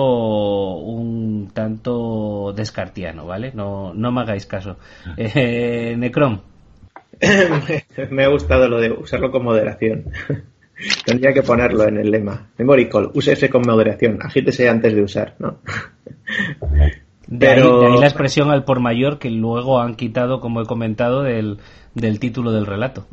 [0.74, 3.52] un tanto descartiano, ¿vale?
[3.54, 4.76] No, no me hagáis caso.
[5.06, 5.14] Ah.
[5.16, 6.40] Eh, Necrom.
[8.10, 10.04] me ha gustado lo de usarlo con moderación.
[11.04, 12.50] Tendría que ponerlo en el lema.
[12.58, 15.58] Memory call, úsese con moderación, agítese antes de usar, ¿no?
[17.28, 17.60] De, ahí,
[17.98, 21.58] la expresión al por mayor que luego han quitado, como he comentado, del,
[22.20, 23.08] título del relato.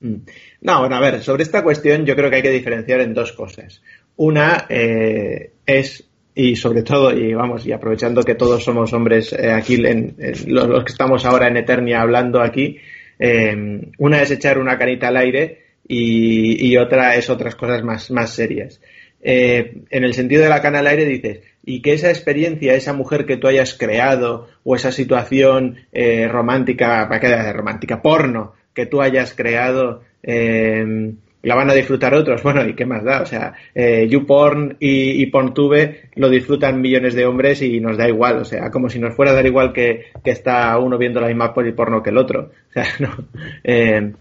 [0.00, 0.14] Mm.
[0.62, 3.32] No, bueno, a ver, sobre esta cuestión yo creo que hay que diferenciar en dos
[3.32, 3.82] cosas.
[4.16, 9.52] Una eh, es, y sobre todo, y vamos, y aprovechando que todos somos hombres eh,
[9.52, 10.16] aquí, en,
[10.46, 12.78] los, que estamos ahora en Eternia hablando aquí,
[13.18, 18.30] Em, una es echar una canita al aire y, otra es otras cosas más, más
[18.30, 18.80] serias.
[19.22, 22.92] Eh, en el sentido de la cana al aire dices, y que esa experiencia, esa
[22.92, 28.86] mujer que tú hayas creado o esa situación eh, romántica, para qué romántica, porno que
[28.86, 31.14] tú hayas creado, eh,
[31.46, 32.42] la van a disfrutar otros.
[32.46, 33.22] Bueno, ¿y qué más da?
[33.22, 38.08] O sea, eh, YouPorn y, y PornTube lo disfrutan millones de hombres y nos da
[38.08, 38.38] igual.
[38.38, 41.54] O sea, como si nos fuera a dar igual que, está uno viendo la misma
[41.54, 42.50] porno que el otro.
[42.68, 43.28] O sea, no.
[43.62, 44.12] Eh,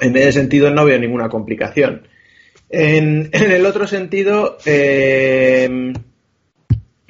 [0.00, 2.02] en ese sentido no veo ninguna complicación.
[2.68, 5.92] En, el otro sentido, eh,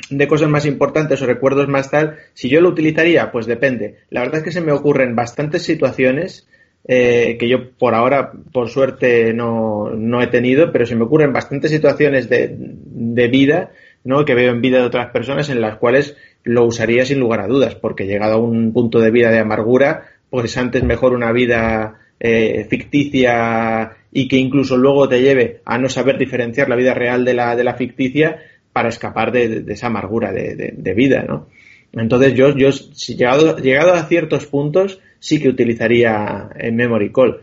[0.08, 3.98] de cosas más importantes o recuerdos más tal, si yo lo utilizaría, pues depende.
[4.08, 6.46] La verdad es que se me ocurren bastantes situaciones
[6.86, 11.32] eh, que yo por ahora, por suerte, no, no, he tenido, pero se me ocurren
[11.32, 13.70] bastantes situaciones de, de vida
[14.04, 14.24] ¿no?
[14.24, 17.46] que veo en vida de otras personas en las cuales lo usaría sin lugar a
[17.46, 21.98] dudas, porque llegado a un punto de vida de amargura, pues antes mejor una vida
[22.18, 27.24] eh, ficticia y que incluso luego te lleve a no saber diferenciar la vida real
[27.24, 28.42] de la, de la ficticia
[28.72, 31.48] para escapar de, esa amargura de, de, vida, ¿no?
[31.92, 37.40] Entonces yo, yo si llegado, llegado a ciertos puntos, sí que utilizaría en Memory Call.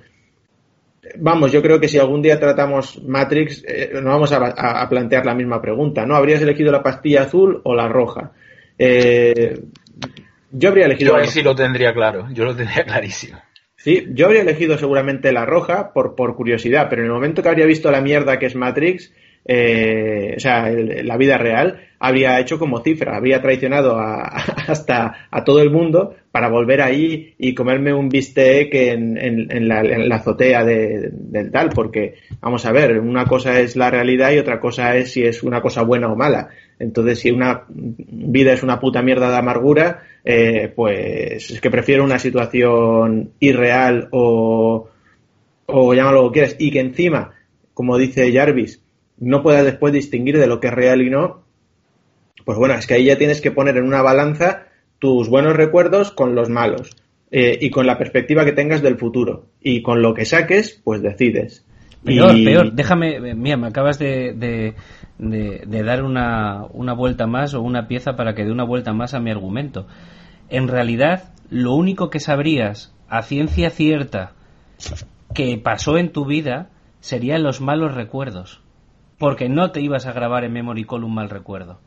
[1.20, 5.34] Vamos, yo creo que si algún día tratamos Matrix, eh, nos vamos a, plantear la
[5.34, 6.16] misma pregunta, ¿no?
[6.16, 8.32] ¿Habrías elegido la pastilla azul o la roja?
[8.78, 9.58] Eh,
[10.52, 11.14] yo habría elegido.
[11.14, 13.40] Yo ahí sí lo tendría claro, yo lo tendría clarísimo.
[13.78, 17.49] Sí, yo habría elegido seguramente la roja por, por curiosidad, pero en el momento que
[17.49, 19.14] habría visto la mierda que es Matrix,
[19.48, 24.24] eh, o sea, la vida real, habría hecho como cifra, habría traicionado a,
[24.68, 29.82] hasta a todo el mundo para volver ahí y comerme un bistec en, en, la,
[29.82, 34.32] en la, azotea de, del tal, porque, vamos a ver, una cosa es la realidad
[34.32, 36.49] y otra cosa es si es una cosa buena o mala.
[36.78, 42.03] Entonces, si una vida es una puta mierda de amargura, eh, pues es que prefiero
[42.03, 44.90] una situación irreal o,
[45.65, 47.32] o llámalo lo que quieras, y que encima,
[47.74, 48.82] como dice Jarvis,
[49.18, 51.44] no puedas después distinguir de lo que es real y no,
[52.45, 54.68] pues bueno, es que ahí ya tienes que poner en una balanza
[54.99, 56.95] tus buenos recuerdos con los malos
[57.30, 59.48] eh, y con la perspectiva que tengas del futuro.
[59.61, 61.65] Y con lo que saques, pues decides.
[62.03, 62.72] Peor, peor.
[62.72, 64.34] Déjame, eh, mira, me acabas de,
[65.18, 69.14] de, dar una, una vuelta más o una pieza para que dé una vuelta más
[69.14, 69.88] a mi argumento.
[70.49, 74.34] En realidad, lo único que sabrías a ciencia cierta
[75.34, 76.69] que pasó en tu vida
[77.02, 78.61] serían los malos recuerdos.
[79.18, 81.80] Porque no te ibas a grabar en Memory Call un mal recuerdo.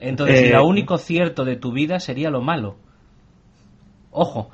[0.00, 2.76] Entonces, eh, lo único cierto de tu vida sería lo malo.
[4.10, 4.50] Ojo,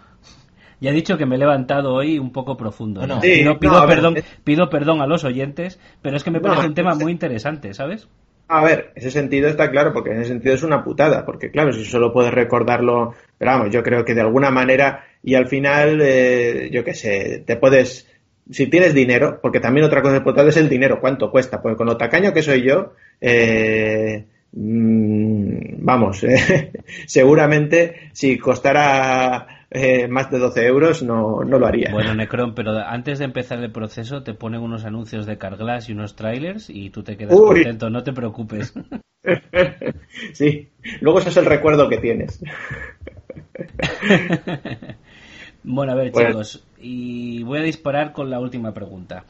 [0.80, 3.06] ya he dicho que me he levantado hoy un poco profundo.
[3.06, 3.20] ¿no?
[3.20, 7.12] pido, perdón, pido perdón a los oyentes, pero es que me parece un tema muy
[7.12, 8.08] interesante, ¿sabes?
[8.48, 11.72] A ver, ese sentido está claro, porque en ese sentido es una putada, porque claro,
[11.72, 16.00] si solo puedes recordarlo, pero vamos, yo creo que de alguna manera, y al final,
[16.02, 18.10] eh, yo qué sé, te puedes,
[18.50, 21.60] si tienes dinero, porque también otra cosa importante es el dinero, ¿cuánto cuesta?
[21.60, 26.72] Pues con lo tacaño que soy yo, eh, Mm, vamos, eh,
[27.06, 31.92] seguramente si costara eh, más de 12 euros no, no lo haría.
[31.92, 35.92] Bueno, Necron, pero antes de empezar el proceso te ponen unos anuncios de Carglass y
[35.92, 38.74] unos trailers y tú te quedas contento, no te preocupes.
[40.32, 40.68] sí,
[41.00, 42.42] luego ese es el recuerdo que tienes.
[45.62, 49.24] bueno, a ver, chicos, y voy a disparar con la última pregunta.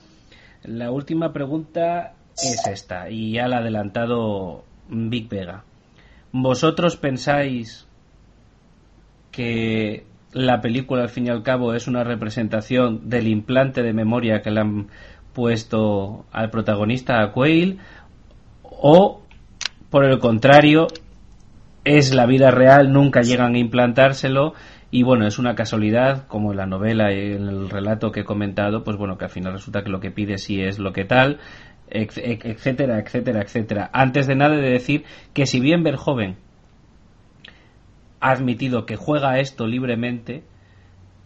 [0.62, 5.64] La última pregunta es esta, y ya la ha adelantado Big Vega.
[6.32, 7.86] ¿Vosotros pensáis
[9.32, 14.42] que la película al fin y al cabo es una representación del implante de memoria
[14.42, 14.88] que le han
[15.32, 17.78] puesto al protagonista a Quail
[18.62, 19.22] o
[19.90, 20.86] por el contrario
[21.84, 24.54] es la vida real, nunca llegan a implantárselo
[24.90, 28.24] y bueno, es una casualidad, como en la novela y en el relato que he
[28.24, 31.04] comentado, pues bueno, que al final resulta que lo que pide sí es lo que
[31.04, 31.38] tal,
[31.88, 33.90] etcétera, etcétera, etcétera.
[33.92, 36.36] Antes de nada de decir que si bien Verhoeven
[38.20, 40.42] ha admitido que juega esto libremente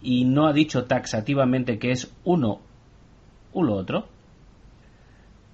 [0.03, 2.61] y no ha dicho taxativamente que es uno
[3.53, 4.09] u lo otro,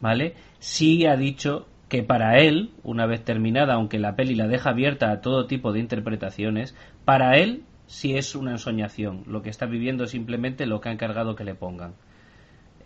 [0.01, 0.35] ¿vale?
[0.59, 5.11] Sí ha dicho que para él, una vez terminada, aunque la peli la deja abierta
[5.11, 9.25] a todo tipo de interpretaciones, para él sí es una ensoñación.
[9.27, 11.95] Lo que está viviendo es simplemente lo que ha encargado que le pongan.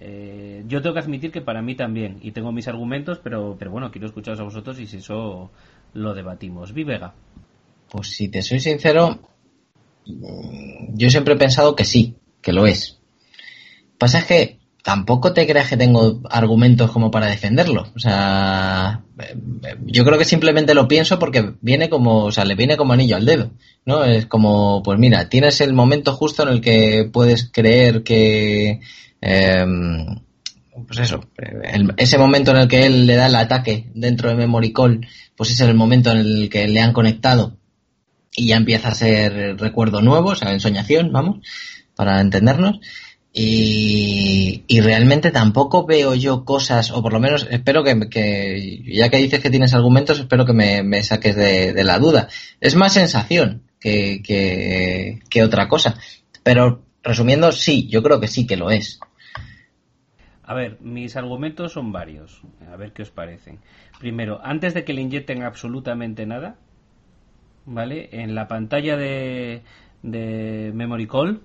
[0.00, 3.70] Eh, yo tengo que admitir que para mí también, y tengo mis argumentos, pero, pero
[3.70, 5.50] bueno, quiero escucharos a vosotros y si eso
[5.92, 6.72] lo debatimos.
[6.72, 7.14] Vivega.
[7.90, 9.20] Pues si te soy sincero,
[10.06, 12.98] mm, yo siempre he pensado que sí, que lo es.
[13.98, 17.86] Pasa que tampoco te creas que tengo argumentos como para defenderlo.
[17.96, 19.02] O sea,
[19.86, 23.16] yo creo que simplemente lo pienso porque viene como, o sea, le viene como anillo
[23.16, 23.50] al dedo,
[23.84, 24.04] ¿no?
[24.04, 28.80] Es como, pues mira, tienes el momento justo en el que puedes creer que,
[29.26, 30.20] Em,
[30.86, 31.24] pues eso,
[31.96, 35.50] ese momento en el que él le da el ataque dentro de Memory Call, pues
[35.50, 37.56] es el momento en el que le han conectado
[38.36, 41.38] y ya empieza a ser recuerdo nuevo, o sea, ensoñación, vamos,
[41.94, 42.80] para entendernos.
[43.36, 49.40] Y, realmente tampoco veo yo cosas, o por lo menos espero que, ya que dices
[49.40, 52.28] que tienes argumentos, espero que me, saques de, la duda.
[52.60, 54.22] Es más sensación que,
[55.28, 55.96] que otra cosa.
[56.44, 59.00] Pero resumiendo, sí, yo creo que sí que lo es.
[60.44, 62.42] A ver, mis argumentos son varios.
[62.70, 63.58] A ver qué os parecen.
[63.98, 66.56] Primero, antes de que le inyecten absolutamente nada,
[67.64, 68.10] ¿vale?
[68.12, 69.62] En la pantalla de,
[70.02, 71.40] de Memory Call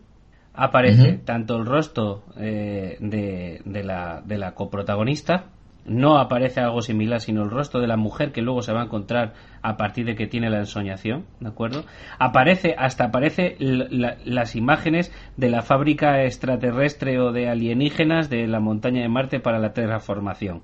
[0.53, 5.45] aparece tanto el rostro eh, de, de, la, de la coprotagonista,
[5.85, 8.85] no aparece algo similar, sino el rostro de la mujer que luego se va a
[8.85, 11.83] encontrar a partir de que tiene la ensoñación, ¿de acuerdo?
[12.19, 19.01] Aparece, hasta aparece las imágenes de la fábrica extraterrestre o de alienígenas de la montaña
[19.01, 20.61] de Marte para la terraformación.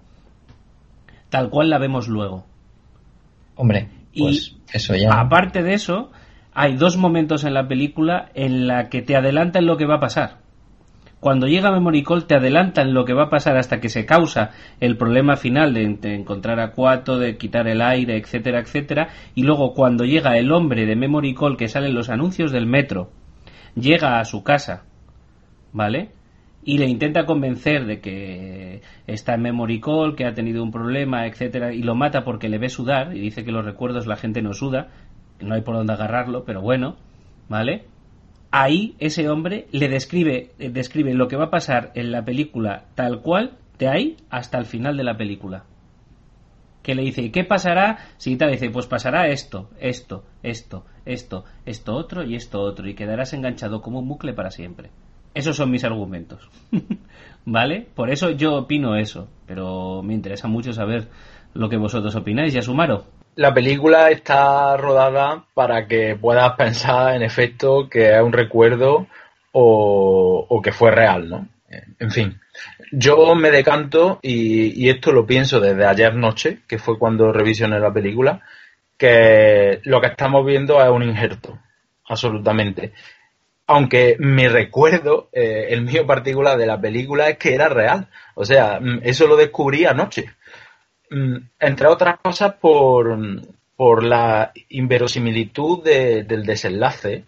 [1.30, 2.46] Tal cual la vemos luego.
[3.56, 5.20] Hombre, pues eso ya.
[5.20, 6.12] Aparte de eso,
[6.56, 10.00] hay dos momentos en la película en la que te adelantan lo que va a
[10.00, 10.38] pasar.
[11.20, 14.52] Cuando llega Memory Call te adelantan lo que va a pasar hasta que se causa
[14.80, 19.10] el problema final de, encontrar a Cuato, de quitar el aire, etcétera, etcétera.
[19.34, 22.68] Y luego cuando llega el hombre de Memory Call que sale en los anuncios del
[22.68, 23.10] metro,
[23.76, 24.86] llega a su casa,
[25.74, 26.12] ¿vale?
[26.66, 31.28] y le intenta convencer de que está en memory call, que ha tenido un problema,
[31.28, 34.42] etcétera, y lo mata porque le ve sudar y dice que los recuerdos la gente
[34.42, 34.88] no suda,
[35.40, 36.96] no hay por dónde agarrarlo, pero bueno,
[37.50, 37.86] ¿vale?
[38.52, 42.86] Ahí ese hombre le describe, eh, describe lo que va a pasar en la película
[42.96, 45.66] tal cual, de ahí hasta el final de la película.
[46.82, 47.98] Que le dice, ¿y qué pasará?
[48.18, 52.94] Si tal, dice, pues pasará esto, esto, esto, esto, esto otro y esto otro, y
[52.94, 54.92] quedarás enganchado como un bucle para siempre.
[55.36, 56.50] Esos son mis argumentos.
[57.46, 57.88] ¿Vale?
[57.94, 59.28] Por eso yo opino eso.
[59.46, 61.10] Pero me interesa mucho saber
[61.54, 62.56] lo que vosotros opináis.
[62.56, 63.06] ¿Y Asumaro?
[63.36, 69.08] La película está rodada para que puedas pensar en efecto que es un recuerdo
[69.52, 71.48] o, que fue real, ¿no?
[72.00, 72.40] En fin,
[72.92, 77.80] yo me decanto y, y, esto lo pienso desde ayer noche, que fue cuando revisioné
[77.80, 78.42] la película,
[78.98, 81.60] que lo que estamos viendo es un injerto,
[82.08, 82.94] absolutamente
[83.68, 88.08] aunque mi recuerdo, eh, el mío particular de la película es que era real.
[88.36, 90.26] O sea, mm, eso lo descubrí anoche.
[91.10, 97.26] Mm, entre otras cosas por, la inverosimilitud del desenlace.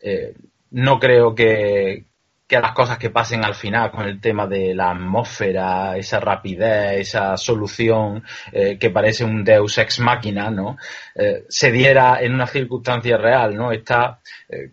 [0.00, 0.34] Eh,
[0.70, 2.04] no creo que,
[2.48, 7.36] las cosas que pasen al final con el tema de la atmósfera, esa rapidez, esa
[7.36, 8.22] solución
[8.52, 10.76] eh, que parece un Deus ex máquina, ¿no?
[11.14, 13.72] Eh, se diera en una circunstancia real, ¿no?
[13.72, 14.20] Está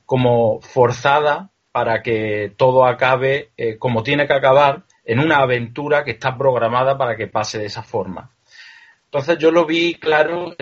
[0.05, 3.49] como forzada para que todo acabe
[3.79, 7.81] como tiene que acabar en una aventura que está programada para que pase de esa
[7.81, 8.29] forma.
[9.13, 10.55] Entonces yo lo vi claro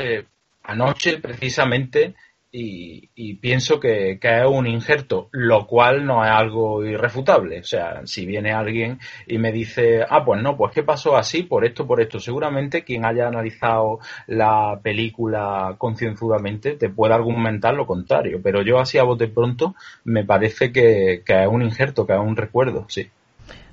[0.64, 2.16] anoche precisamente
[2.52, 7.62] y, pienso que, es un injerto, lo cual no es algo irrefutable.
[7.62, 11.44] O sea, si viene alguien y me dice, ah, pues no, pues qué pasó así,
[11.44, 17.88] por esto, por esto, seguramente quien haya analizado la película concienzudamente te puede argumentar lo
[17.88, 22.20] contrario, pero yo así a bote pronto me parece que, es un injerto, que es
[22.20, 23.10] un recuerdo, sí.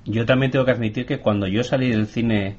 [0.05, 2.55] Yo también tengo que admitir que cuando yo salí del cine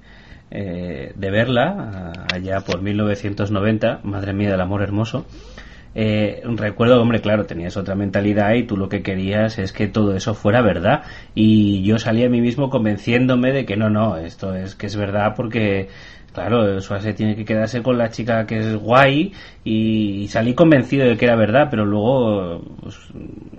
[0.51, 5.27] eh, de verla, allá por 1990, madre mía del amor hermoso,
[5.95, 10.15] eh, recuerdo, hombre, claro, tenías otra mentalidad y tú lo que querías es que todo
[10.15, 11.03] eso fuera verdad.
[11.35, 14.97] Y yo salí a mí mismo convenciéndome de que no, no, esto es que es
[14.97, 15.89] verdad porque,
[16.33, 19.33] claro, Suárez tiene que quedarse con la chica que es guay
[19.65, 22.97] y, salí convencido de que era verdad, pero luego, pues,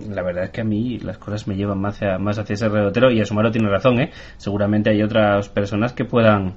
[0.10, 2.70] la verdad es que a mí las cosas me llevan más hacia, más hacia ese
[2.70, 4.12] redotero y Asumaro tiene razón, ¿eh?
[4.38, 6.56] Seguramente hay otras personas que puedan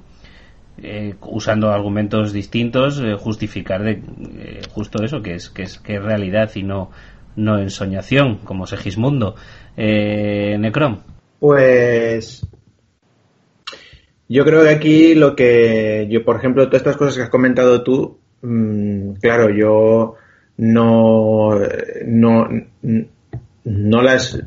[0.81, 4.01] eh, usando argumentos distintos, eh, justificar de,
[4.37, 6.91] eh, justo eso, que es, que es que es realidad y no,
[7.35, 9.35] no ensoñación, como Segismundo.
[9.77, 10.99] Eh, Necrom.
[11.39, 12.45] Pues
[14.27, 17.83] yo creo que aquí lo que yo, por ejemplo, todas estas cosas que has comentado
[17.83, 20.15] tú, mm, claro, yo
[20.57, 21.59] no,
[22.05, 22.49] no,
[23.63, 24.43] no las,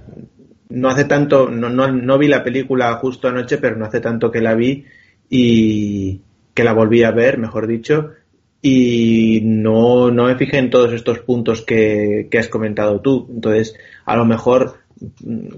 [0.69, 4.31] no hace tanto, no, no, no vi la película justo anoche, pero no hace tanto
[4.31, 4.85] que la vi
[5.31, 6.21] y
[6.55, 8.13] que la volví a ver, mejor dicho,
[8.61, 13.29] y no, no me fijé en todos estos puntos que, has comentado tú.
[13.33, 14.79] Entonces, a lo mejor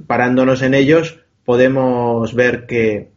[0.06, 3.09] parándonos en ellos, podemos ver que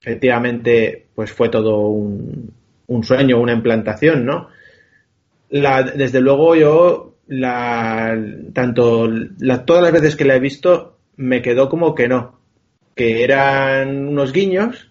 [0.00, 2.52] efectivamente pues fue todo un,
[2.86, 4.48] un sueño, una implantación, ¿no?
[5.50, 7.14] La, desde luego yo,
[8.54, 9.10] tanto
[9.66, 12.38] todas las veces que la he visto, me quedó como que no,
[12.94, 14.87] que eran unos guiños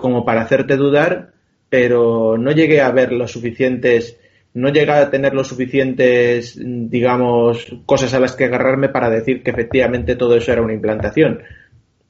[0.00, 1.32] como para hacerte dudar,
[1.68, 4.18] pero no llegué a ver los suficientes,
[4.54, 9.50] no llegué a tener los suficientes, digamos, cosas a las que agarrarme para decir que
[9.50, 11.42] efectivamente todo eso era una implantación.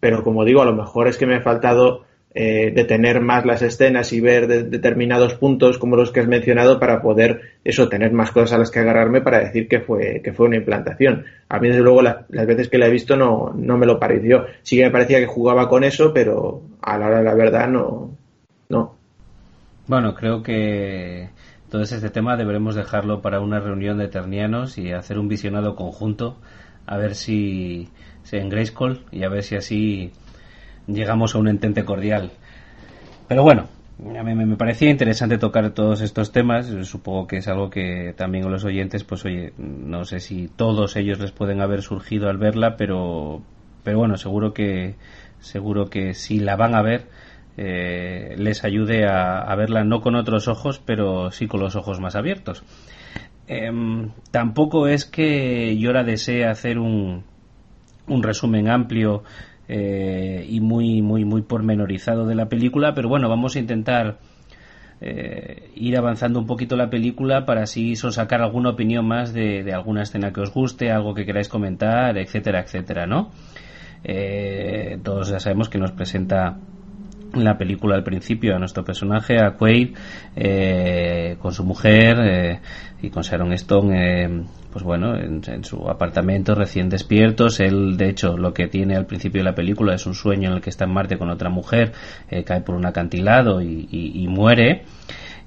[0.01, 2.05] Pero como digo, a lo mejor es que me ha faltado
[2.40, 7.02] eh, detener más las escenas y ver determinados puntos como los que has mencionado para
[7.02, 10.47] poder eso tener más cosas a las que agarrarme para decir que fue que fue
[10.47, 11.24] una implantación.
[11.48, 14.47] A mí desde luego las veces que la he visto no, no me lo pareció.
[14.62, 17.66] Sí que me parecía que jugaba con eso pero a la hora de la verdad
[17.66, 18.12] no
[18.69, 18.94] no.
[19.89, 21.31] Bueno creo que
[21.69, 26.36] todo este tema deberemos dejarlo para una reunión de ternianos y hacer un visionado conjunto
[26.86, 27.89] a ver si,
[28.23, 30.12] si en Grayskull y a ver si así
[30.89, 32.32] llegamos a un entente cordial.
[33.28, 33.69] Pero bueno,
[34.19, 36.66] a mí me parecía interesante tocar todos estos temas.
[36.85, 41.19] Supongo que es algo que también los oyentes, pues oye, no sé si todos ellos
[41.19, 43.43] les pueden haber surgido al verla, pero,
[43.85, 44.94] pero bueno, seguro que,
[45.40, 47.06] seguro que si la van a ver,
[47.56, 52.15] eh, les ayude a, verla no con otros ojos, pero sí con los ojos más
[52.15, 52.62] abiertos.
[53.48, 57.24] Em, tampoco es que yo ahora desee hacer un,
[58.06, 59.24] un resumen amplio
[59.68, 64.18] eh, y muy, muy, muy pormenorizado de la película, pero bueno, vamos a intentar
[65.00, 70.02] eh, ir avanzando un poquito la película para así sacar alguna opinión más de, alguna
[70.02, 73.30] escena que os guste, algo que queráis comentar, etcétera, etcétera, ¿no?
[74.04, 76.58] Eh, todos ya sabemos que nos presenta
[77.34, 79.96] la película al principio a nuestro personaje, a Quaid,
[80.36, 82.60] eh, con su mujer eh,
[83.02, 87.60] y con Sharon Stone, eh, pues bueno, en, su apartamento recién despiertos.
[87.60, 90.56] Él, de hecho, lo que tiene al principio de la película es un sueño en
[90.56, 91.92] el que está en Marte con otra mujer,
[92.44, 94.84] cae por un acantilado y muere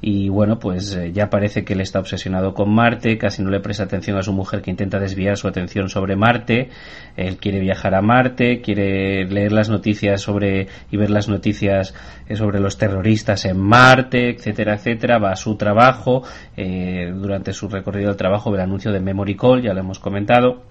[0.02, 3.60] y bueno, pues eh, ya parece que él está obsesionado con Marte, casi no le
[3.60, 6.70] presta atención a su mujer que intenta desviar su atención sobre Marte,
[7.16, 11.94] él quiere viajar a Marte, quiere leer las noticias sobre y ver las noticias
[12.28, 16.24] eh, sobre los terroristas en Marte, etcétera, etcétera, va a su trabajo,
[16.58, 20.00] eh, durante su recorrido al trabajo ve el anuncio de Memory Call, ya lo hemos
[20.00, 20.64] comentado,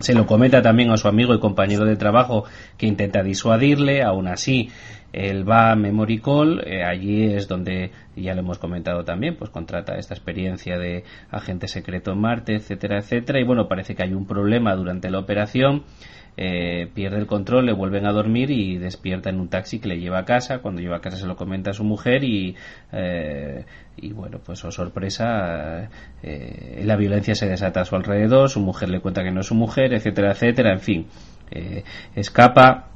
[0.00, 2.44] se lo comenta también a su amigo y compañero de trabajo
[2.76, 4.70] que intenta disuadirle, aún así
[5.12, 9.50] él va a Memory Call, eh, allí es donde, ya lo hemos comentado también, pues
[9.50, 14.12] contrata esta experiencia de agente secreto en Marte, etcétera, etcétera, y bueno, parece que hay
[14.12, 15.84] un problema durante la operación,
[16.36, 19.98] eh, pierde el control, le vuelven a dormir y despierta en un taxi que le
[19.98, 22.54] lleva a casa, cuando lleva a casa se lo comenta a su mujer y,
[22.92, 23.64] eh,
[23.96, 25.88] y bueno, pues oh sorpresa,
[26.22, 29.54] la violencia se desata a su alrededor, su mujer le cuenta que no es su
[29.54, 31.06] mujer, etcétera, etcétera, en fin,
[32.14, 32.90] escapa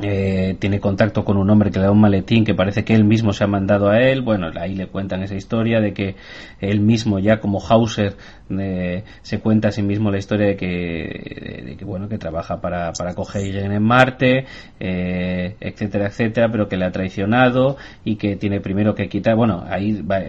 [0.00, 3.04] eh, tiene contacto con un hombre que le da un maletín que parece que él
[3.04, 4.22] mismo se ha mandado a él.
[4.22, 6.14] Bueno, ahí le cuentan esa historia de que
[6.60, 8.16] él mismo, ya como Hauser,
[8.50, 12.60] eh, se cuenta a sí mismo la historia de que, de, que bueno, que trabaja
[12.60, 14.46] para, para Cogen en Marte,
[14.78, 19.34] eh, etcétera, etcétera, pero que le ha traicionado y que tiene primero que quitar.
[19.34, 20.20] Bueno, ahí va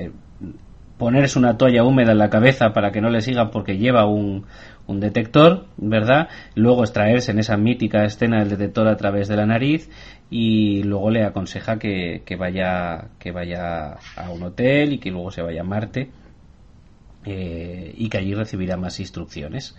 [1.01, 4.45] ponerse una toalla húmeda en la cabeza para que no le sigan porque lleva un,
[4.87, 6.29] un detector, ¿verdad?
[6.55, 9.89] Luego extraerse en esa mítica escena del detector a través de la nariz
[10.29, 15.31] y luego le aconseja que, que vaya que vaya a un hotel y que luego
[15.31, 16.09] se vaya a Marte
[17.25, 19.75] eh, y que allí recibirá más instrucciones.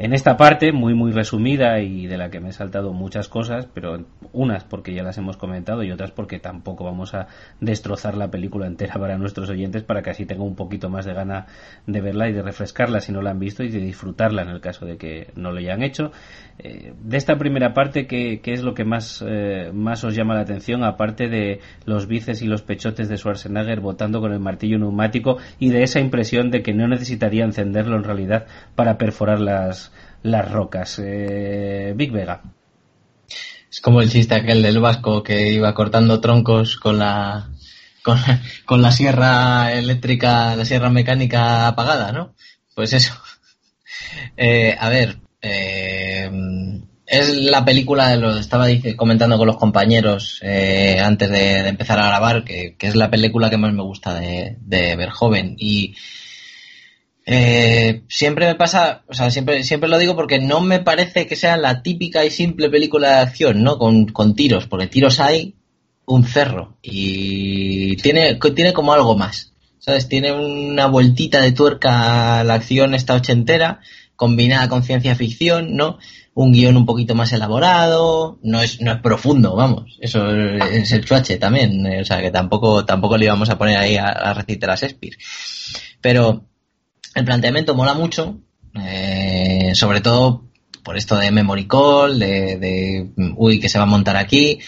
[0.00, 3.66] En esta parte, muy muy resumida y de la que me he saltado muchas cosas,
[3.74, 7.26] pero unas porque ya las hemos comentado y otras porque tampoco vamos a
[7.60, 11.14] destrozar la película entera para nuestros oyentes para que así tengan un poquito más de
[11.14, 11.46] gana
[11.88, 14.60] de verla y de refrescarla si no la han visto y de disfrutarla en el
[14.60, 16.12] caso de que no lo hayan hecho.
[16.60, 20.42] Eh, de esta primera parte, ¿qué, es lo que más, eh, más os llama la
[20.42, 25.38] atención, aparte de los bíceps y los pechotes de Schwarzenegger botando con el martillo neumático
[25.58, 28.46] y de esa impresión de que no necesitaría encenderlo en realidad
[28.76, 29.87] para perforar las
[30.22, 31.00] las, rocas.
[31.02, 32.42] Eh, Big Vega.
[33.70, 37.50] Es como el chiste aquel del vasco que iba cortando troncos con la,
[38.64, 42.34] con, la sierra eléctrica, la sierra mecánica apagada, ¿no?
[42.74, 43.14] Pues eso.
[44.36, 46.30] Eh, a ver, eh,
[47.04, 48.66] es la película, lo estaba
[48.96, 53.72] comentando con los compañeros antes de, empezar a grabar, que, es la película que más
[53.72, 55.56] me gusta de, de ver joven.
[55.58, 55.94] Y
[57.30, 61.36] eh, siempre me pasa, o sea, siempre, siempre lo digo porque no me parece que
[61.36, 63.76] sea la típica y simple película de acción, ¿no?
[63.76, 65.54] Con, con tiros, porque tiros hay
[66.06, 70.08] un cerro y tiene, tiene como algo más, ¿sabes?
[70.08, 73.80] Tiene una vueltita de tuerca a la acción esta ochentera,
[74.16, 75.98] combinada con ciencia ficción, ¿no?
[76.32, 81.04] Un guion un poquito más elaborado, no es, no es profundo, vamos, eso es el
[81.04, 84.70] chuache también, o sea, que tampoco, tampoco le íbamos a poner ahí a, a recitar
[84.70, 85.18] a Shakespeare.
[86.00, 86.48] Pero,
[87.14, 88.38] el planteamiento mola mucho,
[88.74, 90.44] eh, sobre todo
[90.82, 94.58] por esto de memory call, de, uy, que se va a montar aquí.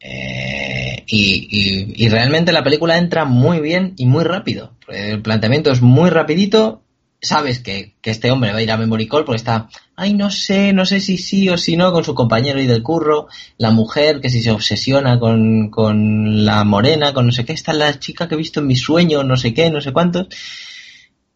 [0.00, 4.76] Eh, y, realmente la película entra muy bien y muy rápido.
[4.88, 6.82] El planteamiento es muy rapidito.
[7.20, 10.72] Sabes que, este hombre va a ir a memory call porque está, ay, no sé,
[10.72, 13.28] no sé si sí o si no, con su compañero y del curro.
[13.58, 17.72] La mujer que si se obsesiona con, con la morena, con no sé qué, esta
[17.72, 20.28] es la chica que he visto en mi sueño, no sé qué, no sé cuántos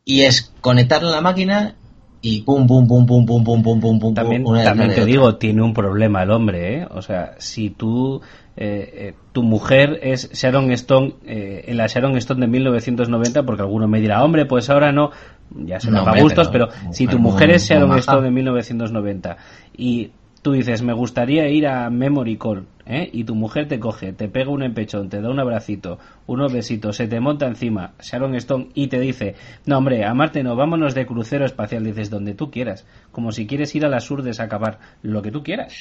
[0.05, 1.77] y es conectarlo a la máquina
[2.21, 4.15] y pum, pum, pum, pum, pum, pum, pum, pum, pum.
[4.15, 6.89] También, también te digo, tiene un problema el hombre, ¿eh?
[6.91, 8.23] O sea, si tú,
[8.57, 13.61] eh, eh, tu mujer es Sharon Stone, eh, en la Sharon Stone de 1990, porque
[13.61, 15.11] alguno me dirá, hombre, pues ahora no,
[15.51, 19.37] ya se me no, gustos, pero, si tu mujer es Sharon Stone de 1990
[19.77, 20.11] y
[20.41, 23.09] tú dices, me gustaría ir a Memory Call, ¿eh?
[23.13, 26.97] y tu mujer te coge, te pega un empechón, te da un abracito, unos besitos,
[26.97, 29.35] se te monta encima, Sharon Stone, y te dice,
[29.67, 33.47] no hombre, a Marte no, vámonos de crucero espacial, dices, donde tú quieras, como si
[33.47, 35.75] quieres ir a las urdes a acabar, lo que tú quieras.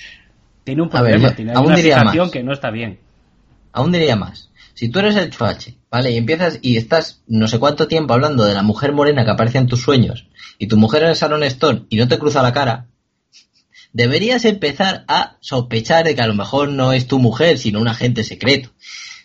[0.63, 2.99] Tiene un problema, tiene una situación que no está bien.
[3.73, 4.49] Aún diría más.
[4.75, 6.11] Si tú eres el chuache, ¿vale?
[6.11, 9.57] Y empiezas y estás no sé cuánto tiempo hablando de la mujer morena que aparece
[9.57, 10.27] en tus sueños,
[10.57, 12.87] y tu mujer es Sharon Stone y no te cruza la cara,
[13.93, 17.87] deberías empezar a sospechar de que a lo mejor no es tu mujer, sino un
[17.87, 18.71] agente secreto.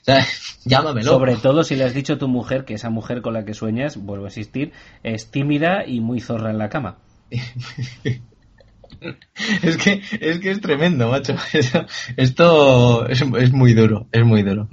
[0.64, 1.12] Llámamelo.
[1.12, 3.54] Sobre todo si le has dicho a tu mujer que esa mujer con la que
[3.54, 4.72] sueñas, vuelvo a existir,
[5.02, 6.98] es tímida y muy zorra en la cama.
[9.62, 11.36] es que es que es tremendo, macho.
[12.16, 14.68] Esto es, es, muy duro, es muy duro.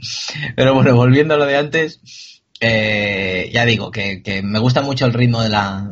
[0.55, 5.05] Pero bueno, volviendo a lo de antes, eh, ya digo que, que, me gusta mucho
[5.05, 5.89] el ritmo de la.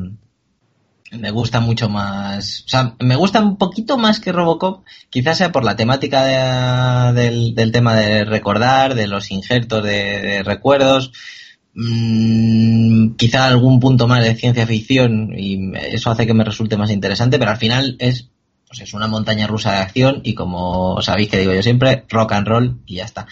[1.19, 2.63] Me gusta mucho más.
[2.65, 4.83] O sea, me gusta un poquito más que Robocop.
[5.09, 6.23] Quizás sea por la temática
[7.13, 11.11] de, del, tema de recordar, de los injertos de, recuerdos.
[11.75, 16.91] Mmm, quizá algún punto más de ciencia ficción y eso hace que me resulte más
[16.91, 18.29] interesante, pero al final es,
[18.67, 22.33] pues es una montaña rusa de acción y como sabéis que digo yo siempre, rock
[22.33, 23.27] and roll y ya está.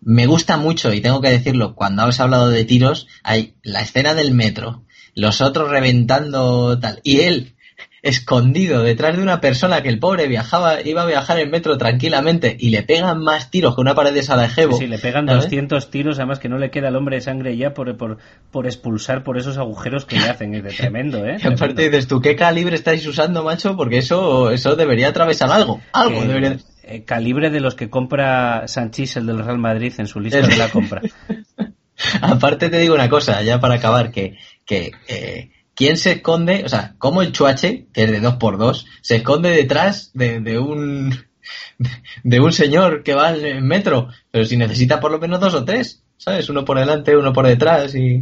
[0.00, 4.14] Me gusta mucho, y tengo que decirlo, cuando habéis hablado de tiros, hay la escena
[4.14, 4.84] del metro,
[5.18, 7.54] los otros reventando tal, y él
[8.02, 12.56] escondido detrás de una persona que el pobre viajaba, iba a viajar en metro tranquilamente
[12.58, 14.76] y le pegan más tiros que una pared de Sarajevo.
[14.76, 15.44] Sí, sí le pegan ¿sabes?
[15.44, 18.18] 200 tiros, además que no le queda al hombre de sangre ya por, por,
[18.52, 20.54] por expulsar por esos agujeros que le hacen.
[20.54, 21.36] Es de tremendo, ¿eh?
[21.38, 21.64] Tremendo.
[21.64, 23.76] Aparte dices tú, ¿qué calibre estáis usando, macho?
[23.76, 25.80] Porque eso, eso debería atravesar algo.
[25.92, 26.58] Algo eh, debería.
[26.84, 30.56] Eh, calibre de los que compra Sanchís, el del Real Madrid, en su lista de
[30.56, 31.02] la compra.
[32.22, 34.38] Aparte te digo una cosa, ya para acabar, que,
[34.68, 36.62] que eh, ¿quién se esconde?
[36.64, 41.10] O sea, como el chuache, que es de 2x2, se esconde detrás de, de, un
[42.22, 45.64] de un señor que va en metro, pero si necesita por lo menos dos o
[45.64, 46.48] tres, ¿sabes?
[46.50, 48.20] Uno por delante, uno por detrás y,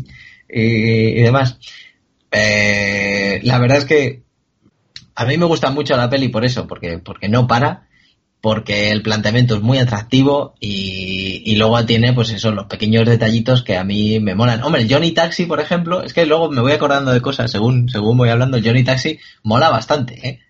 [0.49, 1.59] y, y demás.
[2.31, 4.23] Eh, la verdad es que
[5.17, 7.89] a mí me gusta mucho la peli por eso, porque, porque no para,
[8.41, 13.63] porque el planteamiento es muy atractivo y, y, luego tiene pues eso, los pequeños detallitos
[13.63, 14.63] que a mí me molan.
[14.63, 18.17] Hombre, Johnny Taxi, por ejemplo, es que luego me voy acordando de cosas según, según
[18.17, 20.41] voy hablando, Johnny Taxi mola bastante, ¿eh?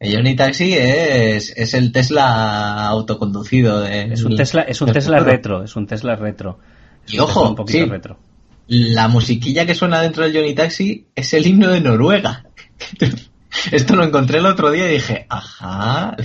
[0.00, 5.18] El Johnny Taxi es, es el Tesla autoconducido de, es un Tesla es un Tesla
[5.18, 6.58] retro es un Tesla retro
[7.06, 8.18] es y ojo un sí, retro.
[8.66, 12.46] la musiquilla que suena dentro del Johnny Taxi es el himno de Noruega
[13.72, 16.16] esto lo encontré el otro día y dije ajá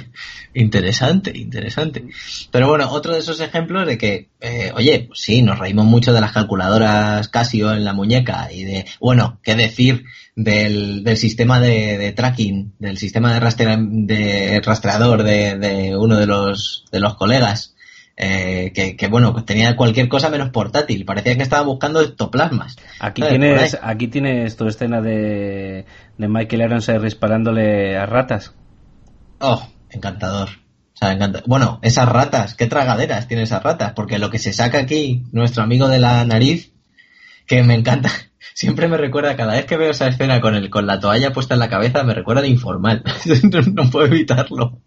[0.56, 2.06] Interesante, interesante.
[2.50, 6.14] Pero bueno, otro de esos ejemplos de que, eh, oye, pues sí, nos reímos mucho
[6.14, 11.60] de las calculadoras Casio en la muñeca y de, bueno, qué decir del, del sistema
[11.60, 17.75] de, tracking, del sistema de, de rastreador de, de, uno de los, de los colegas.
[18.18, 21.06] Eh, que, que, bueno, tenía cualquier cosa menos portátil.
[21.06, 22.78] Parecía que estaba buscando ectoplasmas.
[23.00, 25.86] Aquí tienes, aquí tienes tu escena de,
[26.18, 28.54] de Michael Ironside disparándole a ratas.
[29.40, 30.50] Oh, encantador.
[30.96, 31.44] O sea, encanta...
[31.46, 35.64] Bueno, esas ratas, qué tragaderas tienen esas ratas, porque lo que se saca aquí, nuestro
[35.64, 36.72] amigo de la nariz,
[37.46, 38.10] que me encanta,
[38.54, 41.56] siempre me recuerda, cada vez que veo esa escena con el, con la toalla puesta
[41.56, 43.04] en la cabeza, me recuerda de informal.
[43.74, 44.80] no, puedo evitarlo.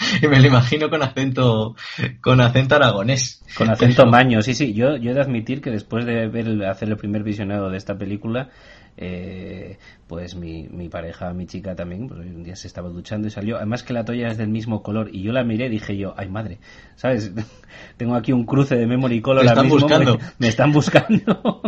[0.22, 1.76] Y me lo imagino con acento,
[2.20, 3.42] con acento aragonés.
[3.56, 4.72] Con acento maño, sí, sí.
[4.72, 7.96] Yo, yo he de admitir que después de ver hacer el primer visionado de esta
[7.96, 8.50] película,
[8.96, 13.30] eh, pues mi, mi, pareja, mi chica también, pues un día se estaba duchando y
[13.30, 15.96] salió, además que la toalla es del mismo color y yo la miré y dije
[15.96, 16.58] yo, ay madre,
[16.96, 17.32] ¿sabes?
[17.96, 19.44] Tengo aquí un cruce de memory color.
[19.44, 20.18] Me están mismo, buscando.
[20.18, 21.62] Me, me, están buscando.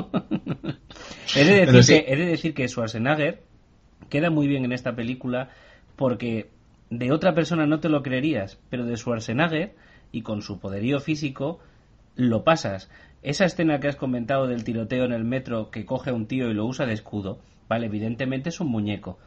[1.37, 1.93] he, de decir sí.
[1.95, 3.43] que, he de decir que Schwarzenegger
[4.09, 5.49] queda muy bien en esta película
[5.97, 6.51] porque
[6.99, 9.75] de otra persona no te lo creerías, pero de Schwarzenegger
[10.13, 11.59] y con su poderío físico
[12.17, 12.91] lo pasas
[13.23, 16.51] esa escena que has comentado del tiroteo en el metro que coge a un tío
[16.51, 19.19] y lo usa de escudo, vale, evidentemente es un muñeco,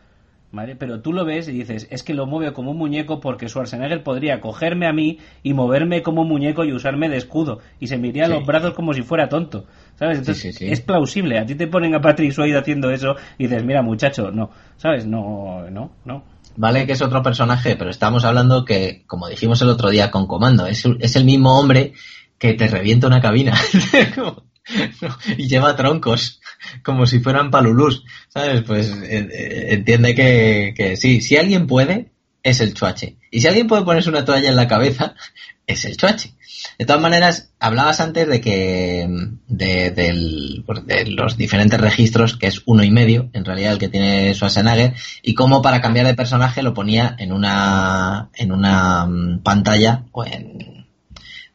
[0.52, 0.76] ¿vale?
[0.76, 4.04] Pero tú lo ves y dices, es que lo mueve como un muñeco porque Schwarzenegger
[4.04, 7.98] podría cogerme a mí y moverme como un muñeco y usarme de escudo y se
[7.98, 8.34] me iría sí.
[8.34, 9.66] los brazos como si fuera tonto,
[9.96, 10.20] ¿sabes?
[10.20, 11.40] Entonces sí, sí, es plausible.
[11.40, 15.08] A ti te ponen a Patrick Swayze haciendo eso y dices, mira muchacho, no, ¿sabes?
[15.08, 16.35] No, no, no.
[16.58, 20.28] Vale que es otro personaje, pero estamos hablando que, como dijimos el otro día con
[20.28, 21.94] Comando, es, es el mismo hombre
[22.38, 23.54] que te revienta una cabina
[25.38, 26.40] y lleva troncos
[26.84, 28.64] como si fueran palulús, ¿sabes?
[28.64, 32.12] Pues eh, entiende que, que, sí, si alguien puede,
[32.42, 33.18] es el chuache.
[33.32, 35.16] Y si alguien puede ponerse una toalla en la cabeza,
[35.68, 36.34] es el chuache.
[36.78, 39.08] De todas maneras, hablabas antes de que
[39.48, 40.14] de, de,
[40.86, 44.94] de, los diferentes registros, que es uno y medio, en realidad el que tiene Schwarzenegger,
[45.22, 50.26] y cómo para cambiar de personaje lo ponía en una en una mm, pantalla o
[50.26, 50.86] en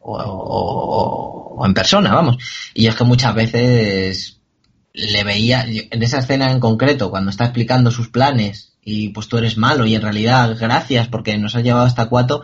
[0.00, 2.38] o, o, o, en persona, vamos.
[2.74, 4.40] Y es que muchas veces
[4.92, 9.38] le veía, en esa escena en concreto, cuando está explicando sus planes y pues tú
[9.38, 12.42] eres malo y en realidad gracias porque nos has llevado hasta Cuato,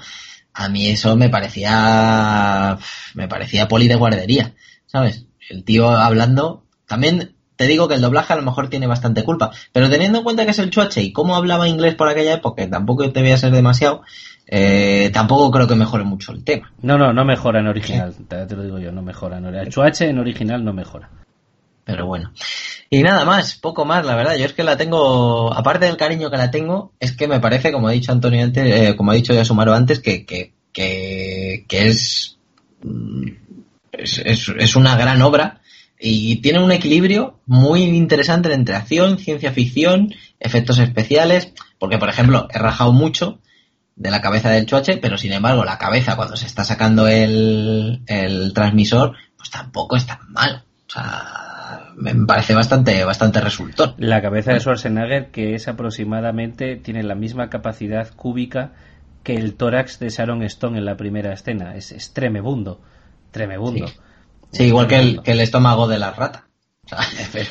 [0.57, 2.79] a mí eso me parecía,
[3.15, 4.55] me parecía poli de guardería,
[4.87, 5.27] ¿sabes?
[5.51, 9.51] El tío hablando, también te digo que el doblaje a lo mejor tiene bastante culpa,
[9.73, 12.69] pero teniendo en cuenta que es el chuache y cómo hablaba inglés por aquella época,
[12.71, 14.03] tampoco te voy a ser demasiado,
[14.47, 16.73] eh, tampoco creo que mejore mucho el tema.
[16.81, 19.37] No, no, no mejora en original, te, te, lo digo yo, no mehora.
[19.37, 21.11] En el chuache en original no mejora.
[21.87, 22.33] Pero bueno.
[22.91, 24.35] Y nada más, poco más, la verdad.
[24.35, 27.71] Yo es que la tengo, aparte del cariño que la tengo, es que me parece,
[27.71, 31.65] como ha dicho Antonio antes, eh, como ha dicho ya Sumaro antes, que, que, que,
[31.69, 32.39] es,
[33.93, 35.61] es, es, es una gran obra
[35.97, 42.49] y tiene un equilibrio muy interesante entre acción, ciencia ficción, efectos especiales, porque por ejemplo
[42.51, 43.39] he rajado mucho
[43.95, 48.03] de la cabeza del choche, pero sin embargo la cabeza cuando se está sacando el,
[48.09, 50.65] el transmisor, pues tampoco es tan mal.
[50.89, 51.46] O sea,
[51.97, 53.95] me parece bastante, bastante resultón.
[53.99, 58.73] La cabeza de Schwarzenegger, que es aproximadamente, tiene la misma capacidad cúbica
[59.23, 61.75] que el tórax de Sharon Stone en la primera escena.
[61.75, 62.81] Es, es tremebundo.
[63.31, 63.89] Tremebundo.
[63.89, 63.95] Sí.
[64.53, 66.47] Sí, igual que el, que el estómago de la rata.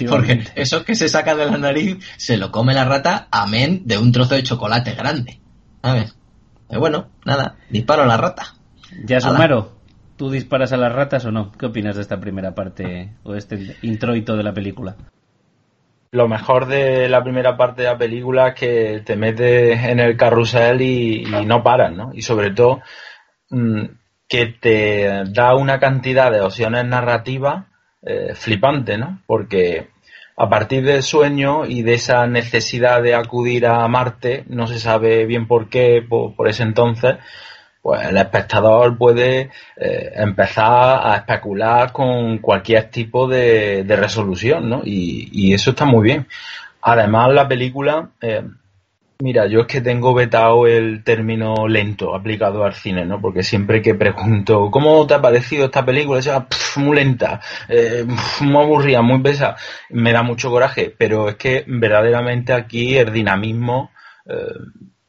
[0.10, 3.98] Porque eso que se saca de la nariz se lo come la rata, amén de
[3.98, 5.40] un trozo de chocolate grande.
[5.84, 6.16] ¿Sabes?
[6.68, 8.56] Pero bueno, nada, disparo a la rata.
[9.04, 9.74] Ya, Sumaro,
[10.16, 11.52] ¿tú disparas a las ratas o no?
[11.52, 14.96] ¿Qué opinas de esta primera parte o este introito de la película?
[16.12, 20.16] Lo mejor de la primera parte de la película es que te metes en el
[20.16, 22.12] carrusel y, no paras, ¿no?
[22.14, 22.82] Y sobre todo,
[23.50, 23.84] mmm,
[24.28, 27.66] que te da una cantidad de opciones narrativas
[28.02, 29.22] eh, flipante, ¿no?
[29.26, 29.90] Porque
[30.38, 35.26] a partir del sueño y de esa necesidad de acudir a Marte, no se sabe
[35.26, 37.16] bien por qué, por ese entonces,
[37.86, 44.82] pues el espectador puede eh, empezar a especular con cualquier tipo de, resolución, ¿no?
[44.84, 46.26] Y, y, eso está muy bien.
[46.82, 48.41] Además, la película eh,
[49.20, 53.22] Mira, yo es que tengo vetado el término lento aplicado al cine, ¿no?
[53.22, 56.24] Porque siempre que pregunto, ¿cómo te ha parecido esta película?
[56.24, 56.48] sea,
[56.78, 57.40] muy lenta,
[57.70, 58.03] eh,
[58.41, 59.57] muy aburrida, muy pesada.
[59.91, 63.91] Me da mucho coraje, pero es que verdaderamente aquí el dinamismo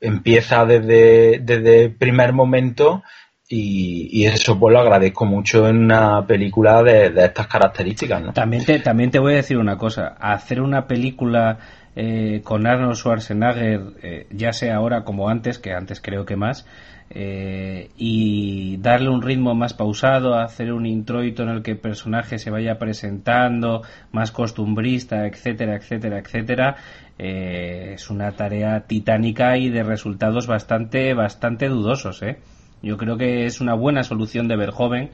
[0.07, 3.03] empieza desde, desde el primer momento
[3.49, 8.33] y, eso pues lo agradezco mucho en una película de, de estas características, ¿no?
[8.33, 11.59] También te, también te voy a decir una cosa, hacer una película
[11.99, 16.67] eh, con Arnold Schwarzenegger, eh, ya sea ahora como antes, que antes creo que más,
[17.09, 22.39] eh, y darle un ritmo más pausado, hacer un introito en el que el personaje
[22.39, 26.77] se vaya presentando, más costumbrista, etcétera, etcétera, etcétera,
[27.19, 32.39] eh, es una tarea titánica y de resultados bastante, bastante dudosos, ¿eh?
[32.83, 35.11] Yo creo que es una buena solución de Verhoeven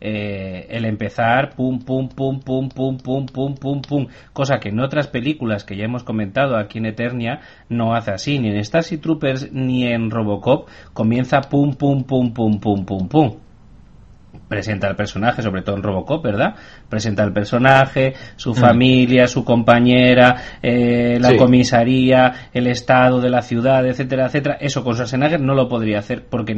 [0.00, 4.80] eh, el empezar pum pum pum pum pum pum pum pum pum cosa que en
[4.80, 7.40] otras películas que ya hemos comentado aquí en Eternia
[7.70, 12.60] no hace así ni en Starship Troopers ni en Robocop comienza pum pum pum pum
[12.60, 13.36] pum pum pum
[14.54, 16.54] presenta al personaje, sobre todo en Robocop, ¿verdad?
[16.88, 21.36] Presenta al personaje, su familia, su compañera, eh, la sí.
[21.36, 24.56] comisaría, el estado de la ciudad, etcétera, etcétera.
[24.60, 26.54] Eso con Schwarzenegger no lo podría hacer porque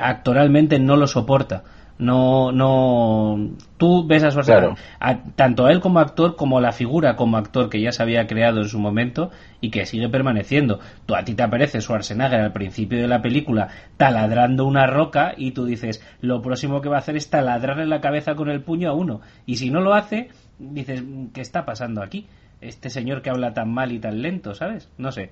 [0.00, 1.64] actoralmente no lo soporta
[1.98, 4.82] no no tú ves a Schwarzenegger claro.
[4.98, 8.02] a, tanto a él como actor como a la figura como actor que ya se
[8.02, 9.30] había creado en su momento
[9.60, 13.68] y que sigue permaneciendo tú a ti te aparece Schwarzenegger al principio de la película
[13.96, 18.00] taladrando una roca y tú dices lo próximo que va a hacer es taladrarle la
[18.00, 21.02] cabeza con el puño a uno y si no lo hace dices
[21.32, 22.26] ¿qué está pasando aquí?
[22.60, 24.90] este señor que habla tan mal y tan lento ¿sabes?
[24.98, 25.30] no sé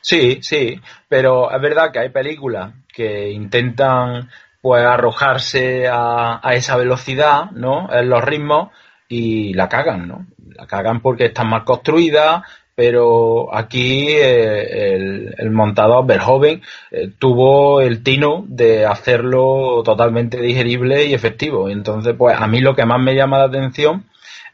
[0.00, 4.30] Sí, sí, pero es verdad que hay películas que intentan
[4.60, 7.88] pues arrojarse a, a, esa velocidad, ¿no?
[7.92, 8.70] En los ritmos
[9.08, 10.26] y la cagan, ¿no?
[10.54, 12.42] La cagan porque están mal construidas,
[12.78, 16.62] pero aquí eh, el, montador Verhoeven
[16.92, 21.68] eh, tuvo el tino de hacerlo totalmente digerible y efectivo.
[21.68, 24.04] Entonces, pues a mí lo que más me llama la atención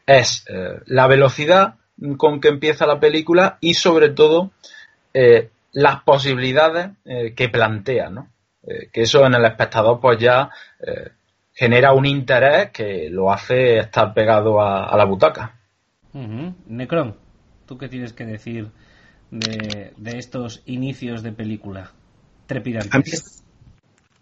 [0.07, 1.75] es eh, la velocidad
[2.17, 4.49] con que empieza la película y sobre todo
[5.71, 6.89] las posibilidades
[7.35, 8.27] que plantea, ¿no?
[8.67, 11.09] Eh, que eso en el espectador pues ya eh,
[11.53, 15.59] genera un interés que lo hace estar pegado a, a la butaca.
[16.13, 16.53] Uh -huh.
[16.67, 17.15] Necron,
[17.65, 18.69] ¿tú qué tienes que decir
[19.31, 21.91] de, de estos inicios de película
[22.47, 22.93] trepidantes?
[22.93, 23.05] A mí,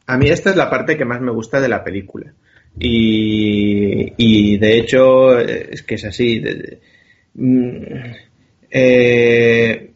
[0.07, 2.33] a mí, esta es la parte que más me gusta de la película.
[2.79, 6.39] Y, y de hecho, es que es así.
[6.39, 6.81] De, de,
[7.35, 7.83] mm,
[8.71, 9.92] eh,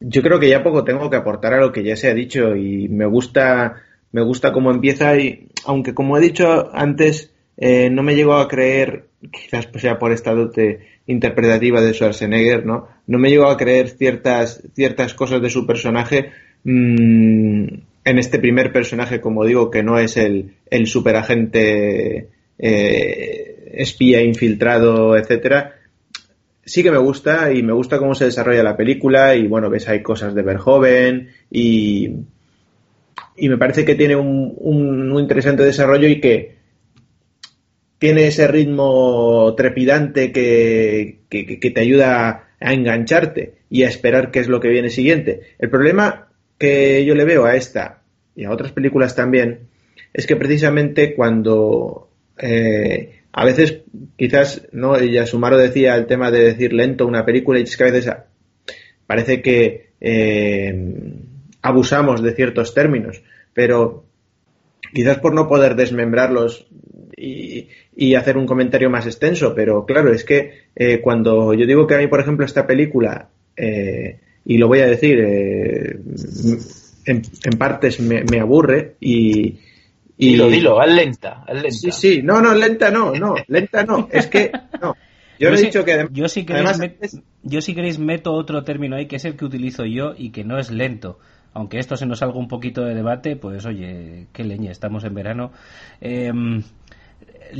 [0.00, 2.54] yo creo que ya poco tengo que aportar a lo que ya se ha dicho
[2.54, 3.82] y me gusta
[4.12, 8.48] me gusta cómo empieza y aunque como he dicho antes eh, no me llego a
[8.48, 13.88] creer quizás sea por esta dote interpretativa de Schwarzenegger no no me llego a creer
[13.88, 16.30] ciertas ciertas cosas de su personaje
[16.64, 17.66] mmm,
[18.04, 22.28] en este primer personaje como digo que no es el el superagente
[22.58, 25.75] eh, espía infiltrado etcétera
[26.66, 29.88] sí que me gusta y me gusta cómo se desarrolla la película y bueno, ves
[29.88, 32.10] hay cosas de Verhoeven y,
[33.36, 36.56] y me parece que tiene un, un, interesante desarrollo y que
[37.98, 44.48] tiene ese ritmo trepidante que, que, te ayuda a engancharte y a esperar qué es
[44.48, 45.40] lo que viene siguiente.
[45.58, 46.28] El problema
[46.58, 48.02] que yo le veo a esta
[48.34, 49.68] y a otras películas también
[50.12, 53.82] es que precisamente cuando eh, a veces
[54.16, 57.84] quizás no ya Sumaro decía el tema de decir lento una película y es que
[57.84, 58.10] a veces
[59.06, 60.74] parece que eh,
[61.60, 63.22] abusamos de ciertos términos
[63.52, 64.06] pero
[64.94, 66.66] quizás por no poder desmembrarlos
[67.18, 71.94] y, hacer un comentario más extenso, pero claro, es que eh, cuando yo digo que
[71.94, 75.18] a mí, por ejemplo, esta película, eh, y lo voy a decir,
[77.06, 77.22] en,
[77.58, 79.58] partes me, aburre y...
[80.18, 81.70] y dilo, dilo, es lenta, es lenta.
[81.76, 84.94] Sí, sí, no, no, lenta no, no, lenta no, es que, no.
[85.38, 89.16] Yo, he dicho que yo si queréis, yo si queréis meto otro término ahí que
[89.16, 91.18] es el que utilizo yo y que no es lento
[91.56, 95.14] aunque esto se nos salga un poquito de debate, pues oye, qué leña, estamos en
[95.14, 95.52] verano.
[96.02, 96.62] Em,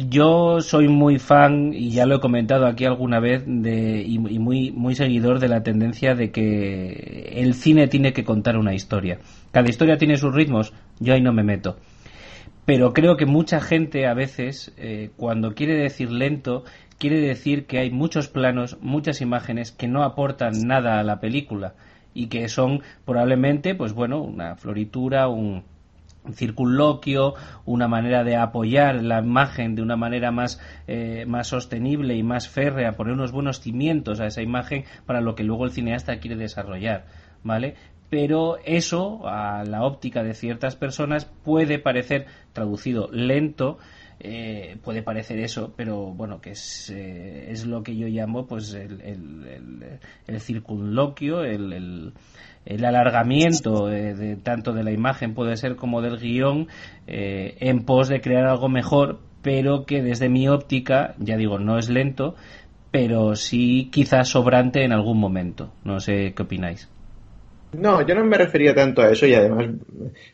[0.09, 4.71] yo soy muy fan y ya lo he comentado aquí alguna vez de, y, muy
[4.71, 9.19] muy seguidor de la tendencia de que el cine tiene que contar una historia.
[9.51, 11.79] Cada historia tiene sus ritmos, yo ahí no me meto.
[12.67, 16.65] Pero creo que mucha gente a veces, eh, cuando quiere decir lento,
[16.99, 21.75] quiere decir que hay muchos planos, muchas imágenes que no aportan nada a la película
[22.13, 25.63] y que son probablemente, pues bueno, una floritura, un,
[26.33, 27.35] circunloquio,
[27.67, 32.49] una manera de apoyar la imagen de una manera más, eh, más sostenible y más
[32.49, 36.35] férrea, poner unos buenos cimientos a esa imagen para lo que luego el cineasta quiere
[36.35, 37.07] desarrollar,
[37.45, 37.77] ¿vale?
[38.09, 43.79] Pero eso, a la óptica de ciertas personas, puede parecer traducido lento
[44.19, 48.73] eh, puede parecer eso, pero bueno, que es, eh, es lo que yo llamo pues
[48.73, 49.03] el,
[50.27, 52.13] el, circunloquio, el,
[52.65, 56.69] el, alargamiento eh, de, tanto de la imagen puede ser como del guion
[57.07, 61.91] en pos de crear algo mejor, pero que desde mi óptica, ya digo, no es
[61.91, 62.37] lento,
[62.91, 65.73] pero sí quizás sobrante en algún momento.
[65.85, 66.89] No sé qué opináis.
[67.73, 69.67] No, yo no me refería tanto a eso y además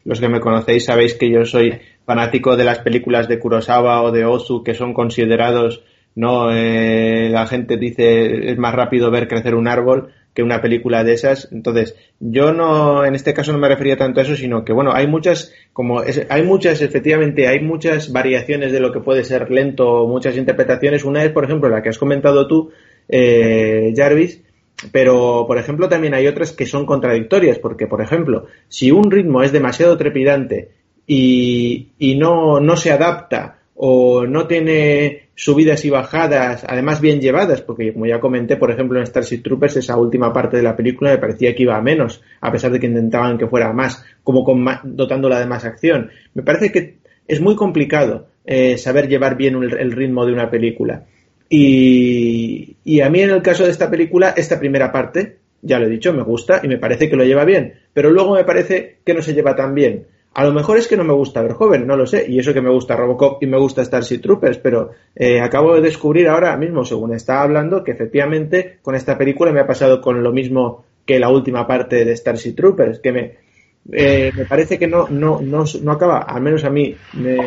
[0.04, 4.12] los que me conocéis sabéis que yo soy fanático de las películas de Kurosawa o
[4.12, 5.82] de Ozu que son considerados,
[6.14, 11.04] no, eh, la gente dice es más rápido ver crecer un árbol que una película
[11.04, 11.48] de esas.
[11.52, 14.92] Entonces, yo no, en este caso no me refería tanto a eso, sino que bueno,
[14.94, 20.06] hay muchas, como hay muchas, efectivamente, hay muchas variaciones de lo que puede ser lento,
[20.06, 21.04] muchas interpretaciones.
[21.04, 22.70] Una es, por ejemplo, la que has comentado tú,
[23.08, 24.42] eh, Jarvis,
[24.90, 29.42] pero, por ejemplo, también hay otras que son contradictorias, porque, por ejemplo, si un ritmo
[29.42, 30.70] es demasiado trepidante
[31.06, 37.62] y, y no, no se adapta o no tiene subidas y bajadas, además bien llevadas,
[37.62, 41.10] porque como ya comenté, por ejemplo, en Starship Troopers, esa última parte de la película
[41.10, 44.44] me parecía que iba a menos, a pesar de que intentaban que fuera más, como
[44.84, 46.10] dotándola de más acción.
[46.34, 51.06] Me parece que es muy complicado eh, saber llevar bien el ritmo de una película.
[51.54, 55.84] Y, y a mí en el caso de esta película, esta primera parte, ya lo
[55.84, 58.96] he dicho, me gusta y me parece que lo lleva bien, pero luego me parece
[59.04, 60.06] que no se lleva tan bien.
[60.32, 62.54] A lo mejor es que no me gusta ver joven, no lo sé, y eso
[62.54, 66.56] que me gusta Robocop y me gusta Starship Troopers, pero eh, acabo de descubrir ahora
[66.56, 70.86] mismo, según estaba hablando, que efectivamente con esta película me ha pasado con lo mismo
[71.04, 73.34] que la última parte de Starship Troopers, que me,
[73.92, 76.96] eh, me parece que no, no, no, no acaba, al menos a mí,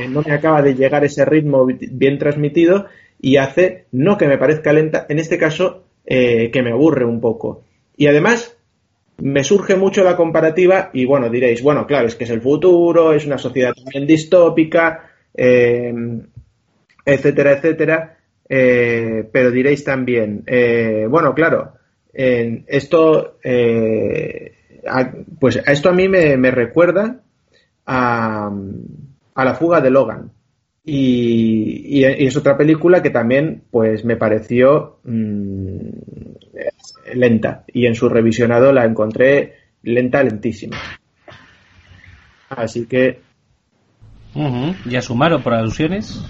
[0.10, 2.86] no me acaba de llegar ese ritmo bien transmitido
[3.20, 7.20] y hace, no que me parezca lenta, en este caso, eh, que me aburre un
[7.20, 7.64] poco.
[7.98, 8.58] Y además,
[9.18, 13.14] me surge mucho la comparativa y bueno, diréis, bueno, claro, es que es el futuro,
[13.14, 15.94] es una sociedad también distópica, eh,
[17.06, 18.18] etcétera, etcétera,
[18.48, 20.44] eh, pero diréis también,
[21.10, 21.74] bueno, claro,
[22.14, 23.38] esto,
[25.40, 27.22] pues esto a mí me, me recuerda
[27.86, 28.52] a,
[29.36, 30.35] a la fuga de Logan.
[30.88, 35.90] Y, es otra película que también pues me pareció mm,
[37.16, 40.78] lenta y en su revisionado la encontré lenta, lentísima.
[42.50, 43.22] Así que...
[44.86, 46.22] ¿Ya sumaron por alusiones?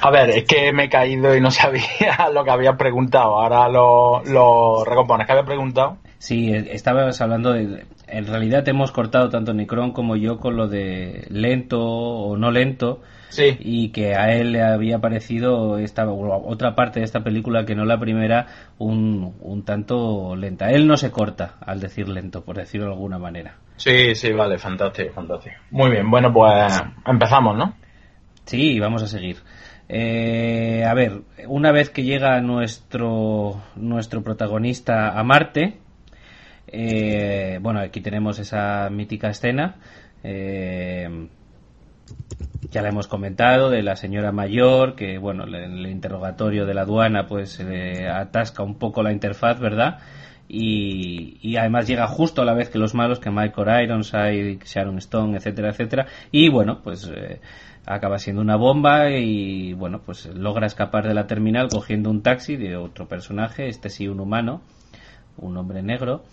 [0.00, 3.40] A ver, es que me he caído y no sabía lo que había preguntado.
[3.40, 5.26] Ahora lo, lo recompones.
[5.26, 5.98] ¿Qué había preguntado?
[6.18, 7.84] Sí, estabas hablando de...
[8.06, 13.00] En realidad hemos cortado tanto Necron como yo con lo de lento o no lento.
[13.30, 13.56] Sí.
[13.58, 17.84] Y que a él le había parecido esta otra parte de esta película que no
[17.84, 18.46] la primera
[18.78, 20.70] un, un tanto lenta.
[20.70, 23.56] Él no se corta al decir lento, por decirlo de alguna manera.
[23.76, 25.56] Sí, sí, vale, fantástico, fantástico.
[25.70, 27.74] Muy bien, bueno, pues empezamos, ¿no?
[28.44, 29.38] Sí, vamos a seguir.
[29.88, 35.78] Eh, a ver, una vez que llega nuestro, nuestro protagonista a Marte,
[36.66, 39.76] eh, bueno, aquí tenemos esa mítica escena.
[40.22, 41.28] Eh,
[42.70, 46.82] ya la hemos comentado, de la señora mayor, que bueno, en el interrogatorio de la
[46.82, 50.00] aduana pues atasca un poco la interfaz, ¿verdad?
[50.48, 55.36] Y, además llega justo a la vez que los malos, que Michael Ironside, Sharon Stone,
[55.36, 56.06] etcétera, etcétera.
[56.30, 57.40] Y bueno, pues eh,
[57.86, 62.56] acaba siendo una bomba y bueno, pues logra escapar de la terminal cogiendo un taxi
[62.56, 64.60] de otro personaje, este sí un humano,
[65.38, 66.24] un hombre negro,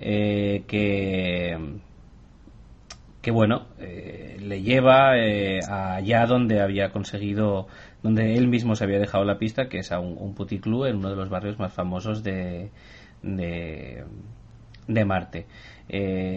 [0.00, 1.58] eh, que
[3.22, 7.66] que bueno, eh, le lleva eh, allá donde había conseguido,
[8.02, 10.96] donde él mismo se había dejado la pista, que es a un, un puticlub en
[10.96, 12.70] uno de los barrios más famosos de,
[13.22, 14.04] de,
[14.88, 15.46] de Marte.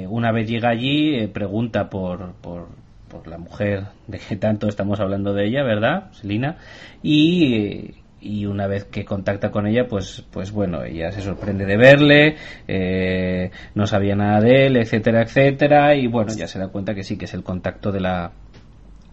[0.10, 2.68] Una vez llega allí, pregunta por, por,
[3.08, 6.58] por, la mujer de que tanto estamos hablando de ella, ¿verdad, Selina?
[7.02, 11.78] Y y una vez que contacta con ella, pues, pues bueno, ella se sorprende de
[11.78, 12.36] verle,
[12.68, 17.04] eh, no sabía nada de él, etcétera, etcétera, y bueno, ya se da cuenta que
[17.04, 18.32] sí que es el contacto de la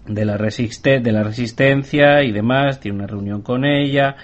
[0.07, 4.17] de la, resiste, de la resistencia y demás, tiene una reunión con ella,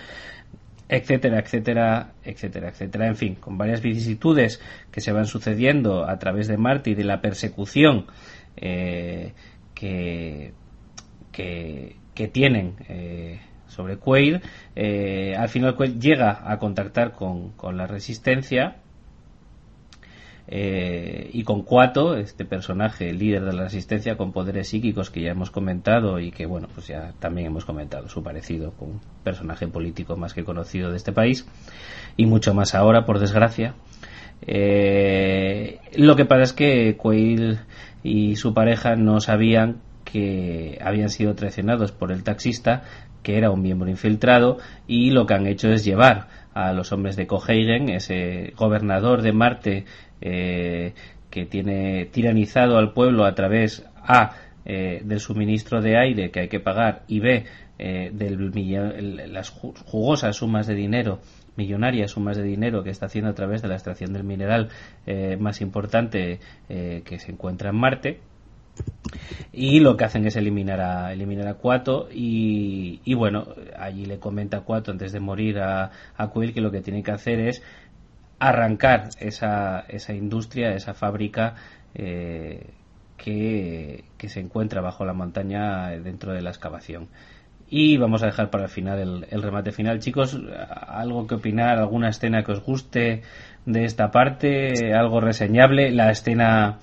[0.88, 3.06] etcétera, etcétera, etcétera, etcétera.
[3.06, 4.60] En fin, con varias vicisitudes
[4.90, 8.06] que se van sucediendo a través de Marte y de la persecución
[8.56, 9.32] eh,
[9.74, 10.52] que,
[11.32, 14.40] que, que, tienen eh, sobre Quaid,
[14.74, 18.76] eh, al final Quaid llega a contactar con, la resistencia
[20.48, 25.30] eh, y con Cuato, este personaje líder de la resistencia con poderes psíquicos que ya
[25.30, 29.66] hemos comentado y que bueno, pues ya también hemos comentado su parecido con un personaje
[29.66, 31.46] político más que conocido de este país
[32.16, 33.74] y mucho más ahora, por desgracia.
[34.42, 37.56] Eh, lo que pasa es que Quaid
[38.02, 42.84] y su pareja no sabían que habían sido traicionados por el taxista
[43.26, 47.16] que era un miembro infiltrado, y lo que han hecho es llevar a los hombres
[47.16, 49.84] de Coheigen, ese gobernador de Marte
[50.20, 50.94] eh,
[51.28, 56.48] que tiene tiranizado al pueblo a través A eh, del suministro de aire que hay
[56.48, 57.44] que pagar y B
[57.80, 61.18] eh, de las jugosas sumas de dinero
[61.56, 64.68] millonarias sumas de dinero que está haciendo a través de la extracción del mineral
[65.40, 66.38] más importante
[66.68, 68.20] que se encuentra en Marte
[69.52, 73.46] y lo que hacen es eliminar a eliminar a Cuato y, bueno
[73.78, 77.02] allí le comenta a Cuato antes de morir a, a Quill que lo que tiene
[77.02, 77.62] que hacer es
[78.38, 81.54] arrancar esa, esa industria esa fábrica
[81.94, 82.66] eh,
[83.16, 87.08] que, se encuentra bajo la montaña dentro de la excavación.
[87.68, 89.98] Y vamos a dejar para el final el, el remate final.
[89.98, 90.38] Chicos
[90.68, 93.22] algo que opinar alguna escena que os guste
[93.64, 96.78] de esta parte algo reseñable la escena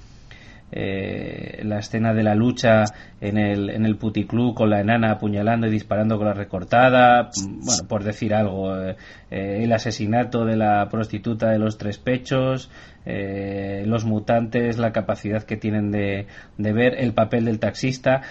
[0.76, 2.86] eh, la escena de la lucha
[3.22, 7.88] en el, en el puticlub con la enana apuñalando y disparando con la recortada, bueno,
[7.88, 8.96] por decir algo, eh,
[9.30, 12.72] eh, el asesinato de la prostituta de los tres pechos,
[13.06, 16.26] los mutantes, la capacidad que tienen de,
[16.58, 18.22] de ver, el papel del taxista,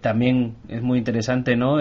[0.00, 1.76] también es muy interesante, ¿no?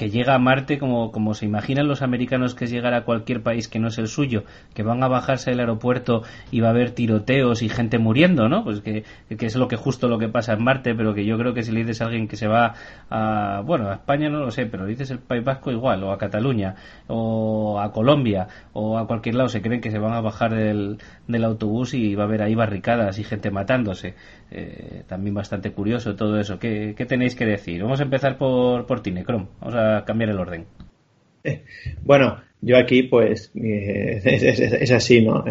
[0.00, 3.42] Que llega a Marte como, como se imaginan los americanos que es llegar a cualquier
[3.42, 6.70] país que no es el suyo, que van a bajarse del aeropuerto y va a
[6.70, 8.64] haber tiroteos y gente muriendo, ¿no?
[8.64, 11.36] Pues que, que, es lo que justo lo que pasa en Marte, pero que yo
[11.36, 12.72] creo que si le dices a alguien que se va
[13.10, 16.12] a, bueno, a España no lo sé, pero le dices el País Vasco igual, o
[16.12, 20.22] a Cataluña, o a Colombia, o a cualquier lado, se creen que se van a
[20.22, 20.96] bajar del,
[21.28, 24.14] del autobús y va a haber ahí barricadas y gente matándose.
[24.52, 26.58] Eh, también bastante curioso todo eso.
[26.58, 27.82] ¿Qué, tenéis que decir?
[27.82, 29.46] Vamos a empezar por, por Tinecrom.
[29.60, 29.74] Vamos
[30.06, 30.66] cambiar el orden.
[31.44, 31.64] Eh,
[32.02, 34.20] bueno, yo aquí pues eh,
[34.80, 35.44] es, así, ¿no?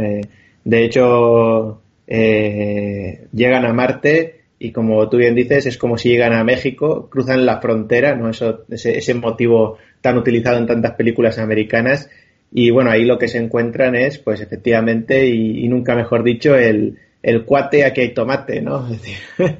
[0.64, 6.44] de hecho, llegan a Marte y como tú bien dices, es como si llegan a
[6.44, 8.30] México, cruzan la frontera, ¿no?
[8.30, 12.10] Eso, ese, ese motivo tan utilizado en tantas películas americanas.
[12.52, 16.98] Y bueno, ahí lo que se encuentran es, pues efectivamente, y nunca mejor dicho, el,
[17.22, 18.88] el cuate aquí hay tomate, ¿no?
[18.92, 19.18] Es decir,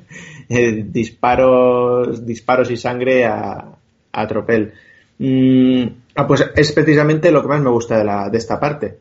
[0.50, 3.79] eh, disparos, disparos y sangre a
[4.28, 4.74] tropel.
[5.20, 5.84] Mm,
[6.16, 8.98] ah, pues es precisamente lo que más me gusta de, la, de esta parte.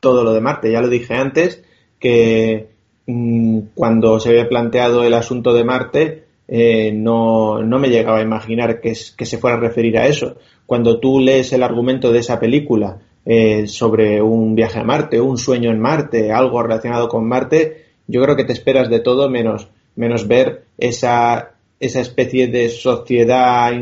[0.00, 0.70] Todo lo de Marte.
[0.70, 1.62] Ya lo dije antes,
[1.98, 2.68] que
[3.06, 8.22] mm, cuando se había planteado el asunto de Marte, eh, no, no, me llegaba a
[8.22, 10.36] imaginar que, se fuera a referir a eso.
[10.66, 15.38] Cuando tú lees el argumento de esa película eh, sobre un viaje a Marte, un
[15.38, 19.68] sueño en Marte, algo relacionado con Marte, yo creo que te esperas de todo menos,
[19.94, 23.72] menos ver esa, esa especie de sociedad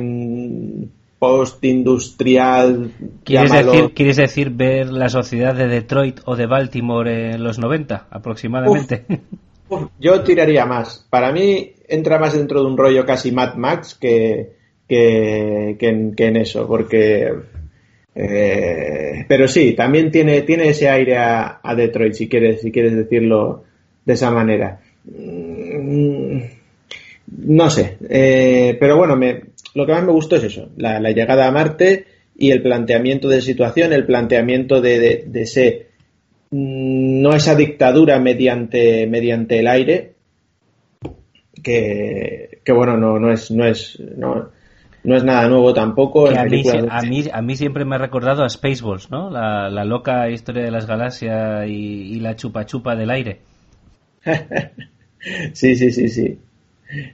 [1.19, 2.93] postindustrial.
[3.25, 8.07] ¿Quieres decir, ¿Quieres decir ver la sociedad de Detroit o de Baltimore en los 90
[8.09, 9.05] aproximadamente?
[9.99, 11.07] yo tiraría más.
[11.11, 14.53] Para mí entra más dentro de un rollo casi Mad Max que,
[14.87, 17.33] que, en, eso, porque...
[18.15, 22.97] Eh, pero sí, también tiene, tiene ese aire a, a, Detroit, si quieres, si quieres
[22.97, 23.63] decirlo
[24.05, 24.81] de esa manera.
[25.05, 26.18] Mm,
[27.37, 29.43] no sé, eh, pero bueno, me,
[29.75, 32.07] lo que más me gustó es eso, la, llegada a Marte
[32.37, 35.87] y el planteamiento de situación, el planteamiento de, de, de ese,
[36.51, 40.15] mm, no esa dictadura mediante, mediante el aire,
[41.63, 44.51] que, que bueno, no, no es, no es, no,
[45.05, 46.29] no es nada nuevo tampoco.
[46.29, 46.63] a, mí,
[47.33, 49.31] a, mí, siempre me ha recordado a Spaceballs, ¿no?
[49.31, 53.41] La, loca historia de las galaxias y, la chupa chupa del aire.
[55.53, 56.39] sí, sí, sí, sí.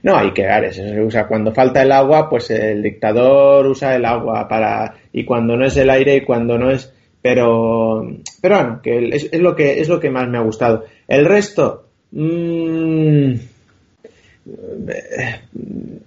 [0.03, 1.27] No, hay que dar eso se usa.
[1.27, 4.95] Cuando falta el agua, pues el dictador usa el agua para.
[5.11, 6.93] y cuando no es el aire y cuando no es.
[7.21, 8.07] Pero.
[8.41, 10.85] Pero bueno, que es, lo que es lo que más me ha gustado.
[11.07, 11.87] El resto.
[12.11, 13.33] Mmm,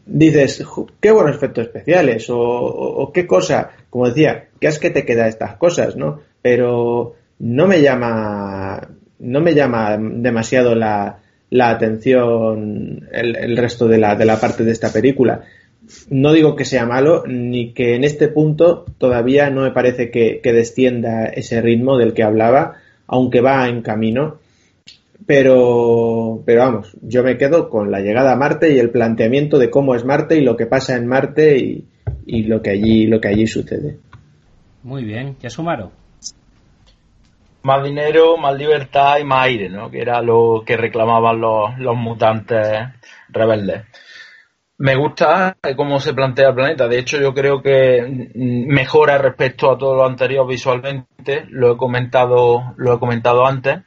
[0.06, 0.64] dices,
[1.00, 5.56] qué buenos efectos especiales o, qué cosa, como decía, qué es que te queda estas
[5.56, 6.20] cosas, ¿no?
[6.40, 8.88] Pero no me llama,
[9.18, 11.18] no me llama demasiado la,
[11.50, 15.42] la atención el, resto de la, de la parte de esta película.
[16.10, 20.40] No digo que sea malo, ni que en este punto todavía no me parece que
[20.44, 22.74] descienda ese ritmo del que hablaba,
[23.06, 24.38] aunque va en camino
[25.28, 29.68] pero, pero vamos, yo me quedo con la llegada a Marte y el planteamiento de
[29.68, 31.84] cómo es Marte y lo que pasa en Marte y,
[32.24, 33.98] y lo que allí lo que allí sucede.
[34.82, 35.90] Muy bien, ya sumaron.
[37.68, 39.90] Más dinero, más libertad y más aire, ¿no?
[39.90, 42.78] Que era lo que reclamaban los, los mutantes
[43.28, 43.82] rebeldes.
[44.78, 46.88] Me gusta cómo se plantea el planeta.
[46.88, 51.44] De hecho, yo creo que mejora respecto a todo lo anterior visualmente.
[51.50, 53.80] Lo he comentado, lo he comentado antes.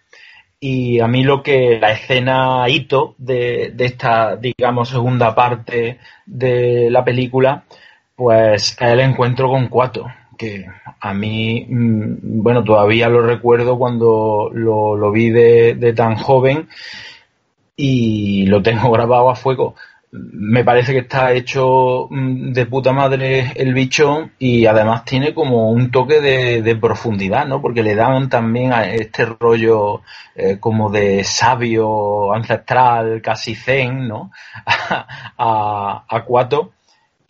[0.59, 5.97] Y a mí lo que la escena hito de, de esta, digamos, segunda parte
[6.27, 7.63] de la película,
[8.15, 10.05] pues es el encuentro con Cuato,
[10.41, 10.65] que
[10.99, 16.67] a mí, mm, bueno, todavía lo recuerdo cuando lo, lo vi de, de tan joven
[17.75, 19.75] y lo tengo grabado a fuego
[20.11, 25.71] me parece que está hecho mm, de puta madre el bicho y además tiene como
[25.71, 27.61] un toque de, profundidad, ¿no?
[27.61, 30.01] Porque le dan también a este rollo
[30.35, 34.31] eh, como de sabio ancestral, casi zen, ¿no?
[34.65, 36.71] a, a Cuato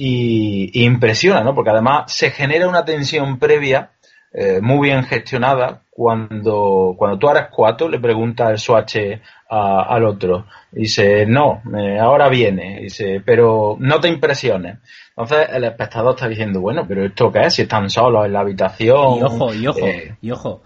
[0.03, 1.53] y, impresiona, ¿no?
[1.53, 3.91] Porque además se genera una tensión previa
[4.33, 8.97] eh, muy bien gestionada cuando, cuando tú eres Cuato le pregunta el Swatch
[9.47, 10.47] al otro.
[10.71, 12.79] Dice, no, eh, ahora viene.
[12.81, 14.77] Dice, pero no te impresiones.
[15.09, 17.53] Entonces el espectador está diciendo, bueno, pero ¿esto qué es?
[17.53, 19.19] Si están solos en la habitación.
[19.19, 20.61] Y ojo, y ojo, eh, y ojo,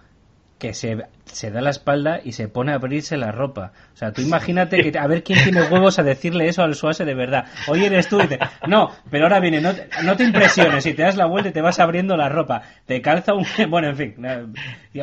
[0.58, 0.96] que se,
[1.26, 3.72] se, da la espalda y se pone a abrirse la ropa.
[3.92, 7.04] O sea, tú imagínate que a ver quién tiene huevos a decirle eso al suase
[7.04, 7.46] de verdad.
[7.68, 8.38] Hoy eres tú y te...
[8.66, 9.72] No, pero ahora viene, no,
[10.04, 13.00] no te impresiones, si te das la vuelta y te vas abriendo la ropa, te
[13.02, 13.44] calza un...
[13.68, 14.14] Bueno, en fin.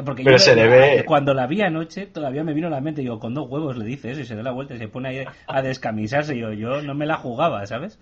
[0.05, 1.03] Porque pero se le ve...
[1.05, 3.85] Cuando la vi anoche, todavía me vino a la mente, digo, con dos huevos le
[3.85, 6.37] dices y se da la vuelta y se pone ahí a descamisarse.
[6.37, 7.99] Yo, yo no me la jugaba, ¿sabes?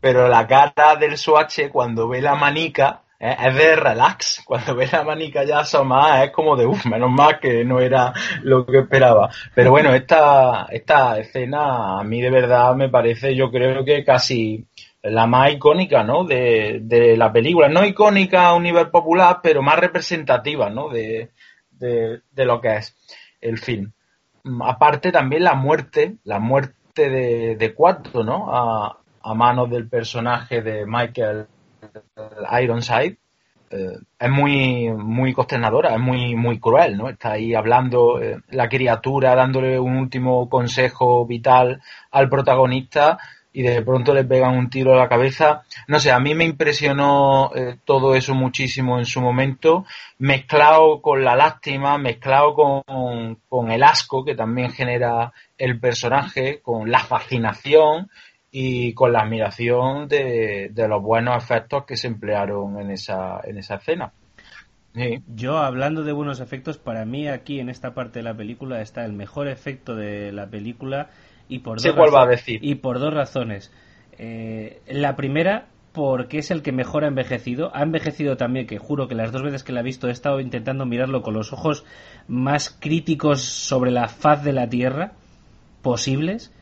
[0.00, 4.42] Pero la cara del suache cuando ve la manica es de relax.
[4.46, 8.14] Cuando ves la manica ya asomada es como de uff, menos mal que no era
[8.42, 9.30] lo que esperaba.
[9.54, 14.66] Pero bueno, esta, esta escena a mí de verdad me parece, yo creo que casi
[15.02, 16.24] la más icónica, ¿no?
[16.24, 17.68] De, de la película.
[17.68, 20.88] No icónica a un nivel popular, pero más representativa, ¿no?
[20.88, 21.30] De,
[21.70, 22.96] de, lo que es
[23.40, 23.92] el film.
[24.62, 28.50] Aparte también la muerte, la muerte de, de Cuarto, ¿no?
[28.50, 31.46] A, a manos del personaje de Michael
[32.62, 33.18] Ironside,
[33.70, 37.08] eh, es muy, muy consternadora, es muy, muy cruel, ¿no?
[37.08, 41.80] Está ahí hablando eh, la criatura, dándole un último consejo vital
[42.10, 43.18] al protagonista
[43.52, 45.62] y de pronto le pegan un tiro a la cabeza.
[45.86, 49.84] No sé, a mí me impresionó eh, todo eso muchísimo en su momento,
[50.18, 56.90] mezclado con la lástima, mezclado con, con el asco que también genera el personaje, con
[56.90, 58.10] la fascinación
[58.50, 63.76] y con la admiración de, los buenos efectos que se emplearon en esa, en esa
[63.76, 64.12] escena.
[65.28, 69.04] Yo, hablando de buenos efectos, para mí aquí en esta parte de la película está
[69.04, 71.10] el mejor efecto de la película
[71.48, 72.58] y por, dos, razones, a decir.
[72.62, 73.72] Y por dos razones.
[74.18, 77.70] Eh, la primera, porque es el que mejor ha envejecido.
[77.74, 80.40] Ha envejecido también, que juro que las dos veces que la he visto he estado
[80.40, 81.84] intentando mirarlo con los ojos
[82.26, 85.12] más críticos sobre la faz de la Tierra
[85.82, 86.52] posibles.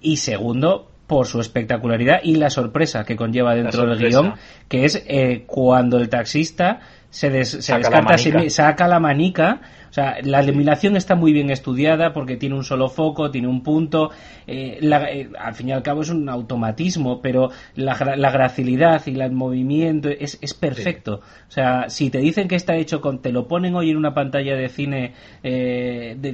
[0.00, 4.34] Y segundo, por su espectacularidad y la sorpresa que conlleva dentro del guion,
[4.68, 6.80] que es eh, cuando el taxista
[7.10, 9.60] se, saca descarta, la saca la manica.
[9.88, 13.62] O sea, la iluminación está muy bien estudiada porque tiene un solo foco, tiene un
[13.62, 14.10] punto.
[14.46, 19.32] Eh, eh, al fin y al cabo es un automatismo, pero la, gracilidad y el
[19.32, 21.20] movimiento es, es perfecto.
[21.48, 23.22] O sea, si te dicen que está hecho con.
[23.22, 25.14] te lo ponen hoy en una pantalla de cine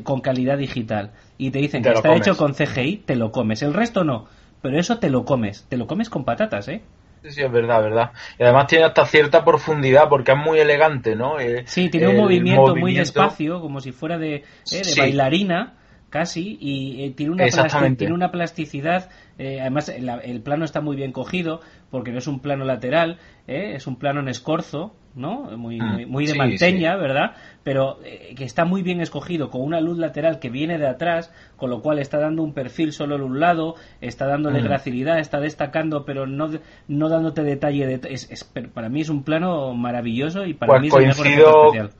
[0.03, 3.62] con calidad digital y te dicen que está hecho con CGI, te lo comes.
[3.62, 6.82] El resto no pero eso te lo comes, te lo comes con patatas, ¿eh?
[7.22, 8.10] Sí, sí, es verdad, verdad.
[8.39, 11.39] Y además tiene hasta cierta profundidad porque es muy elegante, ¿no?
[11.39, 15.74] Eh, sí, tiene un movimiento, muy despacio, como si fuera de, eh, de bailarina
[16.12, 19.09] casi y eh, tiene, una tiene una plasticidad
[19.39, 21.60] eh, además el, plano está muy bien cogido
[21.90, 23.18] porque no es un plano lateral
[23.48, 26.06] eh, es un plano en escorzo no muy, mm.
[26.09, 27.32] muy, de manteña verdad
[27.64, 27.98] pero
[28.36, 31.80] que está muy bien escogido con una luz lateral que viene de atrás con lo
[31.80, 34.64] cual está dando un perfil solo en un lado está dándole mm.
[34.64, 36.51] gracilidad está destacando pero no
[36.89, 38.44] no dándote detalle de, es,
[38.74, 41.90] para mí es un plano maravilloso y para pues mí es coincido, especial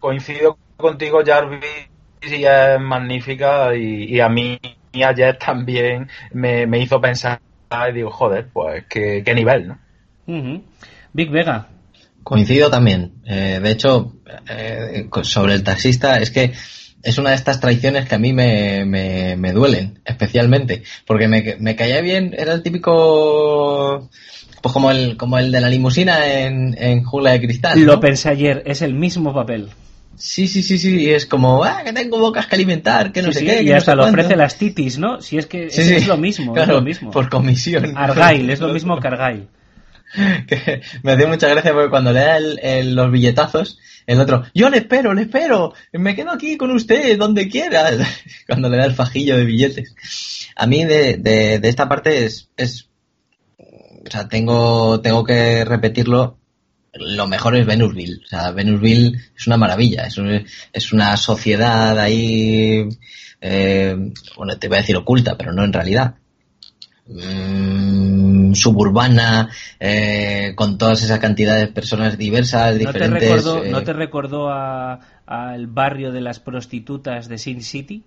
[0.00, 1.90] coincido contigo Jarvis
[2.22, 4.58] sí es magnífica y, a mí
[4.92, 7.40] ayer también me, hizo pensar
[7.88, 10.62] y digo, joder, pues qué, nivel, ¿no?
[11.12, 11.68] Big Vega.
[12.22, 13.14] Coincido también.
[13.26, 14.16] Eh, de hecho,
[14.48, 16.52] eh, sobre el taxista, es que
[17.02, 21.76] es una de estas traiciones que a mí me, me, duelen, especialmente, porque me, me
[21.76, 24.10] caía bien, era el típico
[24.60, 27.80] pues como el, como el de la limusina en, en Jungla de Cristal.
[27.80, 29.70] Lo pensé ayer, es el mismo papel.
[30.16, 33.32] Sí, sí, sí, sí, y es como, ah, que tengo bocas que alimentar, que no
[33.32, 33.62] sé qué.
[33.62, 35.22] Y hasta lo ofrece las titis, ¿no?
[35.22, 37.10] Si es que es, lo mismo, es lo mismo.
[37.10, 37.96] Por comisión.
[37.96, 39.48] Argyle, es lo mismo que Argyle.
[41.02, 42.38] me hacía mucha gracia porque cuando le da
[42.82, 47.48] los billetazos, el otro, yo le espero, le espero, me quedo aquí con usted, donde
[47.48, 47.90] quiera.
[48.46, 49.94] cuando le da el fajillo de billetes.
[50.56, 52.88] A mí de, de, de esta parte es, es,
[53.58, 56.39] o sea, tengo, tengo que repetirlo,
[56.94, 58.20] lo mejor es Venusville.
[58.24, 60.06] O sea, Venusville es una maravilla.
[60.06, 60.18] Es,
[60.72, 62.88] es una sociedad ahí,
[63.40, 63.96] eh,
[64.36, 66.14] bueno, te voy a decir oculta, pero no en realidad.
[67.06, 73.10] Mm, suburbana, eh, con todas esas cantidades de personas diversas, diferentes.
[73.10, 78.04] ¿No te recordó, ¿no te recordó al barrio de las prostitutas de Sin City?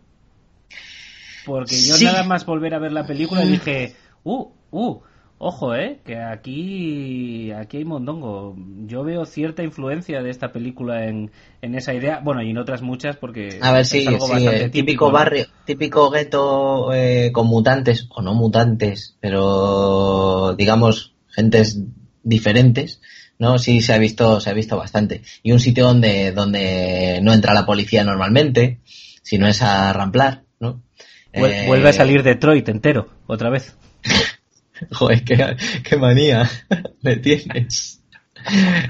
[1.45, 5.01] Porque yo nada más volver a ver la película dije, uh, uh,
[5.45, 8.55] Ojo, eh, que aquí, aquí hay mondongo.
[8.85, 12.21] Yo veo cierta influencia de esta película en, en esa idea.
[12.23, 13.59] Bueno, y en otras muchas, porque.
[13.61, 20.55] A ver, sí, sí, típico barrio, típico gueto eh, con mutantes, o no mutantes, pero
[20.57, 21.77] digamos, gentes
[22.23, 23.01] diferentes.
[23.37, 23.57] ¿no?
[23.57, 25.23] Sí se ha visto, se ha visto bastante.
[25.41, 28.79] Y un sitio donde, donde no entra la policía normalmente,
[29.23, 30.81] sino es a ramplar, ¿no?
[31.33, 33.75] Vuelve a eh, salir Detroit entero, otra vez.
[34.91, 36.49] Joder, qué, manía
[37.01, 38.01] le tienes.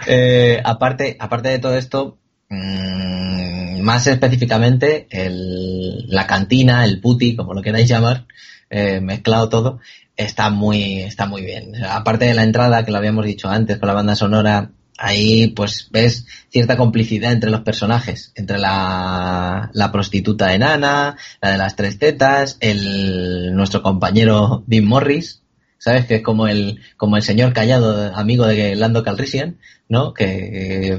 [0.08, 2.18] Eh, aparte, aparte de todo esto,
[2.50, 8.26] mm, más específicamente, el, la cantina, el puti, como lo queráis llamar,
[8.70, 9.80] eh, mezclado todo,
[10.16, 11.74] está muy, está muy bien.
[11.86, 15.90] aparte de la entrada, que lo habíamos dicho antes con la banda sonora, ahí pues
[15.92, 22.00] ves cierta complicidad entre los personajes, entre la, la prostituta enana, la de las tres
[22.00, 25.43] tetas, el, nuestro compañero Dean Morris,
[25.84, 26.06] ¿sabes?
[26.06, 29.58] Que es como el, como el señor callado, amigo de Lando Calrissian,
[29.90, 30.14] ¿no?
[30.14, 30.98] Que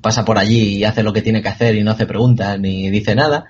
[0.00, 2.90] pasa por allí y hace lo que tiene que hacer y no hace preguntas ni
[2.90, 3.46] dice nada.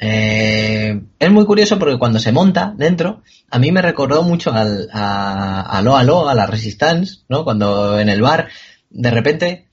[0.00, 4.88] Eh, es muy curioso porque cuando se monta dentro, a mí me recordó mucho al,
[4.92, 7.44] a, a Lo a la Resistance, ¿no?
[7.44, 8.48] Cuando en el bar,
[8.90, 9.68] de repente,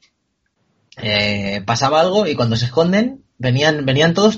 [1.01, 4.37] eh, pasaba algo y cuando se esconden, venían, venían todos,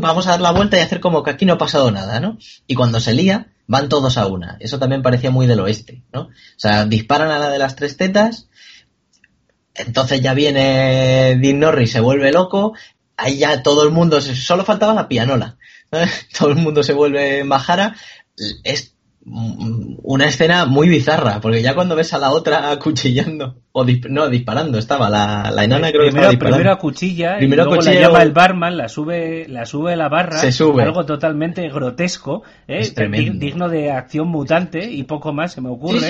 [0.00, 2.38] vamos a dar la vuelta y hacer como que aquí no ha pasado nada, ¿no?
[2.66, 4.56] Y cuando se lía, van todos a una.
[4.58, 6.22] Eso también parecía muy del oeste, ¿no?
[6.22, 8.48] O sea, disparan a la de las tres tetas,
[9.74, 12.74] entonces ya viene Dean Norris, se vuelve loco,
[13.16, 15.58] ahí ya todo el mundo, solo faltaba la pianola,
[16.38, 17.94] todo el mundo se vuelve majara,
[18.64, 18.94] es
[19.30, 24.78] una escena muy bizarra, porque ya cuando ves a la otra acuchillando, o no, disparando,
[24.78, 28.22] estaba la, la enana creo primero, que estaba Primero acuchilla, primero y luego la llama
[28.22, 30.82] el barman, la sube, la sube la barra, se sube.
[30.82, 32.88] algo totalmente grotesco, ¿eh?
[33.34, 36.00] digno de acción mutante y poco más se me ocurre,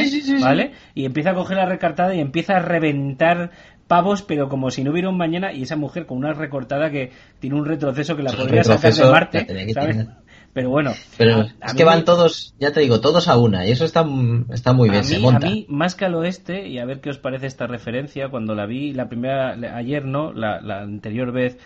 [0.41, 0.73] ¿vale?
[0.95, 3.51] Y empieza a coger la recartada y empieza a reventar
[3.89, 7.11] pavos, pero como si no hubiera un mañana, y esa mujer con una recortada que
[7.41, 10.07] tiene un retroceso que la podría sacar de Marte, ¿sabes?
[10.53, 10.93] Pero bueno.
[11.17, 13.67] Pero es que van todos, ya te digo, todos a una.
[13.67, 14.05] Y eso está,
[14.51, 15.05] está muy bien.
[15.05, 15.47] se monta.
[15.47, 18.55] a mí, más que al oeste, y a ver qué os parece esta referencia, cuando
[18.55, 21.59] la vi la primera, ayer no, la, la anterior vez,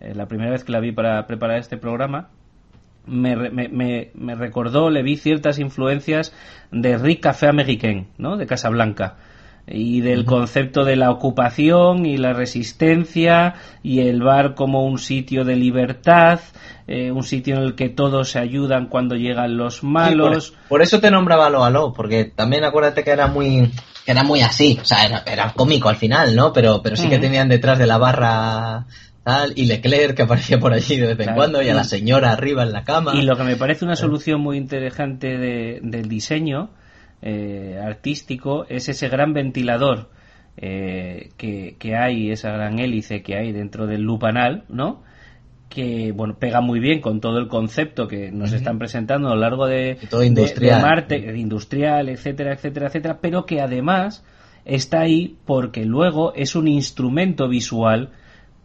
[0.00, 2.30] eh, la primera vez que la vi para preparar este programa,
[3.06, 6.34] me, me, me, recordó, le vi ciertas influencias
[6.70, 8.36] de Rick Café Americain, ¿no?
[8.36, 9.16] De Casablanca
[9.70, 15.44] y del concepto de la ocupación y la resistencia y el bar como un sitio
[15.44, 16.40] de libertad,
[16.90, 20.54] eh, un sitio en el que todos se ayudan cuando llegan los malos.
[20.70, 23.70] por, eso te nombraba lo Aló, porque también acuérdate que era muy
[24.06, 26.50] era muy así, o sea, era, cómico al final, ¿no?
[26.50, 28.86] Pero pero sí que tenían detrás de la barra
[29.22, 32.32] tal, y Leclerc que aparecía por allí de vez en cuando, y a la señora
[32.32, 33.12] arriba en la cama.
[33.14, 36.70] Y lo que me parece una solución muy interesante de, del diseño
[37.20, 40.08] eh, artístico es ese gran ventilador
[40.56, 45.02] eh, que, que, hay, esa gran hélice que hay dentro del lupanal, ¿no?
[45.68, 49.40] Que bueno pega muy bien con todo el concepto que nos están presentando a lo
[49.40, 50.82] largo de, todo industrial.
[50.82, 54.24] Marte, industrial, etcétera, etcétera, etcétera, pero que además
[54.64, 58.10] está ahí porque luego es un instrumento visual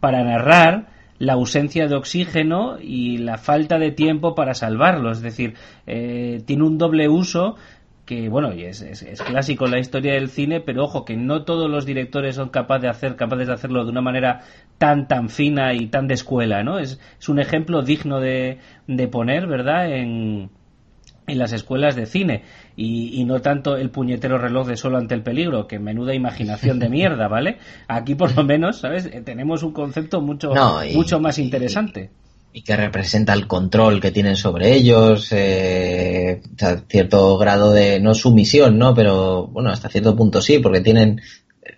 [0.00, 5.10] para narrar la ausencia de oxígeno y la falta de tiempo para salvarlo.
[5.10, 5.54] Es decir,
[5.86, 7.56] eh, tiene un doble uso
[8.04, 11.70] que bueno es, es, clásico en la historia del cine pero ojo que no todos
[11.70, 14.42] los directores son capaces de hacer capaces de hacerlo de una manera
[14.78, 19.08] tan tan fina y tan de escuela no es, es un ejemplo digno de, de
[19.08, 20.50] poner verdad en,
[21.26, 22.42] en las escuelas de cine.
[22.76, 26.80] Y, y, no tanto el puñetero reloj de solo ante el peligro que menuda imaginación
[26.80, 30.52] de mierda vale aquí por lo menos sabes eh, tenemos un concepto mucho
[30.92, 32.10] mucho más interesante.
[32.52, 36.40] y que representa el control que tienen sobre ellos, eh,
[36.88, 38.92] cierto grado de, no sumisión, ¿no?
[38.92, 41.20] Pero bueno, hasta cierto punto sí, porque tienen,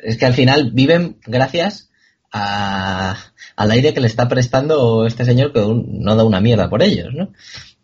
[0.03, 1.91] es que al final viven gracias
[2.37, 3.17] a,
[3.57, 7.09] al aire que le está prestando este señor que no da una mierda por ellos,
[7.15, 7.33] ¿no?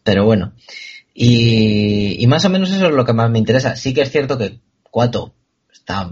[0.02, 0.52] Pero bueno,
[1.14, 3.76] y, y más o menos eso es lo que más me interesa.
[3.76, 4.60] Sí que es cierto que
[4.90, 5.34] Cuato
[5.72, 6.10] está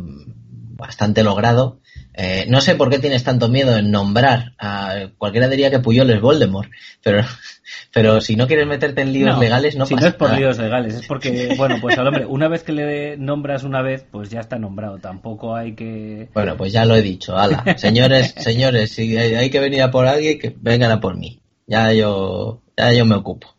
[0.80, 1.80] bastante logrado,
[2.14, 6.10] eh, no sé por qué tienes tanto miedo en nombrar a cualquiera diría que Puyol
[6.10, 6.68] es Voldemort,
[7.02, 7.22] pero,
[7.92, 10.94] pero si no quieres meterte en líos legales no si no es por líos legales,
[10.94, 14.40] es porque, bueno, pues al hombre, una vez que le nombras una vez, pues ya
[14.40, 16.28] está nombrado, tampoco hay que...
[16.34, 20.06] Bueno, pues ya lo he dicho, ala, señores, señores, si hay que venir a por
[20.06, 23.54] alguien, que vengan a por mí, ya yo, ya yo me ocupo.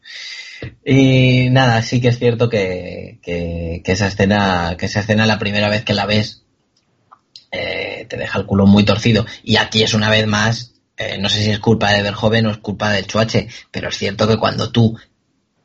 [0.85, 5.39] Y nada, sí que es cierto que, que, que esa escena, que esa escena la
[5.39, 6.40] primera vez que la ves
[7.51, 9.25] eh, te deja el culo muy torcido.
[9.43, 12.51] Y aquí es una vez más, eh, no sé si es culpa de Verjoven o
[12.51, 14.97] es culpa de Chuache, pero es cierto que cuando tú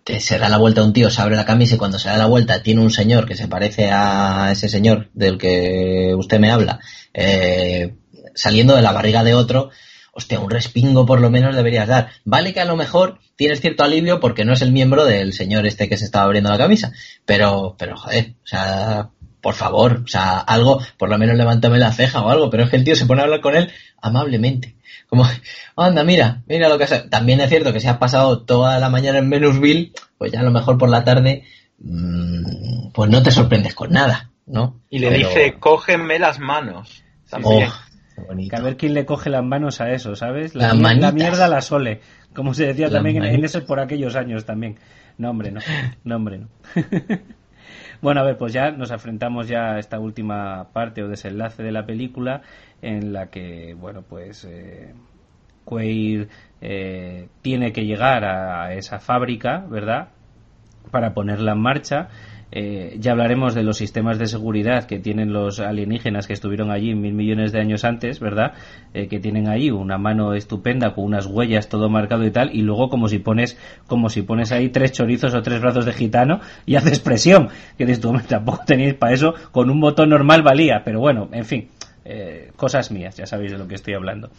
[0.05, 2.09] te, se da la vuelta a un tío, se abre la camisa y cuando se
[2.09, 6.39] da la vuelta tiene un señor que se parece a ese señor del que usted
[6.39, 6.81] me habla,
[7.15, 7.95] eh,
[8.35, 9.71] saliendo de la barriga de otro,
[10.13, 12.09] hostia, un respingo por lo menos deberías dar.
[12.25, 15.67] Vale que a lo mejor tienes cierto alivio porque no es el miembro del señor
[15.67, 16.93] este que se estaba abriendo la camisa,
[17.25, 19.11] pero, pero joder, o sea,
[19.47, 22.71] por favor, o sea, algo, por lo menos levántame la ceja o algo, pero es
[22.71, 23.71] que el tío se pone a hablar con él
[24.03, 24.75] amablemente.
[25.09, 25.25] Como,
[25.77, 27.03] anda, mira, mira lo que hace.
[27.03, 30.43] También es cierto que si has pasado toda la mañana en Venusville, pues ya a
[30.43, 31.45] lo mejor por la tarde,
[31.79, 34.81] mmm, pues no te sorprendes con nada, ¿no?
[34.91, 37.05] Y le dice, cógenme las manos.
[37.31, 37.69] También.
[38.17, 40.57] Oh, que a ver quién le coge las manos a eso, ¿sabes?
[40.57, 42.01] La, la mierda la sole.
[42.35, 44.77] Como se decía también en, en, eso por aquellos años también.
[45.19, 45.61] No, hombre, no.
[46.03, 46.49] No, hombre, no.
[48.03, 51.73] Bueno, a ver, pues ya nos enfrentamos ya a esta última parte o desenlace de
[51.73, 52.43] la película
[52.83, 54.95] en la que, bueno, pues eh,
[55.65, 56.29] Quaid
[56.61, 60.09] eh, tiene que llegar a esa fábrica, ¿verdad?
[60.91, 62.09] Para ponerla en marcha
[62.53, 66.95] eh, ya hablaremos de los sistemas de seguridad que tienen los alienígenas que estuvieron allí
[66.95, 68.53] mil millones de años antes, ¿verdad?
[68.95, 72.63] Eh, que tienen ahí una mano estupenda con unas huellas todo marcado y tal, y
[72.63, 73.59] luego como si pones
[73.89, 77.85] como si pones ahí tres chorizos o tres brazos de gitano y haces presión, que
[77.85, 81.69] dices tú, tampoco tenéis para eso, con un botón normal valía, pero bueno, en fin,
[82.09, 84.31] eh, cosas mías, ya sabéis de lo que estoy hablando.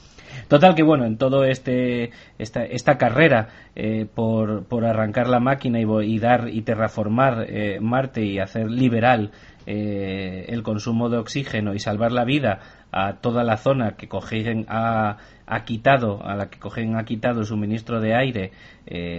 [0.48, 5.82] Total que bueno, en todo este esta, esta carrera eh, por, por, arrancar la máquina
[5.82, 9.32] y, y dar y terraformar eh, Marte y hacer liberal
[9.66, 12.60] el consumo de oxígeno y salvar la vida
[12.94, 17.42] a toda la zona que Cogen ha, ha quitado, a la que Cogen ha quitado
[17.42, 18.54] el suministro de aire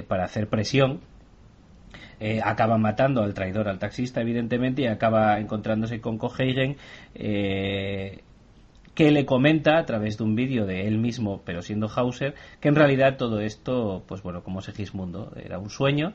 [0.08, 1.00] para hacer presión,
[2.42, 6.78] acaba matando al traidor, al taxista, evidentemente, y acaba encontrándose con Coheigen,
[7.14, 8.22] eh,
[8.98, 12.66] que le comenta a través de un vídeo de él mismo, pero siendo Hauser, que
[12.66, 16.14] en realidad todo esto, pues bueno, como Segismundo, era un sueño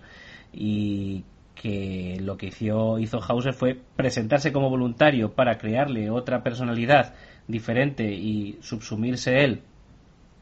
[0.51, 1.23] y
[1.55, 7.13] que lo que hizo, hizo Hauser fue presentarse como voluntario para crearle otra personalidad
[7.47, 9.61] diferente y subsumirse él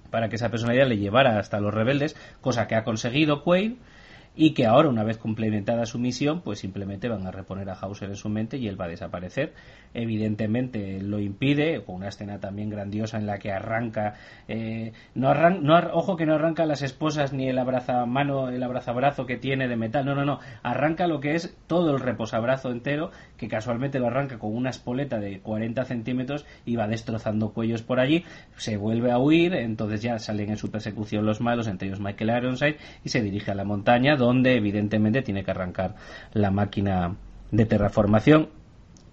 [0.09, 3.73] para que esa personalidad le llevara hasta los rebeldes, cosa que ha conseguido Quaid
[4.35, 8.09] y que ahora, una vez complementada su misión, pues simplemente van a reponer a Hauser
[8.09, 9.53] en su mente y él va a desaparecer.
[9.93, 14.15] Evidentemente lo impide, con una escena también grandiosa en la que arranca,
[14.47, 19.37] eh, no, no ojo que no arranca las esposas ni el abrazamano, el abrazabrazo que
[19.37, 23.47] tiene de metal, no, no, no, arranca lo que es todo el reposabrazo entero, que
[23.47, 28.23] casualmente lo arranca con una espoleta de 40 centímetros y va destrozando cuellos por allí,
[28.55, 32.37] se vuelve a huir, entonces ya salen en su persecución los malos, entre ellos Michael
[32.37, 35.95] Ironside, y se dirige a la montaña donde evidentemente tiene que arrancar
[36.33, 37.15] la máquina
[37.51, 38.60] de terraformación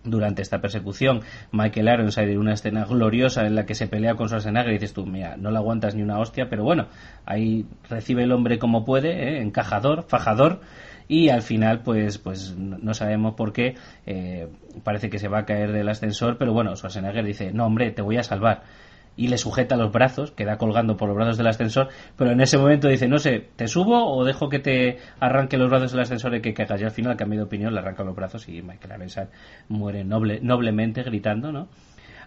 [0.05, 1.21] durante esta persecución.
[1.53, 4.93] Michael Ironside en una escena gloriosa en la que se pelea con Schwarzenegger y dices
[4.93, 6.87] tú, mira, no la aguantas ni una hostia, pero bueno,
[7.27, 9.43] ahí recibe el hombre como puede, ¿eh?
[9.43, 10.61] encajador, fajador,
[11.09, 13.77] y al final pues pues no sabemos por qué
[14.07, 14.49] eh,
[14.85, 18.03] parece que se va a caer del ascensor pero bueno Schwarzenegger dice no hombre te
[18.03, 18.63] voy a salvar
[19.19, 22.57] y le sujeta los brazos, queda colgando por los brazos del ascensor, pero en ese
[22.57, 26.37] momento dice, no sé, ¿te subo o dejo que te arranque los brazos del ascensor
[26.37, 26.81] y que caigas?
[26.81, 29.29] Y al final, cambio de opinión, le arranca los brazos y Michael Ironside
[29.69, 31.69] muere noble, noblemente gritando, ¿no?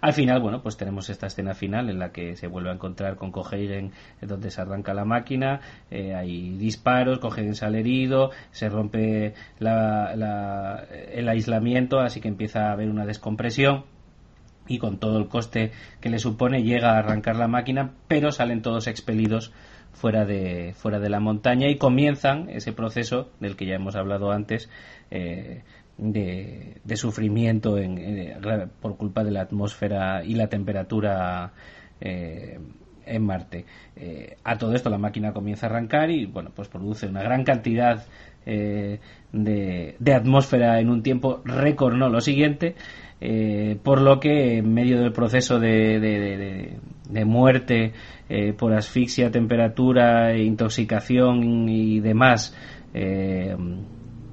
[0.01, 3.15] Al final, bueno, pues tenemos esta escena final en la que se vuelve a encontrar
[3.15, 5.61] con Coheigen, donde se arranca la máquina,
[5.91, 12.89] eh, hay disparos, Coheigen sale herido, se rompe el aislamiento, así que empieza a haber
[12.89, 13.85] una descompresión
[14.71, 18.61] y con todo el coste que le supone llega a arrancar la máquina, pero salen
[18.61, 19.51] todos expelidos
[19.91, 24.31] fuera de, fuera de la montaña y comienzan ese proceso del que ya hemos hablado
[24.31, 24.69] antes
[25.11, 25.63] eh,
[25.97, 27.75] de, sufrimiento
[28.81, 31.51] por culpa de la atmósfera y la temperatura
[31.99, 32.57] eh,
[33.05, 33.65] en Marte.
[33.97, 37.43] Eh, a todo esto la máquina comienza a arrancar y bueno pues produce una gran
[37.43, 38.05] cantidad
[38.43, 38.99] de,
[39.99, 42.75] de atmósfera en un tiempo récord, no lo siguiente
[43.23, 46.79] eh, por lo que en medio del proceso de,
[47.23, 47.93] muerte
[48.27, 52.57] eh, por asfixia, temperatura, intoxicación y demás,
[52.95, 53.55] eh,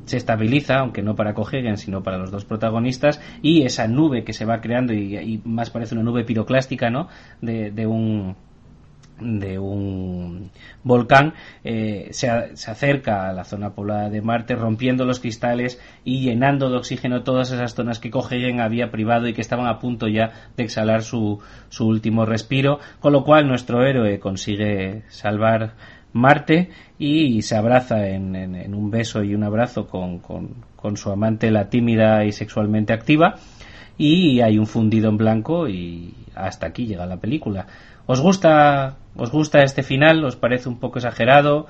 [0.07, 4.33] se estabiliza, aunque no para Cogegen, sino para los dos protagonistas, y esa nube que
[4.33, 7.09] se va creando, y, y más parece una nube piroclástica, ¿no?
[7.43, 8.37] de un
[9.21, 10.51] de un
[10.83, 11.35] volcán
[11.65, 16.77] eh, se, acerca a la zona poblada de Marte rompiendo los cristales y llenando de
[16.77, 20.65] oxígeno todas esas zonas que Cogegen había privado y que estaban a punto ya de
[20.65, 25.75] exhalar su, su último respiro con lo cual nuestro héroe consigue salvar
[26.13, 31.11] Marte y se abraza en, en, un beso y un abrazo con, con, con su
[31.11, 33.37] amante la tímida y sexualmente activa
[33.99, 37.67] y hay un fundido en blanco y hasta aquí llega la película
[38.09, 40.25] ¿Os gusta, os gusta este final?
[40.25, 41.67] ¿Os parece un poco exagerado?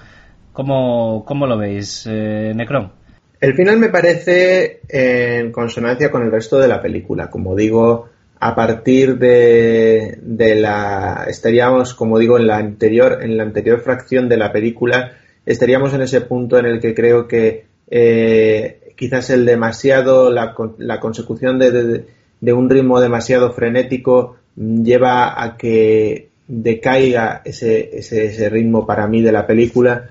[0.52, 2.93] ¿Cómo, cómo lo veis, eh, Necron?
[3.40, 7.28] El final me parece en consonancia con el resto de la película.
[7.28, 8.09] Como digo,
[8.39, 14.28] a partir de, de, la estaríamos, como digo, en la anterior, en la anterior fracción
[14.28, 19.44] de la película, estaríamos en ese punto en el que creo que eh, quizás el
[19.44, 22.05] demasiado, la, la consecución de,
[22.40, 29.32] de, un ritmo demasiado frenético lleva a que decaiga ese, ese, ritmo para mí de
[29.32, 30.08] la película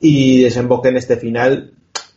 [0.00, 1.72] y desemboque en este final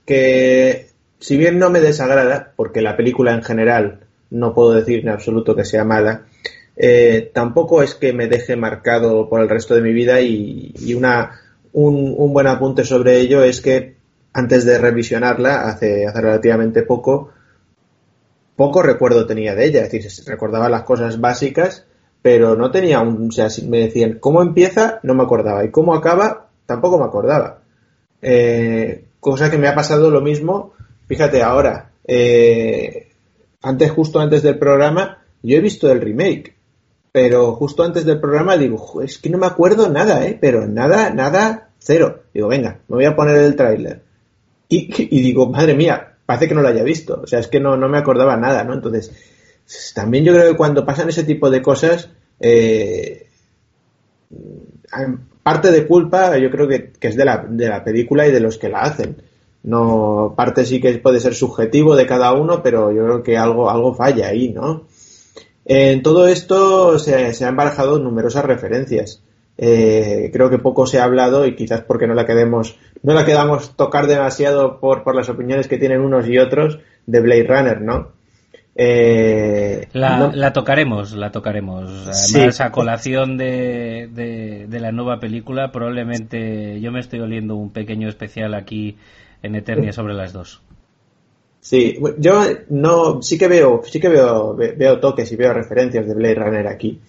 [0.05, 0.87] que
[1.19, 5.55] si bien no me desagrada, porque la película en general no puedo decir en absoluto
[5.55, 6.25] que sea mala,
[6.77, 11.39] eh, tampoco es que me deje marcado por el resto de mi vida y, una,
[11.73, 13.95] un, un, buen apunte sobre ello es que
[14.33, 17.31] antes de revisionarla, hace, hace relativamente poco,
[18.55, 21.85] poco recuerdo tenía de ella, es decir, recordaba las cosas básicas
[22.21, 25.93] pero no tenía un, o sea, me decían cómo empieza, no me acordaba, y cómo
[25.93, 27.59] acaba, tampoco me acordaba.
[28.21, 30.73] Eh, cosa que me ha pasado lo mismo,
[31.07, 33.09] fíjate ahora, eh,
[33.61, 36.55] antes, justo antes del programa, yo he visto el remake,
[37.11, 40.37] pero justo antes del programa digo, es que no me acuerdo nada, ¿eh?
[40.39, 42.21] Pero nada, nada, cero.
[42.33, 44.01] Digo, venga, me voy a poner el tráiler.
[44.69, 47.21] Y, y digo, madre mía, parece que no lo haya visto.
[47.23, 48.73] O sea, es que no, no me acordaba nada, ¿no?
[48.73, 49.11] Entonces,
[49.93, 53.27] también yo creo que cuando pasan ese tipo de cosas, eh,
[55.43, 58.57] parte de culpa yo creo que, es de la, de la, película y de los
[58.57, 59.21] que la hacen.
[59.63, 63.69] No, parte sí que puede ser subjetivo de cada uno, pero yo creo que algo,
[63.69, 64.87] algo falla ahí, ¿no?
[65.65, 69.21] En todo esto se, se han barajado numerosas referencias.
[69.57, 73.25] Eh, creo que poco se ha hablado y quizás porque no la queremos, no la
[73.25, 77.81] quedamos tocar demasiado por, por las opiniones que tienen unos y otros de Blade Runner,
[77.81, 78.20] ¿no?
[78.75, 82.07] Eh, la, tocaremos, la tocaremos.
[82.07, 88.07] Además, a colación de, de, la nueva película, probablemente yo me estoy oliendo un pequeño
[88.07, 88.97] especial aquí
[89.43, 90.61] en Eternia sobre las dos.
[91.59, 96.15] Sí, yo no, sí que veo, sí que veo, veo toques y veo referencias de
[96.15, 96.99] Blade Runner aquí.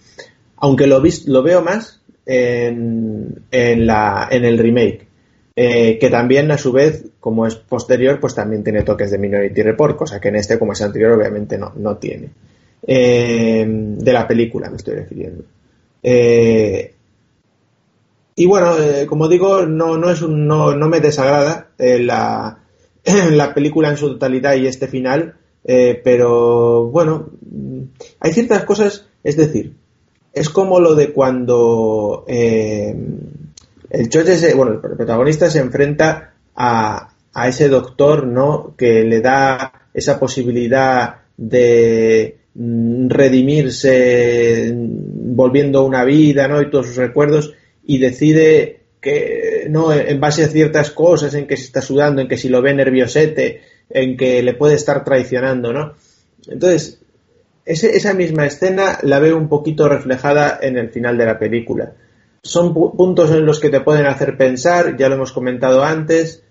[0.57, 5.07] Aunque lo, lo veo más en, en, la, en el remake.
[5.55, 9.61] Eh, que también a su vez, como es posterior, pues también tiene toques de Minority
[9.61, 12.29] Report, cosa que en este, como es anterior, obviamente no, no tiene.
[12.85, 15.43] Eh, de la película me estoy refiriendo.
[16.01, 16.93] Eh,
[18.35, 18.73] y bueno,
[19.07, 22.57] como digo, no, no, es un, no, no me desagrada la,
[23.31, 27.29] la película en su totalidad y este final, pero bueno,
[28.19, 29.75] hay ciertas cosas, es decir,
[30.33, 32.25] es como lo de cuando
[33.93, 37.09] el Choche, bueno, el protagonista se enfrenta a,
[37.47, 38.73] ese doctor, ¿no?
[38.75, 46.59] Que le da esa posibilidad de redimirse volviendo una vida, ¿no?
[46.61, 47.53] Y todos sus recuerdos
[47.85, 52.27] y decide que no en base a ciertas cosas en que se está sudando, en
[52.27, 55.93] que si lo ve nerviosete, en que le puede estar traicionando, ¿no?
[56.47, 56.99] Entonces,
[57.65, 61.93] esa misma escena la veo un poquito reflejada en el final de la película.
[62.43, 66.43] Son puntos en los que te pueden hacer pensar, ya lo hemos comentado antes,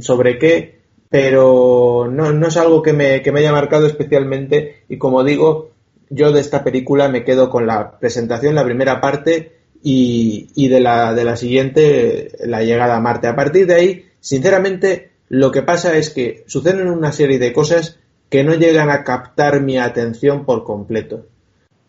[0.00, 5.24] sobre qué, pero no, es algo que me, que me haya marcado especialmente y como
[5.24, 5.70] digo,
[6.10, 9.52] yo de esta película me quedo con la presentación, la primera parte
[9.82, 13.28] y, y de, la, de la siguiente, la llegada a Marte.
[13.28, 17.98] A partir de ahí, sinceramente, lo que pasa es que suceden una serie de cosas
[18.28, 21.26] que no llegan a captar mi atención por completo.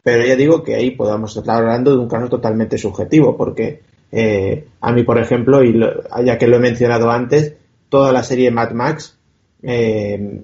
[0.04, 3.82] Pero ya digo que ahí podamos estar hablando de un caso totalmente subjetivo, porque
[4.12, 5.78] eh, a mí, por ejemplo, y
[6.24, 7.56] ya que lo he mencionado antes,
[7.90, 9.18] toda la serie Mad Max,
[9.64, 10.42] eh,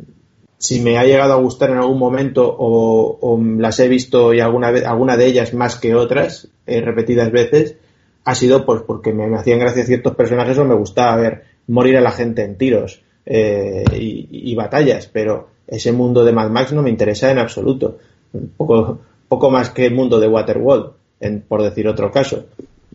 [0.57, 4.67] si me ha llegado a gustar en algún momento o, las he visto y alguna,
[4.67, 7.77] alguna de ellas más que otras, eh, repetidas veces,
[8.23, 12.01] ha sido pues porque me, hacían gracia ciertos personajes o me gustaba ver morir a
[12.01, 16.89] la gente en tiros y, y batallas, pero ese mundo de Mad Max no me
[16.89, 17.97] interesa en absoluto.
[18.33, 22.45] Un poco, poco más que el mundo de Waterworld, en, por decir otro caso.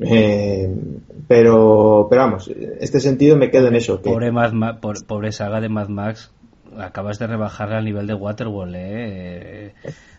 [0.00, 0.68] Eh,
[1.28, 2.50] pero, pero vamos,
[2.80, 4.00] este sentido me quedo en eso.
[4.00, 4.32] Pobre,
[5.06, 6.32] pobre saga de Mad Max,
[6.78, 9.74] acabas de rebajar al nivel de Waterworld, ¿eh?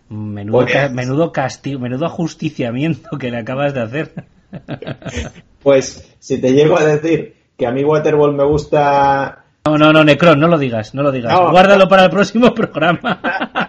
[0.08, 4.12] Menudo, menudo castigo, menudo ajusticiamiento que le acabas de hacer.
[5.62, 10.02] Pues si te llego a decir que a mí Waterworld me gusta no, no, no,
[10.02, 11.32] Necron, no lo digas, no lo digas.
[11.38, 13.20] Guárdalo para el próximo programa.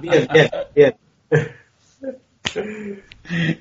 [0.00, 0.94] bien, bien, bien.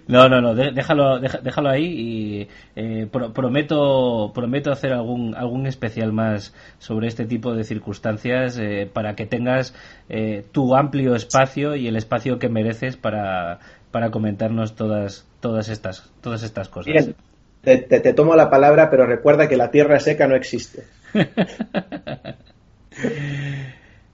[0.07, 6.53] No, no, no, déjalo, déjalo ahí y eh, prometo, prometo hacer algún, algún especial más
[6.79, 9.73] sobre este tipo de circunstancias eh, para que tengas
[10.09, 13.59] eh, tu amplio espacio y el espacio que mereces para,
[13.91, 16.93] para comentarnos todas, todas estas, todas estas cosas.
[16.93, 17.15] Bien
[17.63, 20.83] te, tomo la palabra, pero recuerda que la tierra seca no existe.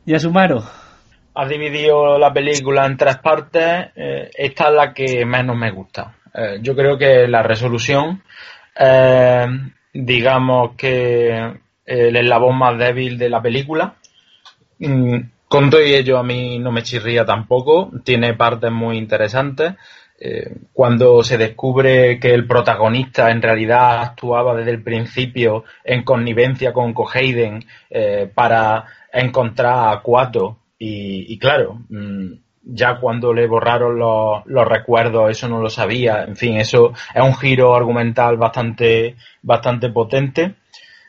[0.05, 0.63] Yasumaro.
[1.33, 3.91] Has dividido la película en tres partes.
[3.95, 6.15] Eh, esta es la que menos me gusta.
[6.33, 8.23] Eh, yo creo que la resolución,
[8.77, 9.47] eh,
[9.93, 11.53] digamos que
[11.85, 13.95] el eslabón más débil de la película.
[14.79, 17.91] Mm, con todo ello a mí no me chirría tampoco.
[18.03, 19.75] Tiene partes muy interesantes.
[20.73, 26.93] Cuando se descubre que el protagonista en realidad actuaba desde el principio en connivencia con
[26.93, 27.63] Coheiden
[28.35, 28.83] para
[29.13, 32.31] encontrar a Cuato y, claro, mm,
[32.63, 37.35] ya cuando le borraron los, recuerdos eso no lo sabía, en fin, eso es un
[37.35, 40.55] giro argumental bastante, bastante potente.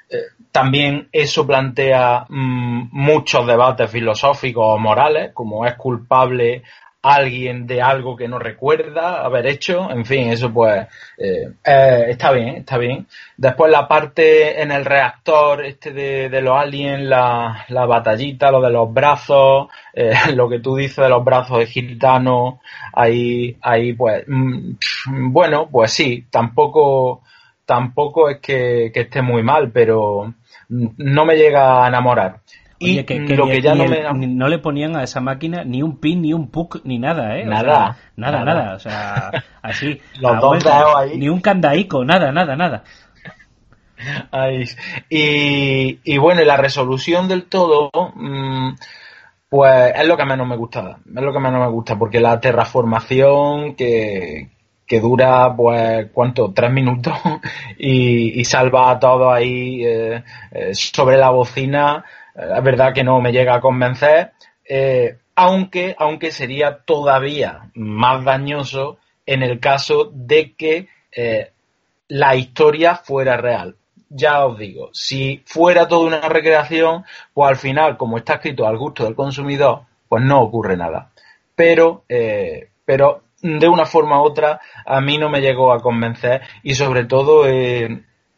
[0.09, 0.17] Eh,
[0.51, 6.65] también eso plantea mm, muchos debates filosóficos o morales, como es culpable
[7.03, 10.87] alguien de algo que no recuerda haber hecho, en fin, eso pues
[11.17, 13.07] eh, eh, está bien, está bien.
[13.37, 18.71] Después la parte en el reactor este de, los aliens, la, la, batallita, lo de
[18.71, 22.61] los brazos, eh, lo que tú dices de los brazos de gitano,
[22.93, 24.75] ahí, ahí pues, mm,
[25.33, 27.23] bueno, pues sí, tampoco,
[27.65, 30.35] tampoco es que esté muy mal, pero
[30.69, 32.41] no me llega a enamorar
[32.83, 33.85] y que, lo que ya no,
[34.15, 37.45] no le ponían a esa máquina ni un pin, ni un puck, ni nada, ¿eh?
[37.45, 37.99] Nada.
[38.17, 39.31] nada, nada, O sea,
[39.63, 40.01] así.
[40.21, 40.67] Los dos
[40.97, 41.19] ahí.
[41.19, 42.85] Ni un candaico, nada, nada, nada.
[45.11, 48.71] Y, y bueno, y la resolución del todo, mm,
[49.51, 50.97] pues es lo que menos me gusta.
[51.05, 54.49] Es lo que menos me gusta, porque la terraformación que,
[54.87, 56.51] que dura, pues, ¿cuánto?
[56.55, 57.13] Tres minutos
[57.79, 62.07] y, y salva a todos ahí eh, eh, sobre la bocina
[62.41, 64.33] es verdad que no me llega a convencer,
[64.69, 71.53] eh, aunque, aunque sería todavía más dañoso en el caso de que eh,
[72.09, 73.77] la historia fuera real.
[74.09, 78.77] Ya os digo, si fuera toda una recreación, pues al final, como está escrito al
[78.77, 81.11] gusto del consumidor, pues no ocurre nada.
[81.55, 86.43] Pero, eh, pero de una forma u otra, a mí no me llegó a convencer
[86.63, 87.47] y sobre todo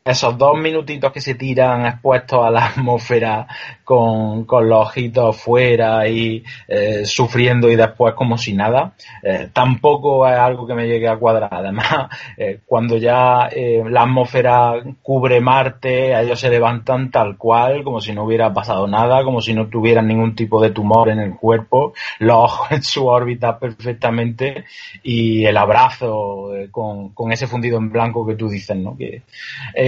[0.05, 3.47] esos dos minutitos que se tiran expuestos a la atmósfera
[3.85, 10.37] con, los ojitos fuera y eh, sufriendo y después como si nada, eh, tampoco es
[10.37, 11.51] algo que me llegue a cuadrar.
[11.53, 13.49] Además, eh, cuando ya
[13.91, 19.23] la atmósfera cubre Marte, ellos se levantan tal cual, como si no hubiera pasado nada,
[19.24, 23.07] como si no tuvieran ningún tipo de tumor en el cuerpo, los ojos en su
[23.07, 24.65] órbita perfectamente
[25.03, 28.97] y el abrazo con, con ese fundido en blanco que tú dices, ¿no?
[28.97, 29.23] Que,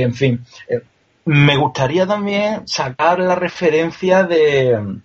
[0.05, 0.81] en fin, eh,
[1.25, 5.01] me gustaría también sacar la referencia de,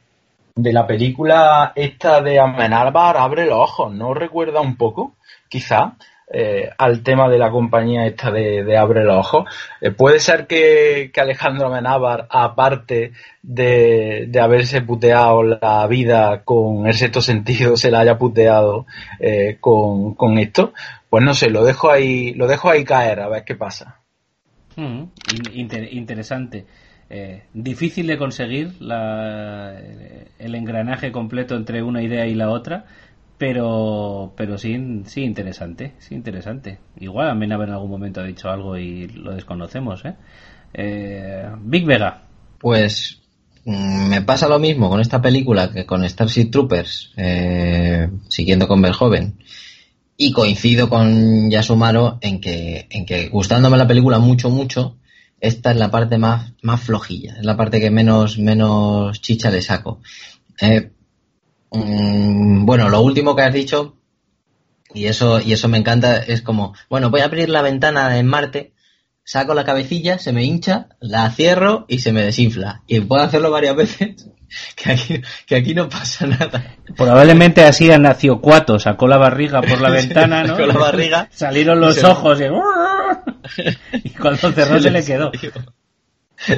[0.56, 5.16] de la película esta de Amenábar abre los ojos, ¿no recuerda un poco?
[5.48, 5.96] Quizá.
[6.32, 9.46] Eh, al tema de la compañía esta de, Abre los Ojos.
[9.82, 17.22] Eh, puede ser que, Alejandro Amenábar, aparte de, haberse puteado la vida con el sexto
[17.22, 18.86] sentido, se la haya puteado
[19.20, 20.74] eh, con, esto.
[21.10, 23.99] Pues no sé, lo dejo ahí, lo dejo ahí caer a ver qué pasa.
[24.76, 25.04] Mm,
[25.92, 26.66] interesante.
[27.54, 32.86] difícil de conseguir el engranaje completo entre una idea y la otra
[33.40, 39.08] pero pero sí sí interesante sí interesante igual en algún momento ha dicho algo y
[39.08, 40.14] lo desconocemos ¿eh?
[40.74, 42.22] eh Big Vega
[42.60, 43.22] pues
[43.64, 48.82] mm, me pasa lo mismo con esta película que con Starship Troopers eh, siguiendo con
[48.82, 49.36] Verhoeven
[50.20, 54.98] y coincido con Yasumaro en que en que gustándome la película mucho mucho
[55.40, 59.64] esta es la parte más más flojilla es la parte que menos menos chicha le
[59.64, 60.02] saco
[60.62, 60.92] eh,
[61.72, 63.98] Mm, bueno, lo último que has dicho,
[64.94, 68.26] y eso, y eso me encanta, es como, bueno, voy a abrir la ventana en
[68.26, 68.74] Marte,
[69.24, 72.84] saco la cabecilla, se me hincha, la cierro y se me desinfla.
[72.88, 74.30] Y puedo hacerlo varias veces,
[74.76, 76.76] que aquí, que aquí no pasa nada.
[76.96, 80.56] Probablemente así nació Cuato, sacó la barriga por la ventana, ¿no?
[80.56, 81.28] Sacó la barriga.
[81.32, 82.46] Salieron los ojos y...
[84.04, 85.32] y cuando cerró se le quedó.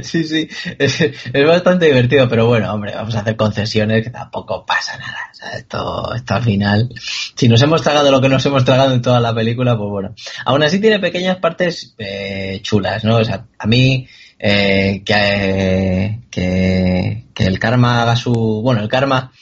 [0.04, 0.48] Sí, sí,
[0.78, 5.32] es, bastante divertido, pero bueno, hombre, vamos a hacer concesiones que tampoco pasa nada.
[5.58, 6.90] esto, esto al final,
[7.36, 10.14] si nos hemos tragado lo que nos hemos tragado en toda la película, pues bueno.
[10.46, 13.18] Aún así tiene pequeñas partes eh, chulas, ¿no?
[13.18, 14.08] O sea, a mí
[14.44, 18.34] eh, que, que, el karma haga su...
[18.64, 19.32] Bueno, el karma...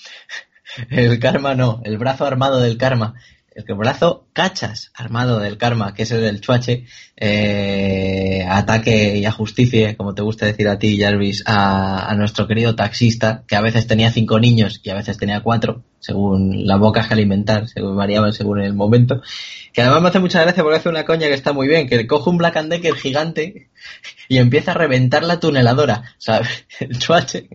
[0.92, 3.16] El karma no, el brazo armado del karma
[3.68, 6.86] el brazo cachas armado del karma, que es el del chuache,
[7.18, 13.44] eh, ataque y ajusticie, como te gusta decir a ti, Jarvis, a, nuestro querido taxista,
[13.48, 17.14] que a veces tenía cinco niños y a veces tenía cuatro, según la boca que
[17.14, 19.22] alimentar, según variaban según el momento.
[19.74, 22.08] Que además me hace mucha gracia porque hace una coña que está muy bien, que
[22.08, 23.70] coge un Black and Decker gigante
[24.30, 26.66] y empieza a reventar la tuneladora, ¿sabes?
[26.80, 27.50] El chuache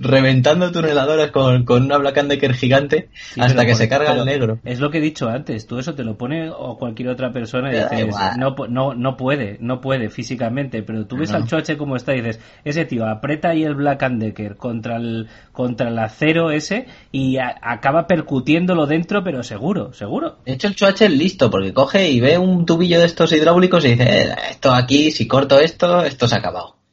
[0.00, 4.58] reventando tuneladoras con, con una Black Decker gigante hasta que se carga el negro.
[4.64, 7.70] Es lo que he dicho antes, tú eso te lo pone o cualquier otra persona
[7.72, 11.96] y dices, no, no, no puede, no puede físicamente, pero tú ves al choche como
[11.96, 16.50] está y dices, ese tío aprieta ahí el Black Decker contra el, contra el acero
[16.50, 20.38] ese y acaba percutiéndolo dentro, pero seguro, seguro.
[20.44, 23.84] De hecho el choche es listo porque coge y ve un tubillo de estos hidráulicos
[23.84, 26.83] y dice, eh, esto aquí, si corto esto, esto se ha acabado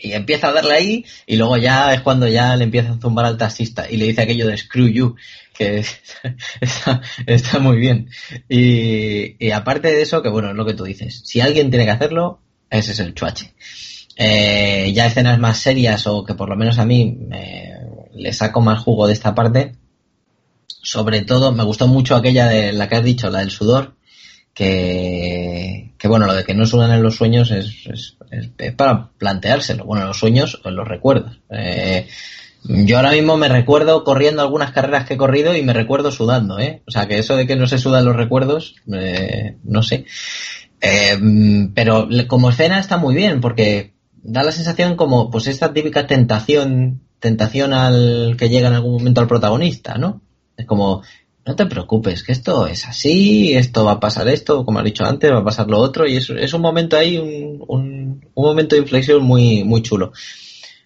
[0.00, 3.26] y empieza a darle ahí y luego ya es cuando ya le empieza a zumbar
[3.26, 5.16] al taxista y le dice aquello de screw you
[5.56, 5.84] que
[7.26, 8.08] está, muy bien.
[8.48, 11.92] Y, aparte de eso que bueno es lo que tú dices si alguien tiene que
[11.92, 13.54] hacerlo ese es el chuache.
[14.16, 17.18] Eh, ya escenas más serias o que por lo menos a mí
[18.14, 19.74] le saco más jugo de esta parte
[20.82, 23.97] sobre todo me gustó mucho aquella de la que has dicho la del sudor
[24.58, 28.16] que, bueno, lo de que no sudan en los sueños es,
[28.76, 31.40] para planteárselo, bueno, en los sueños o en los recuerdos.
[31.48, 32.08] Eh,
[32.64, 36.58] yo ahora mismo me recuerdo corriendo algunas carreras que he corrido y me recuerdo sudando,
[36.58, 36.82] ¿eh?
[36.88, 40.06] O sea, que eso de que no se sudan los recuerdos, eh, no sé.
[40.80, 41.18] Eh,
[41.72, 47.02] pero como escena está muy bien porque da la sensación como pues esta típica tentación,
[47.20, 50.20] tentación al que llega en algún momento al protagonista, ¿no?
[50.56, 51.02] Es como,
[51.48, 55.06] no te preocupes, que esto es así, esto va a pasar esto, como has dicho
[55.06, 58.76] antes, va a pasar lo otro, y es, es un momento ahí, un, un, momento
[58.76, 60.12] de inflexión muy, muy chulo.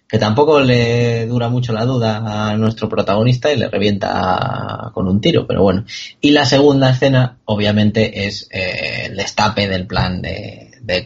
[0.07, 5.19] Que tampoco le dura mucho la duda a nuestro protagonista y le revienta con un
[5.19, 5.83] tiro, pero bueno.
[6.21, 11.05] Y la segunda escena, obviamente, es eh, el destape del plan de, de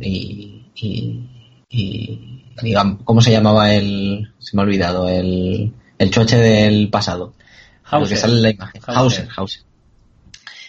[0.00, 0.64] y,
[1.68, 2.44] y,
[3.04, 7.34] ¿cómo se llamaba el, se me ha olvidado, el, el choche del pasado?
[7.90, 8.16] Hauser.
[8.16, 8.82] sale la imagen.
[8.86, 9.62] Hauser, Hauser.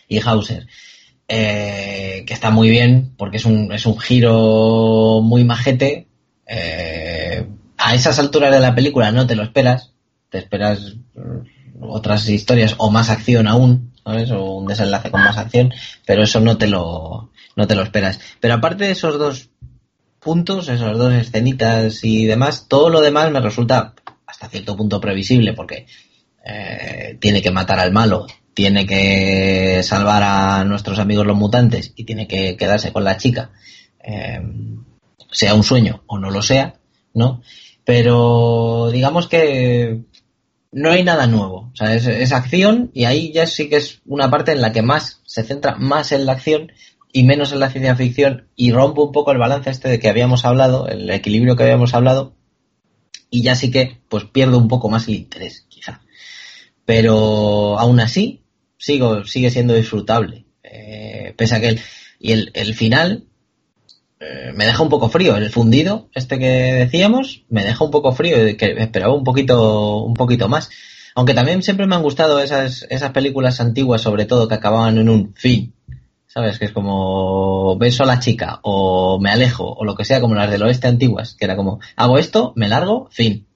[0.08, 0.67] Y Hauser.
[1.27, 6.08] Eh, que está muy bien porque es un, es un giro muy majete.
[6.45, 9.93] Eh, a esas alturas de la película no te lo esperas.
[10.30, 14.32] Te esperas mm, otras historias o más acción aún, ¿sabes?
[14.32, 15.74] O un desenlace con más acción,
[16.06, 18.19] pero eso no te lo, no te lo esperas.
[18.40, 19.50] Pero aparte de esos dos
[20.19, 23.93] puntos, esas dos escenitas y demás, todo lo demás me resulta
[24.27, 25.88] hasta cierto punto previsible porque
[26.45, 32.03] eh, tiene que matar al malo, tiene que salvar a nuestros amigos los mutantes y
[32.03, 33.52] tiene que quedarse con la chica,
[34.03, 34.42] eh,
[35.32, 36.76] sea un sueño o no lo sea,
[37.14, 37.42] ¿no?
[37.86, 40.02] Pero digamos que
[40.72, 44.30] no hay nada nuevo, o sea, es, acción y ahí ya sí que es una
[44.30, 46.72] parte en la que más se centra más en la acción
[47.11, 50.10] y menos en la ciencia ficción y rompe un poco el balance este de que
[50.10, 52.34] habíamos hablado, el equilibrio que habíamos hablado
[53.30, 55.66] y ya sí que pues pierdo un poco más el interés.
[56.85, 58.42] Pero aún así,
[58.77, 60.45] sigo, sigue siendo disfrutable.
[60.64, 61.82] Eh, pese a que el,
[62.19, 63.26] y el, el final
[64.19, 65.35] eh, me deja un poco frío.
[65.35, 70.14] El fundido, este que decíamos, me deja un poco frío, que esperaba un poquito, un
[70.14, 70.69] poquito más.
[71.16, 75.10] Aunque también siempre me han gustado esas, esas películas antiguas, sobre todo, que acababan en
[75.10, 75.74] un fin.
[76.27, 76.60] ¿Sabes?
[76.60, 80.34] Que es como beso a la chica, o me alejo, o lo que sea, como
[80.34, 83.48] las del oeste antiguas, que era como, hago esto, me largo, fin,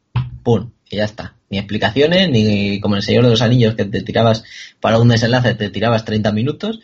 [0.44, 1.36] pum, y ya está.
[1.50, 4.44] Ni explicaciones, ni como el Señor de los Anillos, que te tirabas
[4.80, 6.80] para un desenlace, te tirabas 30 minutos.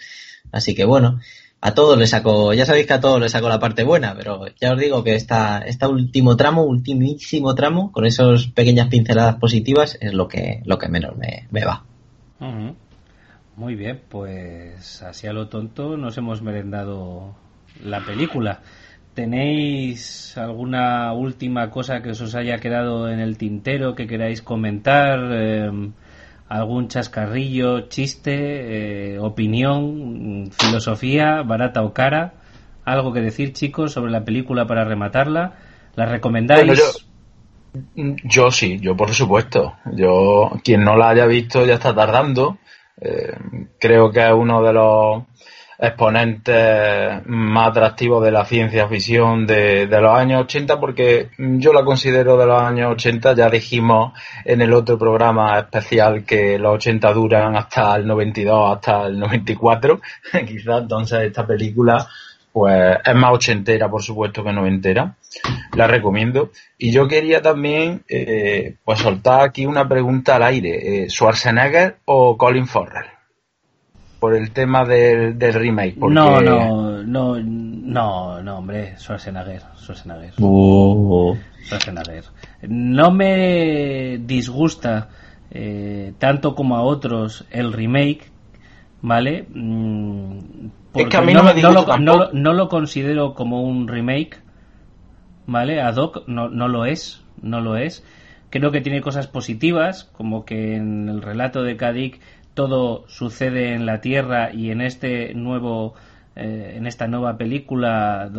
[0.51, 1.19] Así que bueno,
[1.61, 4.45] a todos le saco, ya sabéis que a todos le saco la parte buena, pero
[4.59, 9.97] ya os digo que esta, este último tramo, ultimísimo tramo, con esas pequeñas pinceladas positivas,
[10.01, 11.85] es lo que, lo que menos me, me va.
[13.55, 17.35] Muy bien, pues así a lo tonto nos hemos merendado
[17.83, 18.61] la película.
[19.21, 25.19] ¿Tenéis alguna última cosa que os haya quedado en el tintero que queráis comentar?
[25.31, 25.69] Eh,
[26.49, 28.33] ¿Algún chascarrillo, chiste,
[29.13, 32.33] eh, opinión, filosofía, barata o cara?
[32.83, 35.53] ¿Algo que decir, chicos, sobre la película para rematarla?
[35.93, 36.81] ¿La recomendáis?
[37.95, 39.75] yo, yo sí, yo por supuesto.
[39.93, 42.57] Yo, quien no la haya visto ya está tardando
[43.03, 43.35] eh,
[43.79, 45.23] creo que es uno de los
[45.81, 52.37] exponentes más atractivos de la ciencia ficción de, los años 80 porque yo la considero
[52.37, 54.13] de los años 80, ya dijimos
[54.45, 59.99] en el otro programa especial que los 80 duran hasta el 92, hasta el 94,
[60.47, 62.07] quizás entonces esta película
[62.53, 65.15] pues es más ochentera, por supuesto, que noventera.
[65.77, 66.51] La recomiendo.
[66.77, 71.03] Y yo quería también, eh, pues soltar aquí una pregunta al aire.
[71.03, 73.20] Eh, ¿Schwarzenegger o Colin Farrell?
[74.21, 75.97] Por el tema del, remake.
[75.97, 79.63] No, no, no, no, no, hombre, Schwarzenegger.
[79.75, 80.35] Schwarzenegger.
[80.39, 81.35] Oh.
[81.63, 82.25] Schwarzenegger.
[82.67, 85.09] No me disgusta
[85.49, 88.29] eh, tanto como a otros el remake,
[89.01, 89.47] ¿vale?
[89.49, 90.37] Mm,
[91.99, 94.37] no, lo, considero como un remake,
[95.47, 95.81] ¿vale?
[95.81, 98.05] Ad hoc no, no lo es, no lo es.
[98.51, 102.19] Creo que tiene cosas positivas, como que en el relato de Kadik
[102.53, 105.93] todo sucede en la Tierra y en este nuevo,
[106.35, 108.29] eh, en esta nueva película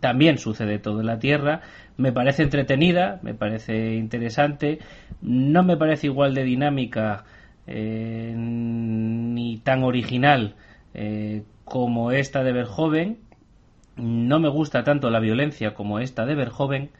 [0.00, 1.62] también sucede todo en la Tierra.
[1.96, 4.78] Me parece entretenida, me parece interesante,
[5.22, 7.24] no me parece igual de dinámica
[7.66, 10.56] eh, ni tan original
[10.92, 13.18] eh, como esta de Verhoeven.
[13.96, 16.90] No me gusta tanto la violencia como esta de Verhoeven,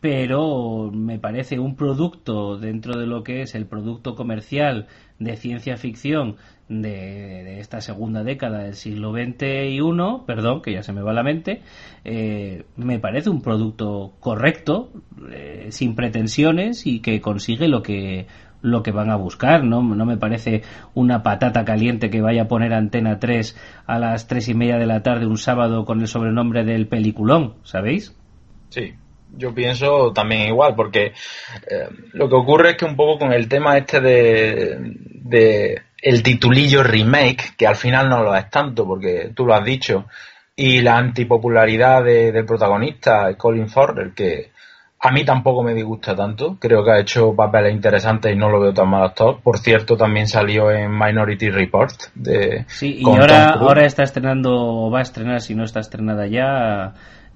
[0.00, 4.86] pero me parece un producto dentro de lo que es el producto comercial
[5.18, 6.36] de ciencia ficción
[6.68, 9.80] de, esta segunda década del siglo XXI,
[10.26, 11.62] perdón, que ya se me va la mente,
[12.04, 14.90] eh, me parece un producto correcto,
[15.30, 18.26] eh, sin pretensiones y que consigue lo que
[18.62, 19.82] lo que van a buscar, ¿no?
[19.82, 20.62] No me parece
[20.92, 23.56] una patata caliente que vaya a poner Antena 3
[23.86, 27.54] a las tres y media de la tarde un sábado con el sobrenombre del peliculón,
[27.62, 28.14] ¿sabéis?
[28.68, 28.92] Sí,
[29.36, 31.06] yo pienso también igual, porque
[31.70, 34.78] eh, lo que ocurre es que un poco con el tema este de,
[35.22, 39.64] de el titulillo remake, que al final no lo es tanto, porque tú lo has
[39.64, 40.06] dicho,
[40.56, 44.50] y la antipopularidad del protagonista, Colin Farrell, que
[45.02, 46.58] a mí tampoco me disgusta tanto.
[46.60, 49.40] Creo que ha hecho papeles interesantes y no lo veo tan mal actor.
[49.42, 51.94] Por cierto, también salió en Minority Report.
[52.14, 56.26] De, sí, y ahora, ahora está estrenando, o va a estrenar, si no está estrenada
[56.26, 56.92] ya,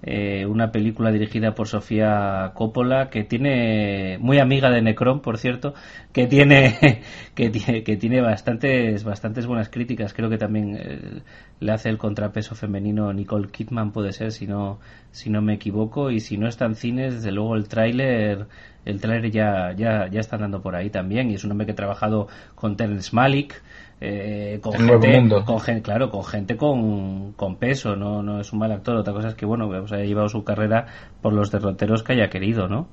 [0.07, 5.73] eh, una película dirigida por Sofía Coppola que tiene muy amiga de Necron por cierto
[6.13, 7.01] que tiene
[7.35, 10.13] que tiene, que tiene bastantes bastantes buenas críticas.
[10.13, 11.23] Creo que también eh,
[11.59, 14.79] le hace el contrapeso femenino Nicole Kidman puede ser si no
[15.11, 16.11] si no me equivoco.
[16.11, 18.47] Y si no está en cines desde luego el tráiler
[18.85, 21.31] el tráiler ya ya ya está andando por ahí también.
[21.31, 23.63] Y es un hombre que ha trabajado con Terence Malick
[24.07, 28.59] eh, con, gente, con gente, claro, con gente con, con, peso, no, no es un
[28.59, 28.97] mal actor.
[28.97, 30.87] Otra cosa es que, bueno, pues haya llevado su carrera
[31.23, 32.89] por los derroteros que haya querido, ¿no?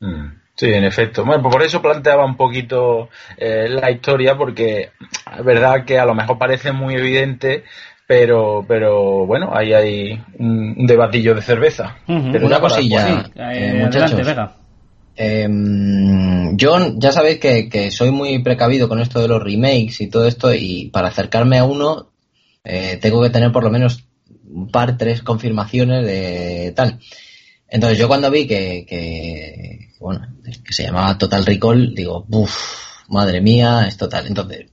[0.00, 1.26] Mm, sí, en efecto.
[1.26, 4.92] Bueno, pues por eso planteaba un poquito eh, la historia, porque
[5.36, 7.64] es verdad que a lo mejor parece muy evidente,
[8.06, 11.96] pero, pero bueno, ahí hay un, debatillo de cerveza.
[12.06, 13.90] Una cosilla, eh,
[14.24, 14.61] Vega.
[15.14, 20.26] Em, yo ya sabéis que, soy muy precavido con esto de los remakes y todo
[20.26, 22.12] esto y para acercarme a uno
[22.64, 24.04] eh, tengo que tener por lo menos
[24.48, 26.98] un par, tres confirmaciones de tal.
[27.68, 33.86] Entonces yo cuando vi que, bueno, que se llamaba Total Recall, digo, uff, madre mía,
[33.88, 34.26] es total.
[34.26, 34.66] Entonces,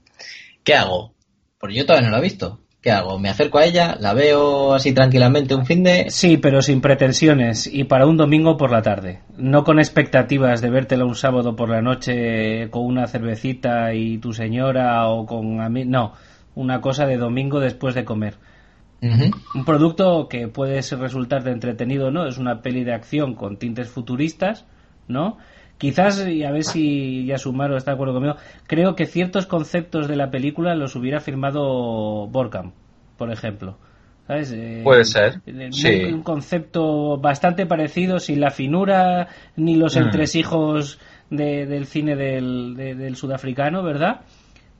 [0.62, 1.14] ¿qué hago?
[1.58, 2.59] Porque yo todavía no lo he visto.
[2.80, 3.18] ¿Qué hago?
[3.18, 3.96] ¿Me acerco a ella?
[4.00, 6.06] ¿La veo así tranquilamente un fin de...?
[6.10, 9.20] Sí, pero sin pretensiones y para un domingo por la tarde.
[9.36, 14.32] No con expectativas de vértela un sábado por la noche con una cervecita y tu
[14.32, 15.56] señora o con...
[15.90, 16.12] No,
[16.54, 18.34] una cosa de domingo después de comer.
[19.02, 22.26] Un producto que puede resultar de entretenido, ¿no?
[22.26, 24.66] Es una peli de acción con tintes futuristas,
[25.08, 25.38] ¿no?
[25.80, 28.34] Quizás, y a ver si ya Sumaro está de acuerdo conmigo,
[28.66, 32.72] creo que ciertos conceptos de la película los hubiera firmado Borkham,
[33.16, 33.78] por ejemplo.
[34.26, 34.52] ¿Sabes?
[34.52, 35.40] Eh, Puede ser.
[36.12, 40.02] Un concepto bastante parecido, sin la finura ni los mm.
[40.02, 40.98] entresijos
[41.30, 44.20] del cine del, del sudafricano, ¿verdad?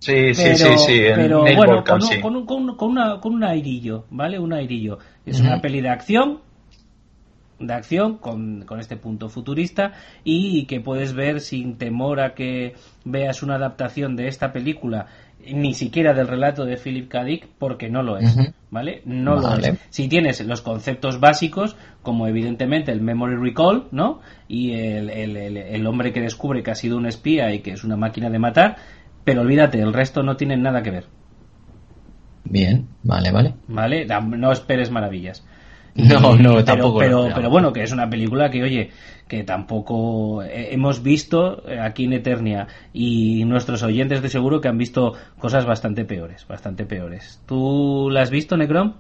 [0.01, 1.01] Sí, sí, sí, sí.
[1.15, 2.03] pero bueno, con,
[2.37, 4.39] un, con, con, una, con un airillo, ¿vale?
[4.39, 4.99] Un airillo.
[5.25, 6.41] Es una peli de acción,
[7.61, 9.93] de acción con, con, este punto futurista
[10.25, 12.75] y que puedes ver sin temor a que
[13.05, 15.07] veas una adaptación de esta película
[15.47, 17.25] ni siquiera del relato de Philip K.
[17.25, 18.37] Dick porque no lo es,
[18.71, 19.03] ¿vale?
[19.05, 19.79] No lo es.
[19.91, 24.21] Si tienes los conceptos básicos, como evidentemente el memory recall, ¿no?
[24.49, 27.85] Y el, el, el, hombre que descubre que ha sido un espía y que es
[27.85, 28.77] una máquina de matar,
[29.25, 31.07] pero olvídate, el resto no tiene nada que ver.
[32.45, 33.55] Bien, vale, vale.
[33.69, 35.45] Vale, no esperes maravillas.
[35.95, 36.99] No, no, tampoco.
[36.99, 38.91] Pero, pero, bueno, que es una película que, oye,
[39.29, 45.15] que tampoco hemos visto aquí en Eternia y nuestros oyentes de seguro que han visto
[45.39, 47.41] cosas bastante peores, bastante peores.
[47.47, 48.95] ¿Tú la has visto, Necrom?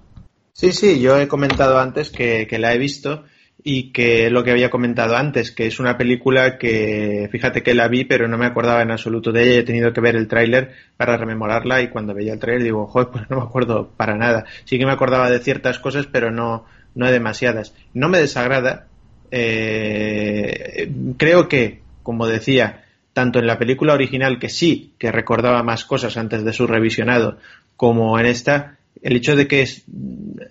[0.52, 3.24] Sí, sí, yo he comentado antes que, que la he visto
[3.62, 7.88] y que lo que había comentado antes, que es una película que, fíjate que la
[7.88, 10.72] vi, pero no me acordaba en absoluto de ella, he tenido que ver el tráiler
[10.96, 14.44] para rememorarla y cuando veía el tráiler digo, joder, pues no me acuerdo para nada.
[14.64, 17.74] Sí que me acordaba de ciertas cosas, pero no, no hay demasiadas.
[17.94, 18.86] No me desagrada.
[19.30, 25.84] Eh, creo que, como decía, tanto en la película original, que sí, que recordaba más
[25.84, 27.38] cosas antes de su revisionado,
[27.76, 29.66] como en esta, el hecho de que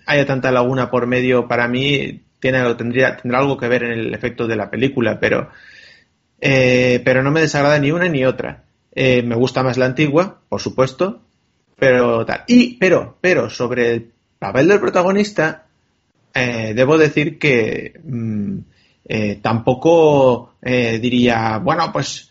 [0.06, 4.14] haya tanta laguna por medio para mí tiene, tendría, tendrá algo que ver en el
[4.14, 5.50] efecto de la película, pero,
[6.40, 8.64] eh, pero no me desagrada ni una ni otra.
[8.92, 11.22] Eh, me gusta más la antigua, por supuesto,
[11.78, 12.44] pero tal.
[12.46, 15.66] Y, pero, pero, sobre el papel del protagonista,
[16.34, 18.58] eh, debo decir que mm,
[19.04, 22.30] eh, tampoco eh, diría, bueno, pues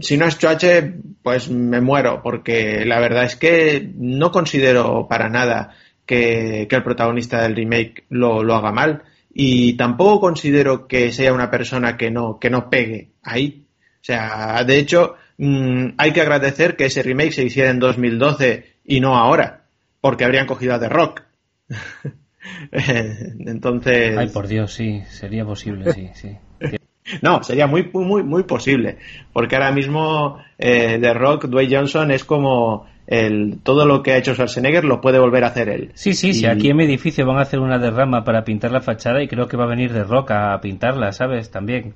[0.00, 5.28] si no es Choache, pues me muero, porque la verdad es que no considero para
[5.28, 5.74] nada
[6.06, 9.02] que, el protagonista del remake lo, lo, haga mal
[9.32, 13.66] y tampoco considero que sea una persona que no, que no pegue ahí.
[14.00, 18.78] O sea, de hecho, mm, hay que agradecer que ese remake se hiciera en 2012
[18.84, 19.66] y no ahora,
[20.00, 21.22] porque habrían cogido a The Rock.
[22.72, 24.16] Entonces.
[24.16, 26.36] Ay, por Dios, sí, sería posible, sí, sí.
[27.22, 28.98] No, sería muy, muy, muy posible.
[29.32, 34.16] Porque ahora mismo eh, The Rock, Dwayne Johnson es como el, todo lo que ha
[34.18, 35.90] hecho Schwarzenegger lo puede volver a hacer él.
[35.94, 36.46] Sí, sí, sí.
[36.46, 39.48] Aquí en mi edificio van a hacer una derrama para pintar la fachada y creo
[39.48, 41.50] que va a venir The Rock a pintarla, ¿sabes?
[41.50, 41.94] También.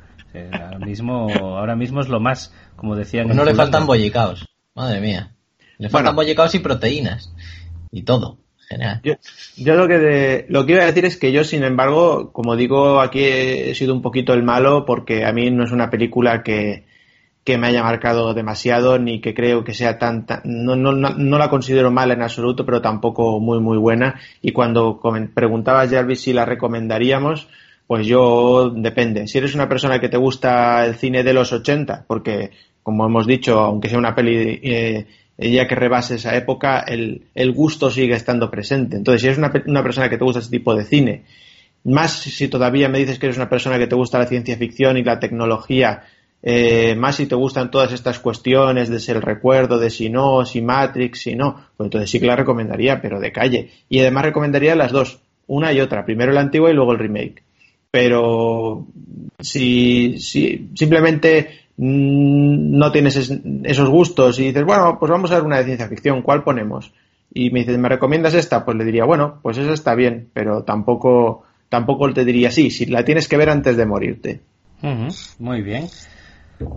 [0.53, 3.27] ahora, mismo, ahora mismo es lo más, como decían.
[3.27, 4.49] Pues no le faltan bollicaos.
[4.75, 5.35] Madre mía.
[5.77, 7.35] Le faltan bollicaos y proteínas.
[7.91, 8.39] Y todo.
[9.57, 13.01] Yo, lo que lo que iba a decir es que yo, sin embargo, como digo,
[13.01, 16.85] aquí he sido un poquito el malo porque a mí no es una película que,
[17.47, 21.91] me haya marcado demasiado ni que creo que sea tan, no, no, no, la considero
[21.91, 24.21] mala en absoluto, pero tampoco muy muy buena.
[24.41, 25.01] Y cuando
[25.35, 27.49] preguntabas Jarvis si la recomendaríamos,
[27.87, 29.27] pues yo depende.
[29.27, 32.51] Si eres una persona que te gusta el cine de los 80, porque
[32.83, 35.07] como hemos dicho, aunque sea una peli eh,
[35.39, 38.97] ya que rebase esa época, el, el, gusto sigue estando presente.
[38.97, 41.25] Entonces, si eres una, una, persona que te gusta ese tipo de cine,
[41.85, 44.97] más si todavía me dices que eres una persona que te gusta la ciencia ficción
[44.97, 46.05] y la tecnología,
[46.43, 50.45] eh, más si te gustan todas estas cuestiones de ser el recuerdo, de si no,
[50.45, 53.71] si Matrix, si no, pues entonces sí que la recomendaría, pero de calle.
[53.89, 57.43] Y además recomendaría las dos, una y otra, primero la antigua y luego el remake.
[57.91, 58.87] Pero
[59.39, 63.17] si, si simplemente no tienes
[63.65, 66.93] esos gustos y dices, bueno, pues vamos a ver una de ciencia ficción, ¿cuál ponemos?
[67.33, 68.65] Y me dices, ¿me recomiendas esta?
[68.65, 72.87] Pues le diría, bueno, pues esa está bien, pero tampoco, tampoco te diría sí, si
[72.87, 74.41] la tienes que ver antes de morirte.
[75.39, 75.89] muy bien.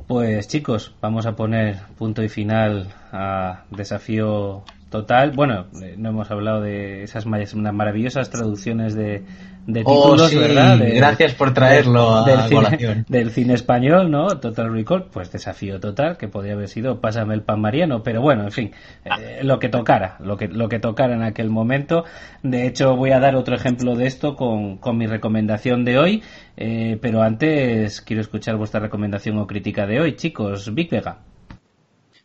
[0.08, 5.32] Pues chicos, vamos a poner punto y final a Desafío Total.
[5.32, 9.24] Bueno, eh, no hemos hablado de esas maravillosas traducciones de,
[9.68, 10.80] de oh, títulos, ¿verdad?
[10.80, 14.28] gracias por traerlo a del cine, del cine español, ¿no?
[14.40, 18.44] Total Recall, pues desafío total, que podría haber sido Pásame el pan mariano, pero bueno,
[18.44, 18.72] en fin,
[19.04, 22.06] eh, lo que tocara, lo que, lo que tocara en aquel momento.
[22.44, 26.24] De hecho, voy a dar otro ejemplo de esto con, con mi recomendación de hoy,
[26.58, 30.74] eh, pero antes quiero escuchar vuestra recomendación o crítica de hoy, chicos.
[30.74, 31.20] Big Vega.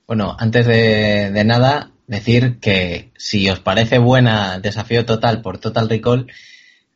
[0.07, 5.89] Bueno, antes de, de nada, decir que si os parece buena Desafío Total por Total
[5.89, 6.27] Recall,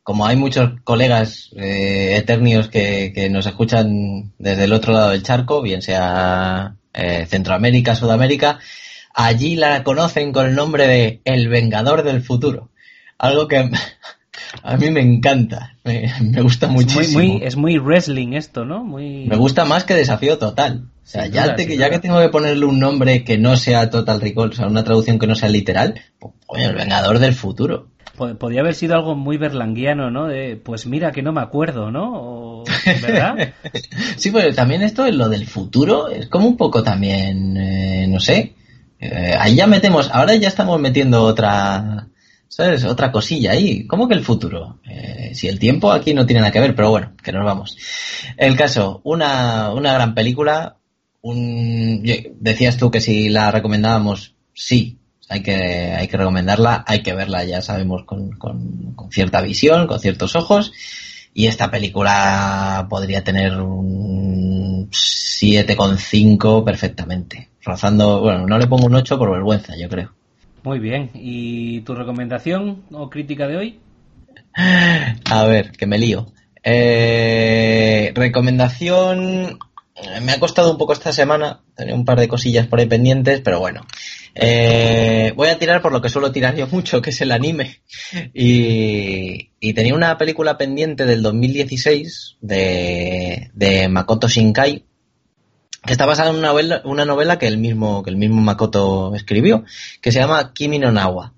[0.03, 5.61] como hay muchos colegas eh, eternios que, nos escuchan desde el otro lado del charco,
[5.61, 8.59] bien sea eh, Centroamérica, Sudamérica,
[9.13, 12.69] allí la conocen con el nombre de El Vengador del Futuro.
[13.17, 13.71] Algo que
[14.63, 16.11] a mí me encanta, me,
[16.41, 17.39] gusta muchísimo.
[17.41, 18.83] Es muy, wrestling esto, ¿no?
[18.83, 19.27] Muy...
[19.27, 20.89] Me gusta más que Desafío Total.
[21.05, 24.49] O sea, ya, ya que tengo que ponerle un nombre que no sea Total Recall,
[24.49, 27.89] o sea, una traducción que no sea literal, pues, el Vengador del Futuro.
[28.17, 30.25] Podría haber sido algo muy berlanguiano, ¿no?
[30.25, 32.63] De, pues mira que no me acuerdo, ¿no?
[33.03, 33.53] ¿Verdad?
[34.17, 38.55] sí, pero también esto, lo del futuro, es como un poco también, eh, no sé.
[38.99, 42.07] Eh, ahí ya metemos, ahora ya estamos metiendo otra,
[42.47, 42.83] ¿sabes?
[42.83, 43.85] Otra cosilla ahí.
[43.85, 44.79] ¿Cómo que el futuro?
[44.89, 47.77] Eh, si el tiempo aquí no tiene nada que ver, pero bueno, que nos vamos.
[48.37, 50.77] El caso, una, una gran película.
[51.27, 52.03] Un,
[52.39, 57.43] decías tú que si la recomendábamos, sí, hay que, hay que recomendarla, hay que verla,
[57.43, 60.71] ya sabemos, con, con, cierta visión, con ciertos ojos.
[61.33, 67.49] Y esta película podría tener un 7,5 perfectamente.
[67.63, 70.11] Rozando, bueno, no le pongo un 8 por vergüenza, yo creo.
[70.63, 71.09] Muy bien.
[71.15, 73.79] ¿Y tu recomendación o crítica de hoy?
[75.25, 76.27] A ver, que me lío.
[76.63, 79.57] Eh, recomendación.
[80.21, 81.61] Me ha costado un poco esta semana.
[81.73, 83.85] Tenía un par de cosillas por ahí pendientes, pero bueno.
[84.33, 87.79] Eh, voy a tirar por lo que suelo tirar yo mucho, que es el anime.
[88.33, 94.85] Y, tenía una película pendiente del 2016 de, Makoto Shinkai,
[95.85, 99.15] que está basada en una novela, una novela que el mismo que el mismo Makoto
[99.15, 99.63] escribió,
[100.01, 101.33] que se llama Kimi no Nawa.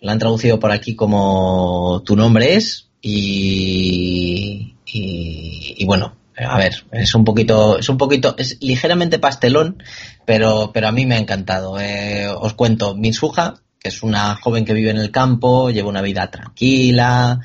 [0.00, 7.14] La han traducido por aquí como Tu nombre es y, y bueno, a ver, es
[7.14, 9.82] un poquito, es un poquito, es ligeramente pastelón,
[10.24, 11.78] pero, pero a mí me ha encantado.
[11.78, 16.02] Eh, os cuento, Mitsuha, que es una joven que vive en el campo, lleva una
[16.02, 17.40] vida tranquila,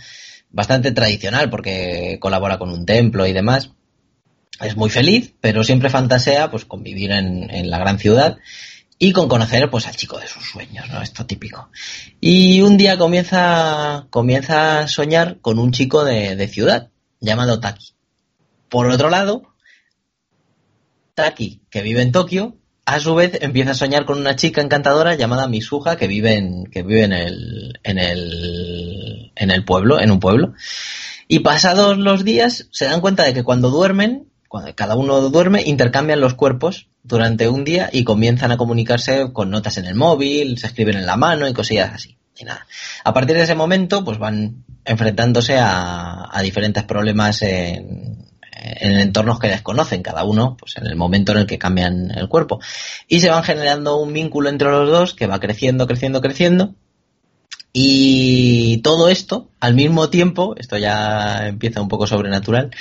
[0.49, 3.71] bastante tradicional porque colabora con un templo y demás.
[4.61, 8.37] Es muy feliz, pero siempre fantasea pues con vivir en, en la gran ciudad
[8.97, 11.01] y con conocer pues al chico de sus sueños, ¿no?
[11.01, 11.69] Esto típico.
[12.19, 17.96] Y un día comienza, comienza a soñar con un chico de, de ciudad llamado Taki
[18.69, 19.53] por otro lado,
[21.13, 25.15] Taki, que vive en Tokio, a su vez empieza a soñar con una chica encantadora
[25.15, 30.09] llamada Misuha que vive en, que vive en el, en el, en el pueblo, en
[30.09, 30.53] un pueblo.
[31.27, 35.63] Y pasados los días se dan cuenta de que cuando duermen, cuando cada uno duerme,
[35.63, 40.57] intercambian los cuerpos durante un día y comienzan a comunicarse con notas en el móvil,
[40.57, 42.17] se escriben en la mano y cosillas así.
[42.37, 42.67] Y nada.
[43.03, 48.26] A partir de ese momento, pues van enfrentándose a, a diferentes problemas en,
[48.59, 52.27] en entornos que desconocen cada uno, pues en el momento en el que cambian el
[52.27, 52.59] cuerpo.
[53.07, 56.75] Y se van generando un vínculo entre los dos que va creciendo, creciendo, creciendo.
[57.73, 62.71] Y todo esto, al mismo tiempo, esto ya empieza un poco sobrenatural,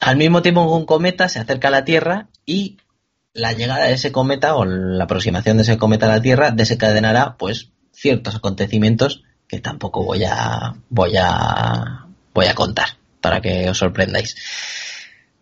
[0.00, 2.78] al mismo tiempo un cometa se acerca a la Tierra y
[3.34, 7.36] la llegada de ese cometa o la aproximación de ese cometa a la Tierra desencadenará
[7.38, 13.78] pues ciertos acontecimientos que tampoco voy a voy a voy a contar para que os
[13.78, 14.36] sorprendáis.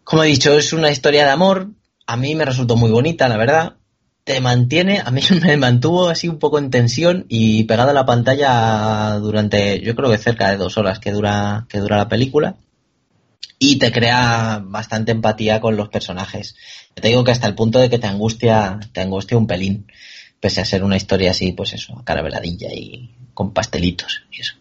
[0.04, 1.70] Como he dicho, es una historia de amor.
[2.06, 3.76] A mí me resultó muy bonita, la verdad.
[4.22, 8.06] Te mantiene, a mí me mantuvo así un poco en tensión y pegado a la
[8.06, 12.56] pantalla durante, yo creo que cerca de dos horas que dura, que dura la película.
[13.58, 16.56] Y te crea bastante empatía con los personajes.
[16.94, 19.86] Te digo que hasta el punto de que te angustia, te angustia un pelín.
[20.40, 24.52] Pese a ser una historia así, pues eso, carabeladilla y con pastelitos y eso.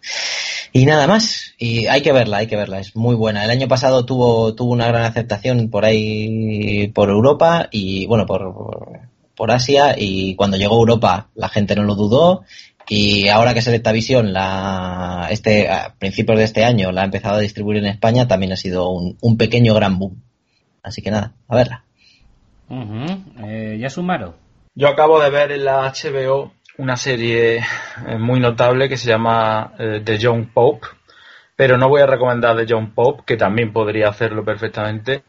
[0.71, 1.53] Y nada más.
[1.57, 2.79] Y hay que verla, hay que verla.
[2.79, 3.43] Es muy buena.
[3.43, 8.55] El año pasado tuvo, tuvo una gran aceptación por ahí, por Europa y, bueno, por,
[9.35, 9.95] por, Asia.
[9.97, 12.45] Y cuando llegó a Europa, la gente no lo dudó.
[12.87, 17.41] Y ahora que Selectavision, la, este, a principios de este año, la ha empezado a
[17.41, 20.23] distribuir en España, también ha sido un, un pequeño gran boom.
[20.83, 21.83] Así que nada, a verla.
[23.43, 24.35] Eh, ¿Ya sumaron?
[24.73, 29.73] Yo acabo de ver en la HBO una serie eh, muy notable que se llama
[29.77, 30.87] eh, The Young Pope,
[31.55, 35.23] pero no voy a recomendar The Young Pope, que también podría hacerlo perfectamente,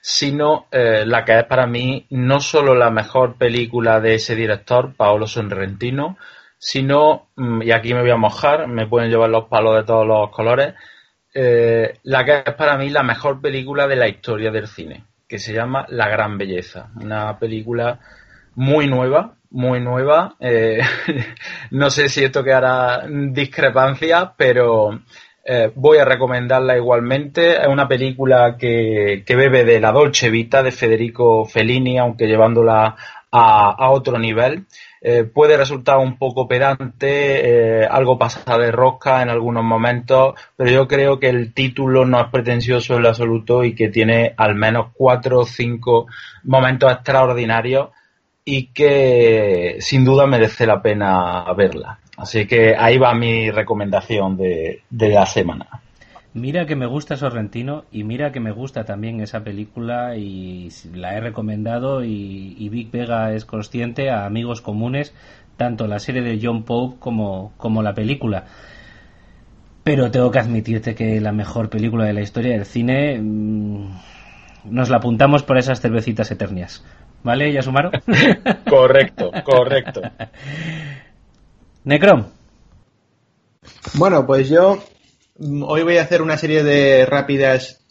[0.00, 4.94] sino eh, la que es para mí no solo la mejor película de ese director,
[4.94, 6.16] Paolo Sorrentino,
[6.58, 10.06] sino, mm, y aquí me voy a mojar, me pueden llevar los palos de todos
[10.06, 10.74] los colores,
[11.34, 15.52] la que es para mí la mejor película de la historia del cine, que se
[15.52, 17.98] llama La Gran Belleza, una película
[18.54, 20.36] muy nueva, muy nueva.
[20.40, 20.80] Eh,
[21.70, 25.00] no sé si esto quedará discrepancia, pero
[25.44, 27.62] eh, voy a recomendarla igualmente.
[27.62, 32.96] Es una película que, que, bebe de la Dolce Vita de Federico Fellini, aunque llevándola
[33.30, 34.66] a, otro nivel.
[35.00, 40.70] Eh, puede resultar un poco pedante, eh, algo pasada de rosca en algunos momentos, pero
[40.70, 44.92] yo creo que el título no es pretencioso en absoluto y que tiene al menos
[44.94, 46.06] cuatro o cinco
[46.44, 47.90] momentos extraordinarios
[48.44, 51.98] y que sin duda merece la pena verla.
[52.16, 55.66] Así que ahí va mi recomendación de, la semana.
[56.34, 61.14] Mira que me gusta Sorrentino y mira que me gusta también esa película y la
[61.14, 65.14] he recomendado y, y Vic Vega es consciente a amigos comunes,
[65.56, 68.46] tanto la serie de John Pope como, como la película.
[69.84, 73.88] Pero tengo que admitirte que la mejor película de la historia del cine mm,
[74.64, 76.84] nos la apuntamos por esas cervecitas eternias.
[77.24, 77.90] ¿Vale, Yasumaro?
[78.70, 80.02] correcto, correcto.
[81.84, 82.26] Necrom.
[83.94, 84.78] Bueno, pues yo
[85.36, 87.84] Hoy voy a hacer una serie de rápidas,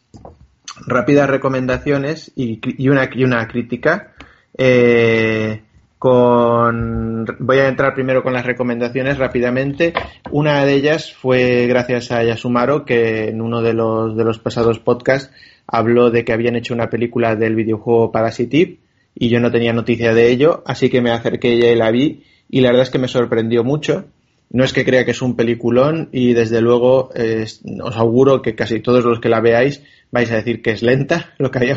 [0.88, 4.14] rápidas recomendaciones y, una, y una crítica.
[4.58, 5.62] Eh,
[6.00, 9.92] con, voy a entrar primero con las recomendaciones rápidamente.
[10.32, 14.80] Una de ellas fue gracias a Yasumaro, que en uno de los, de los pasados
[14.80, 15.30] podcasts
[15.68, 18.78] habló de que habían hecho una película del videojuego Parasitive
[19.16, 22.61] y yo no tenía noticia de ello, así que me acerqué y la vi y
[22.61, 24.06] la verdad es que me sorprendió mucho.
[24.50, 28.80] No es que crea que es un peliculón y desde luego os auguro que casi
[28.80, 31.75] todos los que la veáis vais a decir que es lenta, lo que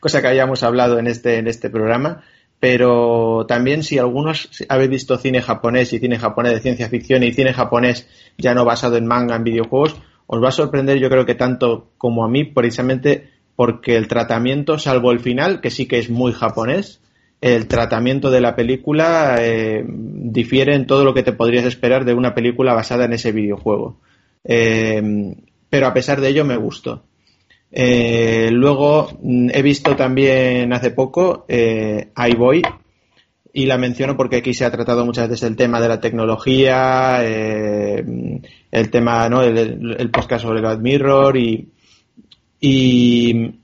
[0.00, 2.24] cosa que habíamos hablado en este, en este programa.
[2.60, 7.34] Pero también si algunos habéis visto cine japonés y cine japonés de ciencia ficción y
[7.34, 9.96] cine japonés ya no basado en manga, en videojuegos,
[10.26, 14.78] os va a sorprender yo creo que tanto como a mí, precisamente porque el tratamiento,
[14.78, 17.00] salvo el final, que sí que es muy japonés,
[17.40, 22.14] el tratamiento de la película eh, difiere en todo lo que te podrías esperar de
[22.14, 24.00] una película basada en ese videojuego.
[24.44, 25.34] Eh,
[25.70, 27.04] pero a pesar de ello me gustó.
[27.70, 32.62] Eh, luego mm, he visto también hace poco eh, iBoy
[33.52, 37.24] y la menciono porque aquí se ha tratado muchas veces el tema de la tecnología,
[37.24, 39.42] el tema, ¿no?
[39.42, 41.68] el, el, podcast sobre God Mirror y,
[42.66, 43.60] y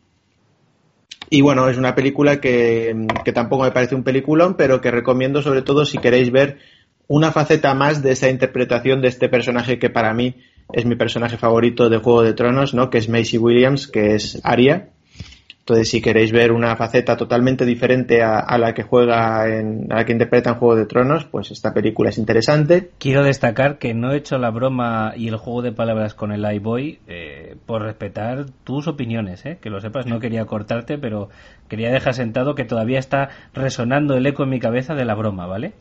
[1.32, 5.42] y bueno, es una película que, que tampoco me parece un peliculón, pero que recomiendo
[5.42, 6.58] sobre todo si queréis ver
[7.06, 10.34] una faceta más de esa interpretación de este personaje que para mí
[10.72, 12.90] es mi personaje favorito de Juego de Tronos, ¿no?
[12.90, 14.90] Que es Macy Williams, que es Arya.
[15.60, 20.04] Entonces, si queréis ver una faceta totalmente diferente a, la que juega, en, a la
[20.04, 22.90] que interpreta en Juego de Tronos, pues esta película es interesante.
[22.98, 26.44] Quiero destacar que no he hecho la broma y el juego de palabras con el
[26.54, 31.28] iBoy eh, por respetar tus opiniones, eh, que lo sepas, no quería cortarte, pero
[31.68, 35.46] quería dejar sentado que todavía está resonando el eco en mi cabeza de la broma,
[35.46, 35.74] ¿vale?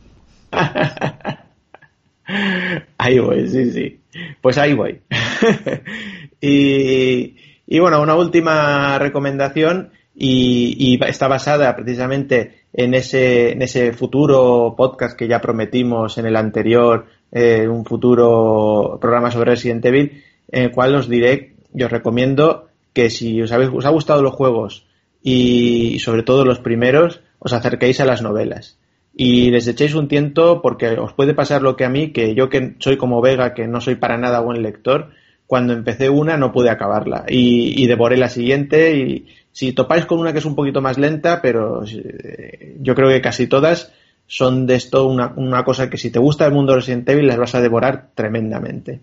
[2.98, 4.00] ahí voy, sí, sí.
[4.40, 5.00] Pues ahí voy.
[6.40, 7.34] y
[7.70, 15.16] y bueno, una última recomendación y, está basada precisamente en ese, en ese futuro podcast
[15.16, 20.70] que ya prometimos en el anterior, eh, un futuro programa sobre Resident Evil, en el
[20.72, 24.88] cual os diré y os recomiendo que si os, habéis, os ha gustado los juegos
[25.22, 28.78] y, sobre todo los primeros, os acerquéis a las novelas.
[29.14, 32.48] Y les echéis un tiento porque os puede pasar lo que a mí, que yo
[32.48, 35.10] que soy como Vega, que no soy para nada buen lector,
[35.50, 40.32] cuando empecé una no pude acabarla y, devoré la siguiente y si topáis con una
[40.32, 43.92] que es un poquito más lenta, pero eh, yo creo que casi todas
[44.28, 47.26] son de esto una, una cosa que si te gusta el mundo de Resident Evil
[47.26, 49.00] las vas a devorar tremendamente.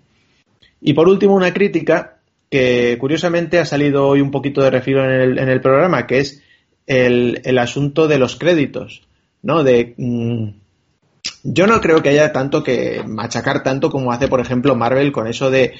[0.80, 2.20] Y por último una crítica
[2.50, 6.20] que curiosamente ha salido hoy un poquito de refilo en el, en el programa, que
[6.20, 6.42] es
[6.86, 9.06] el, el, asunto de los créditos,
[9.42, 9.66] ¿no?
[9.66, 9.96] De...
[9.98, 10.67] Mm,
[11.44, 15.28] yo no creo que haya tanto que machacar tanto como hace, por ejemplo, Marvel con
[15.28, 15.74] eso de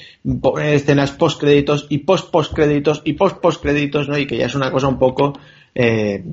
[0.62, 4.18] escenas post créditos y post post créditos y post post créditos, ¿no?
[4.18, 5.34] Y que ya es una cosa un poco
[5.76, 6.24] eh,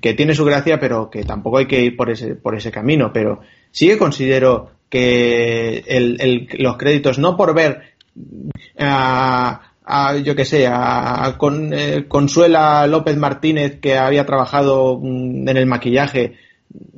[0.00, 3.12] que tiene su gracia, pero que tampoco hay que ir por ese por ese camino.
[3.12, 7.94] Pero sí que considero que el, los créditos no por ver
[8.78, 9.60] a,
[10.22, 15.66] yo que sé, a, con, eh, Consuela López Martínez que había trabajado mm, en el
[15.66, 16.34] maquillaje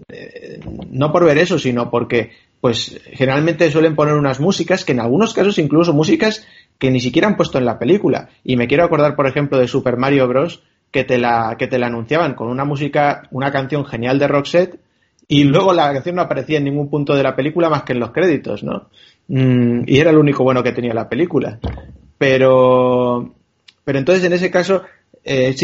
[0.09, 2.31] eh, no por ver eso, sino porque
[2.61, 6.47] pues generalmente suelen poner unas músicas que en algunos casos incluso músicas
[6.79, 8.29] que ni siquiera han puesto en la película.
[8.45, 10.63] Y me quiero acordar, por ejemplo, de Super Mario Bros.
[10.91, 14.81] que te la, que te la anunciaban con una música, una canción genial de Roxette,
[15.29, 18.01] y luego la canción no aparecía en ningún punto de la película más que en
[18.01, 18.89] los créditos, ¿no?
[19.29, 21.59] Mm, y era lo único bueno que tenía la película.
[22.17, 23.35] Pero,
[23.85, 24.83] pero entonces en ese caso
[25.29, 25.55] eh,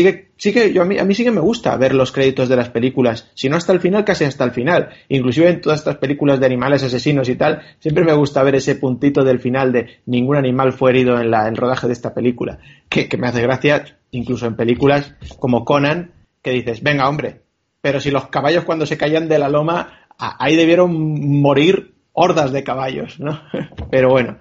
[0.73, 3.31] yo a mí, a mí sí que me gusta ver los créditos de las películas,
[3.35, 4.89] si no hasta el final, casi hasta el final.
[5.09, 8.75] Inclusive en todas estas películas de animales asesinos y tal, siempre me gusta ver ese
[8.75, 12.59] puntito del final de ningún animal fue herido en la, el rodaje de esta película,
[12.89, 16.11] que, me hace gracia, incluso en películas como Conan,
[16.43, 17.43] que dices, venga hombre,
[17.81, 22.65] pero si los caballos cuando se caían de la loma, ahí debieron morir hordas de
[22.65, 23.41] caballos, ¿no?
[23.91, 24.39] Pero bueno,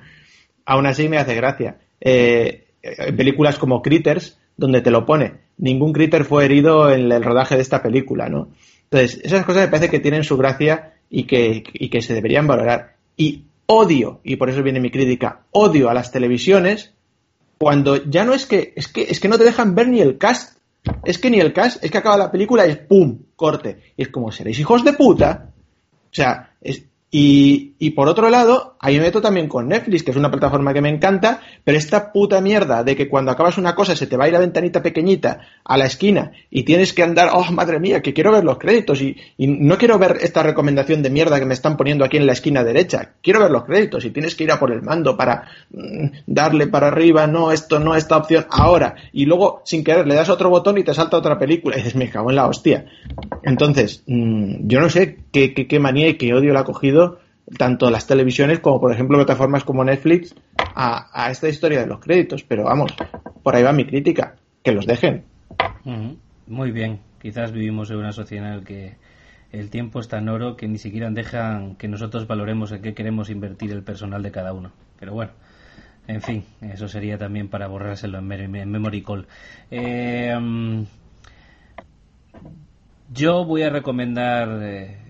[0.65, 1.77] aún así me hace gracia.
[2.01, 7.23] Eh, en películas como Critters, donde te lo pone, ningún Critter fue herido en el
[7.23, 8.49] rodaje de esta película, ¿no?
[8.83, 12.45] Entonces, esas cosas me parece que tienen su gracia y que, y que se deberían
[12.45, 12.95] valorar.
[13.17, 16.93] Y odio, y por eso viene mi crítica, odio a las televisiones
[17.57, 20.17] cuando ya no es que, es que, es que no te dejan ver ni el
[20.17, 20.59] cast.
[21.03, 23.93] Es que ni el cast, es que acaba la película y es pum, corte.
[23.97, 25.51] Y es como, seréis hijos de puta.
[25.89, 26.83] O sea, es,
[27.13, 30.79] y, por otro lado, ahí me meto también con Netflix, que es una plataforma que
[30.79, 34.23] me encanta, pero esta puta mierda de que cuando acabas una cosa se te va
[34.23, 38.01] a ir la ventanita pequeñita a la esquina y tienes que andar, oh madre mía,
[38.01, 41.53] que quiero ver los créditos y, no quiero ver esta recomendación de mierda que me
[41.53, 44.51] están poniendo aquí en la esquina derecha, quiero ver los créditos y tienes que ir
[44.53, 48.95] a por el mando para mm, darle para arriba, no, esto, no, esta opción, ahora,
[49.11, 51.75] y luego sin querer le das otro botón y te salta otra película.
[51.81, 52.85] Y dices, me cago en la hostia.
[53.43, 57.00] Entonces, mmm, yo no sé qué, qué, qué manía y qué odio le ha cogido
[57.57, 61.99] tanto las televisiones como, por ejemplo, plataformas como Netflix a, a, esta historia de los
[61.99, 62.43] créditos.
[62.43, 62.93] Pero vamos,
[63.43, 65.25] por ahí va mi crítica, que los dejen.
[66.47, 68.95] Muy bien, quizás vivimos en una sociedad en la que
[69.51, 73.29] el tiempo es tan oro que ni siquiera dejan que nosotros valoremos en qué queremos
[73.29, 74.71] invertir el personal de cada uno.
[74.99, 75.31] Pero bueno,
[76.07, 79.27] en fin, eso sería también para borrárselo en, Memory Call.
[79.69, 80.85] Eh,
[83.13, 85.00] yo voy a recomendar...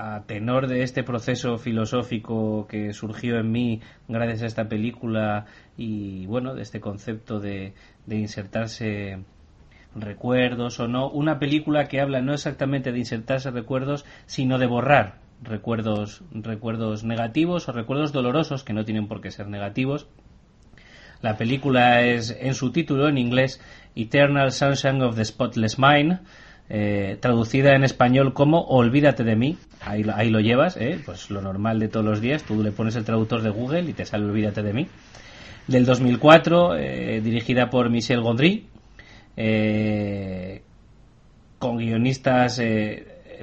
[0.00, 5.46] A tenor de este proceso filosófico que surgió en mí gracias a esta película
[5.76, 7.74] y bueno, de este concepto de,
[8.06, 9.18] de insertarse
[9.96, 15.16] recuerdos o no, una película que habla no exactamente de insertarse recuerdos, sino de borrar
[15.42, 20.06] recuerdos, recuerdos negativos o recuerdos dolorosos que no tienen por qué ser negativos.
[21.22, 23.60] La película es en su título en inglés
[23.96, 26.20] Eternal Sunshine of the Spotless Mind
[26.70, 29.56] eh, traducida en español como Olvídate de mí.
[29.80, 31.00] Ahí, ahí lo llevas, ¿eh?
[31.04, 32.42] pues lo normal de todos los días.
[32.42, 34.86] Tú le pones el traductor de Google y te sale Olvídate de mí.
[35.66, 38.66] Del 2004, eh, dirigida por Michel Gondry,
[39.36, 40.62] eh,
[41.58, 42.60] con guionistas,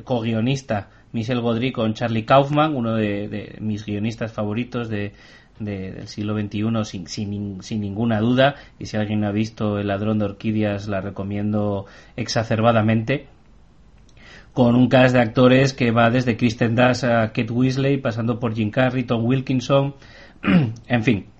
[0.04, 5.14] co-guionista Michel Gondry con Charlie Kaufman, uno de mis guionistas favoritos de,
[5.60, 8.56] de, del siglo XXI sin, sin, sin, ninguna duda.
[8.80, 11.86] Y si alguien ha visto El ladrón de orquídeas la recomiendo
[12.16, 13.28] exacerbadamente.
[14.54, 18.56] Con un cast de actores que va desde Kristen Dunst a Kate Weasley pasando por
[18.56, 19.96] Jim Carrey, Tom Wilkinson
[20.88, 21.35] en fin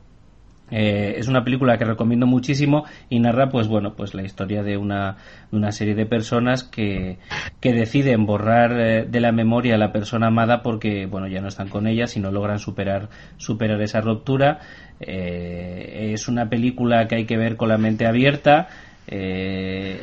[0.72, 4.78] eh, es una película que recomiendo muchísimo y narra, pues bueno, pues la historia de
[4.78, 5.18] una,
[5.52, 7.20] una serie de personas que,
[7.62, 11.50] que deciden borrar eh, de la memoria a la persona amada porque, bueno, ya no
[11.50, 14.60] están con ella, si no logran superar, superar esa ruptura.
[15.00, 18.68] Eh, es una película que hay que ver con la mente abierta,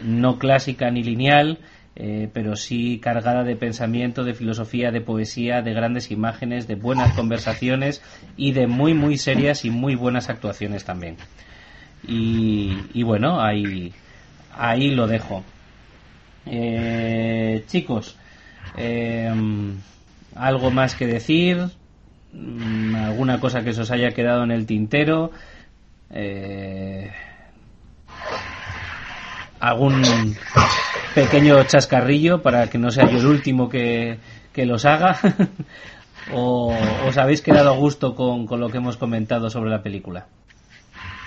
[0.04, 1.58] no clásica ni lineal.
[1.94, 7.12] Eh, pero sí cargada de pensamiento, de filosofía, de poesía, de grandes imágenes, de buenas
[7.12, 8.02] conversaciones
[8.36, 11.16] y de muy, muy serias y muy buenas actuaciones también.
[12.06, 13.92] Y, bueno, ahí,
[14.56, 15.44] ahí lo dejo.
[16.46, 18.16] Eh, chicos,
[18.76, 19.30] eh,
[20.34, 21.58] algo más que decir,
[22.32, 25.30] mm, alguna cosa que se os haya quedado en el tintero.
[26.10, 27.10] Eh,
[29.62, 30.36] algún
[31.14, 34.18] pequeño chascarrillo para que no sea yo el último que,
[34.52, 35.18] que los haga?
[36.32, 36.74] ¿O
[37.06, 40.26] os habéis quedado a gusto con, con, lo que hemos comentado sobre la película?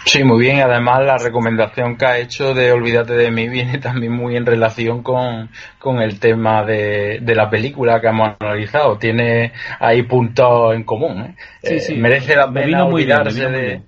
[0.06, 0.62] Sí, muy bien.
[0.62, 5.02] Además, la recomendación que ha hecho de Olvídate de mí viene también muy en relación
[5.02, 5.50] con,
[5.80, 8.98] con el tema de, de, la película que hemos analizado.
[8.98, 11.22] Tiene ahí puntos en común.
[11.22, 11.36] ¿eh?
[11.64, 13.82] Sí, sí, eh, merece la pena olvidarse bien, de.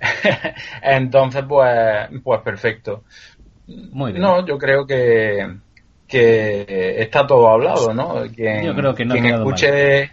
[0.82, 3.04] Entonces, pues, pues perfecto.
[3.66, 4.22] Muy bien.
[4.22, 5.56] No, yo creo que,
[6.06, 8.22] que está todo hablado, ¿no?
[8.34, 10.10] Quien, yo creo que no quien escuche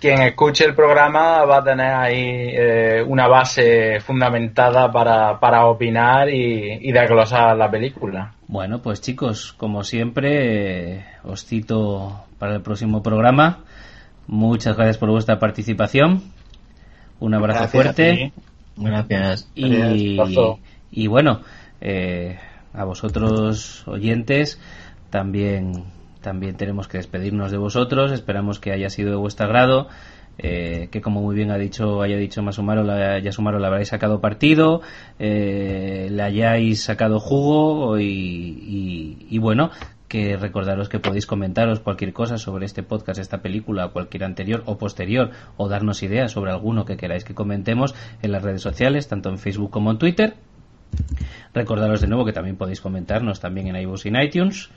[0.00, 6.28] quien escuche el programa va a tener ahí eh, una base fundamentada para, para opinar
[6.28, 8.34] y, y desglosar la película.
[8.46, 13.64] Bueno, pues chicos, como siempre, eh, os cito para el próximo programa.
[14.26, 16.22] Muchas gracias por vuestra participación.
[17.18, 18.32] Un abrazo gracias fuerte.
[18.76, 19.50] Gracias.
[19.54, 20.18] Y,
[20.90, 21.40] y bueno,
[21.80, 22.38] eh,
[22.76, 24.60] a vosotros oyentes
[25.10, 25.84] también
[26.20, 29.88] también tenemos que despedirnos de vosotros esperamos que haya sido de vuestro agrado
[30.38, 34.82] eh, que como muy bien ha dicho haya dicho Masumaro la, le habréis sacado partido
[35.18, 39.70] eh, le hayáis sacado jugo y, y, y bueno
[40.08, 44.78] que recordaros que podéis comentaros cualquier cosa sobre este podcast, esta película, cualquier anterior o
[44.78, 49.30] posterior, o darnos ideas sobre alguno que queráis que comentemos en las redes sociales, tanto
[49.30, 50.34] en Facebook como en Twitter.
[51.54, 54.70] Recordaros de nuevo que también podéis comentarnos también en iVoox y en iTunes.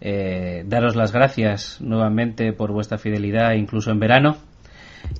[0.00, 4.36] eh, daros las gracias nuevamente por vuestra fidelidad, incluso en verano.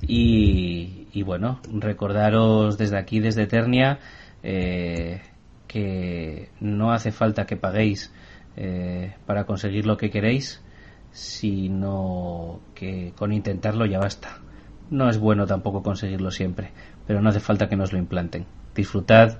[0.01, 3.99] Y, bueno, recordaros desde aquí, desde Eternia,
[4.43, 5.21] eh,
[5.67, 8.11] que no hace falta que paguéis
[8.57, 10.61] eh, para conseguir lo que queréis,
[11.11, 14.39] sino que con intentarlo ya basta.
[14.89, 16.71] No es bueno tampoco conseguirlo siempre,
[17.07, 18.45] pero no hace falta que nos lo implanten.
[18.75, 19.39] Disfrutad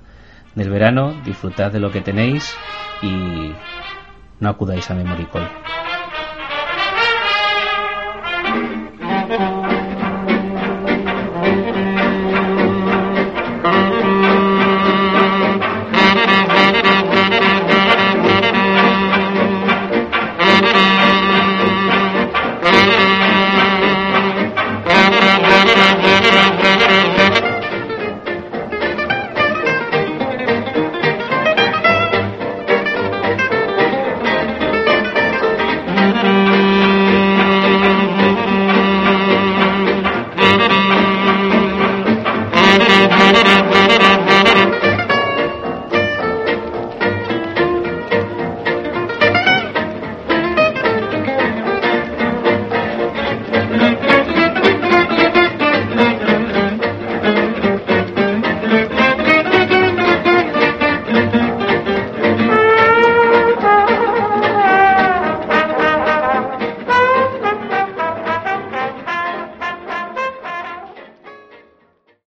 [0.56, 2.56] del verano, disfrutad de lo que tenéis
[3.02, 3.52] y
[4.40, 5.48] no acudáis a Memoricol.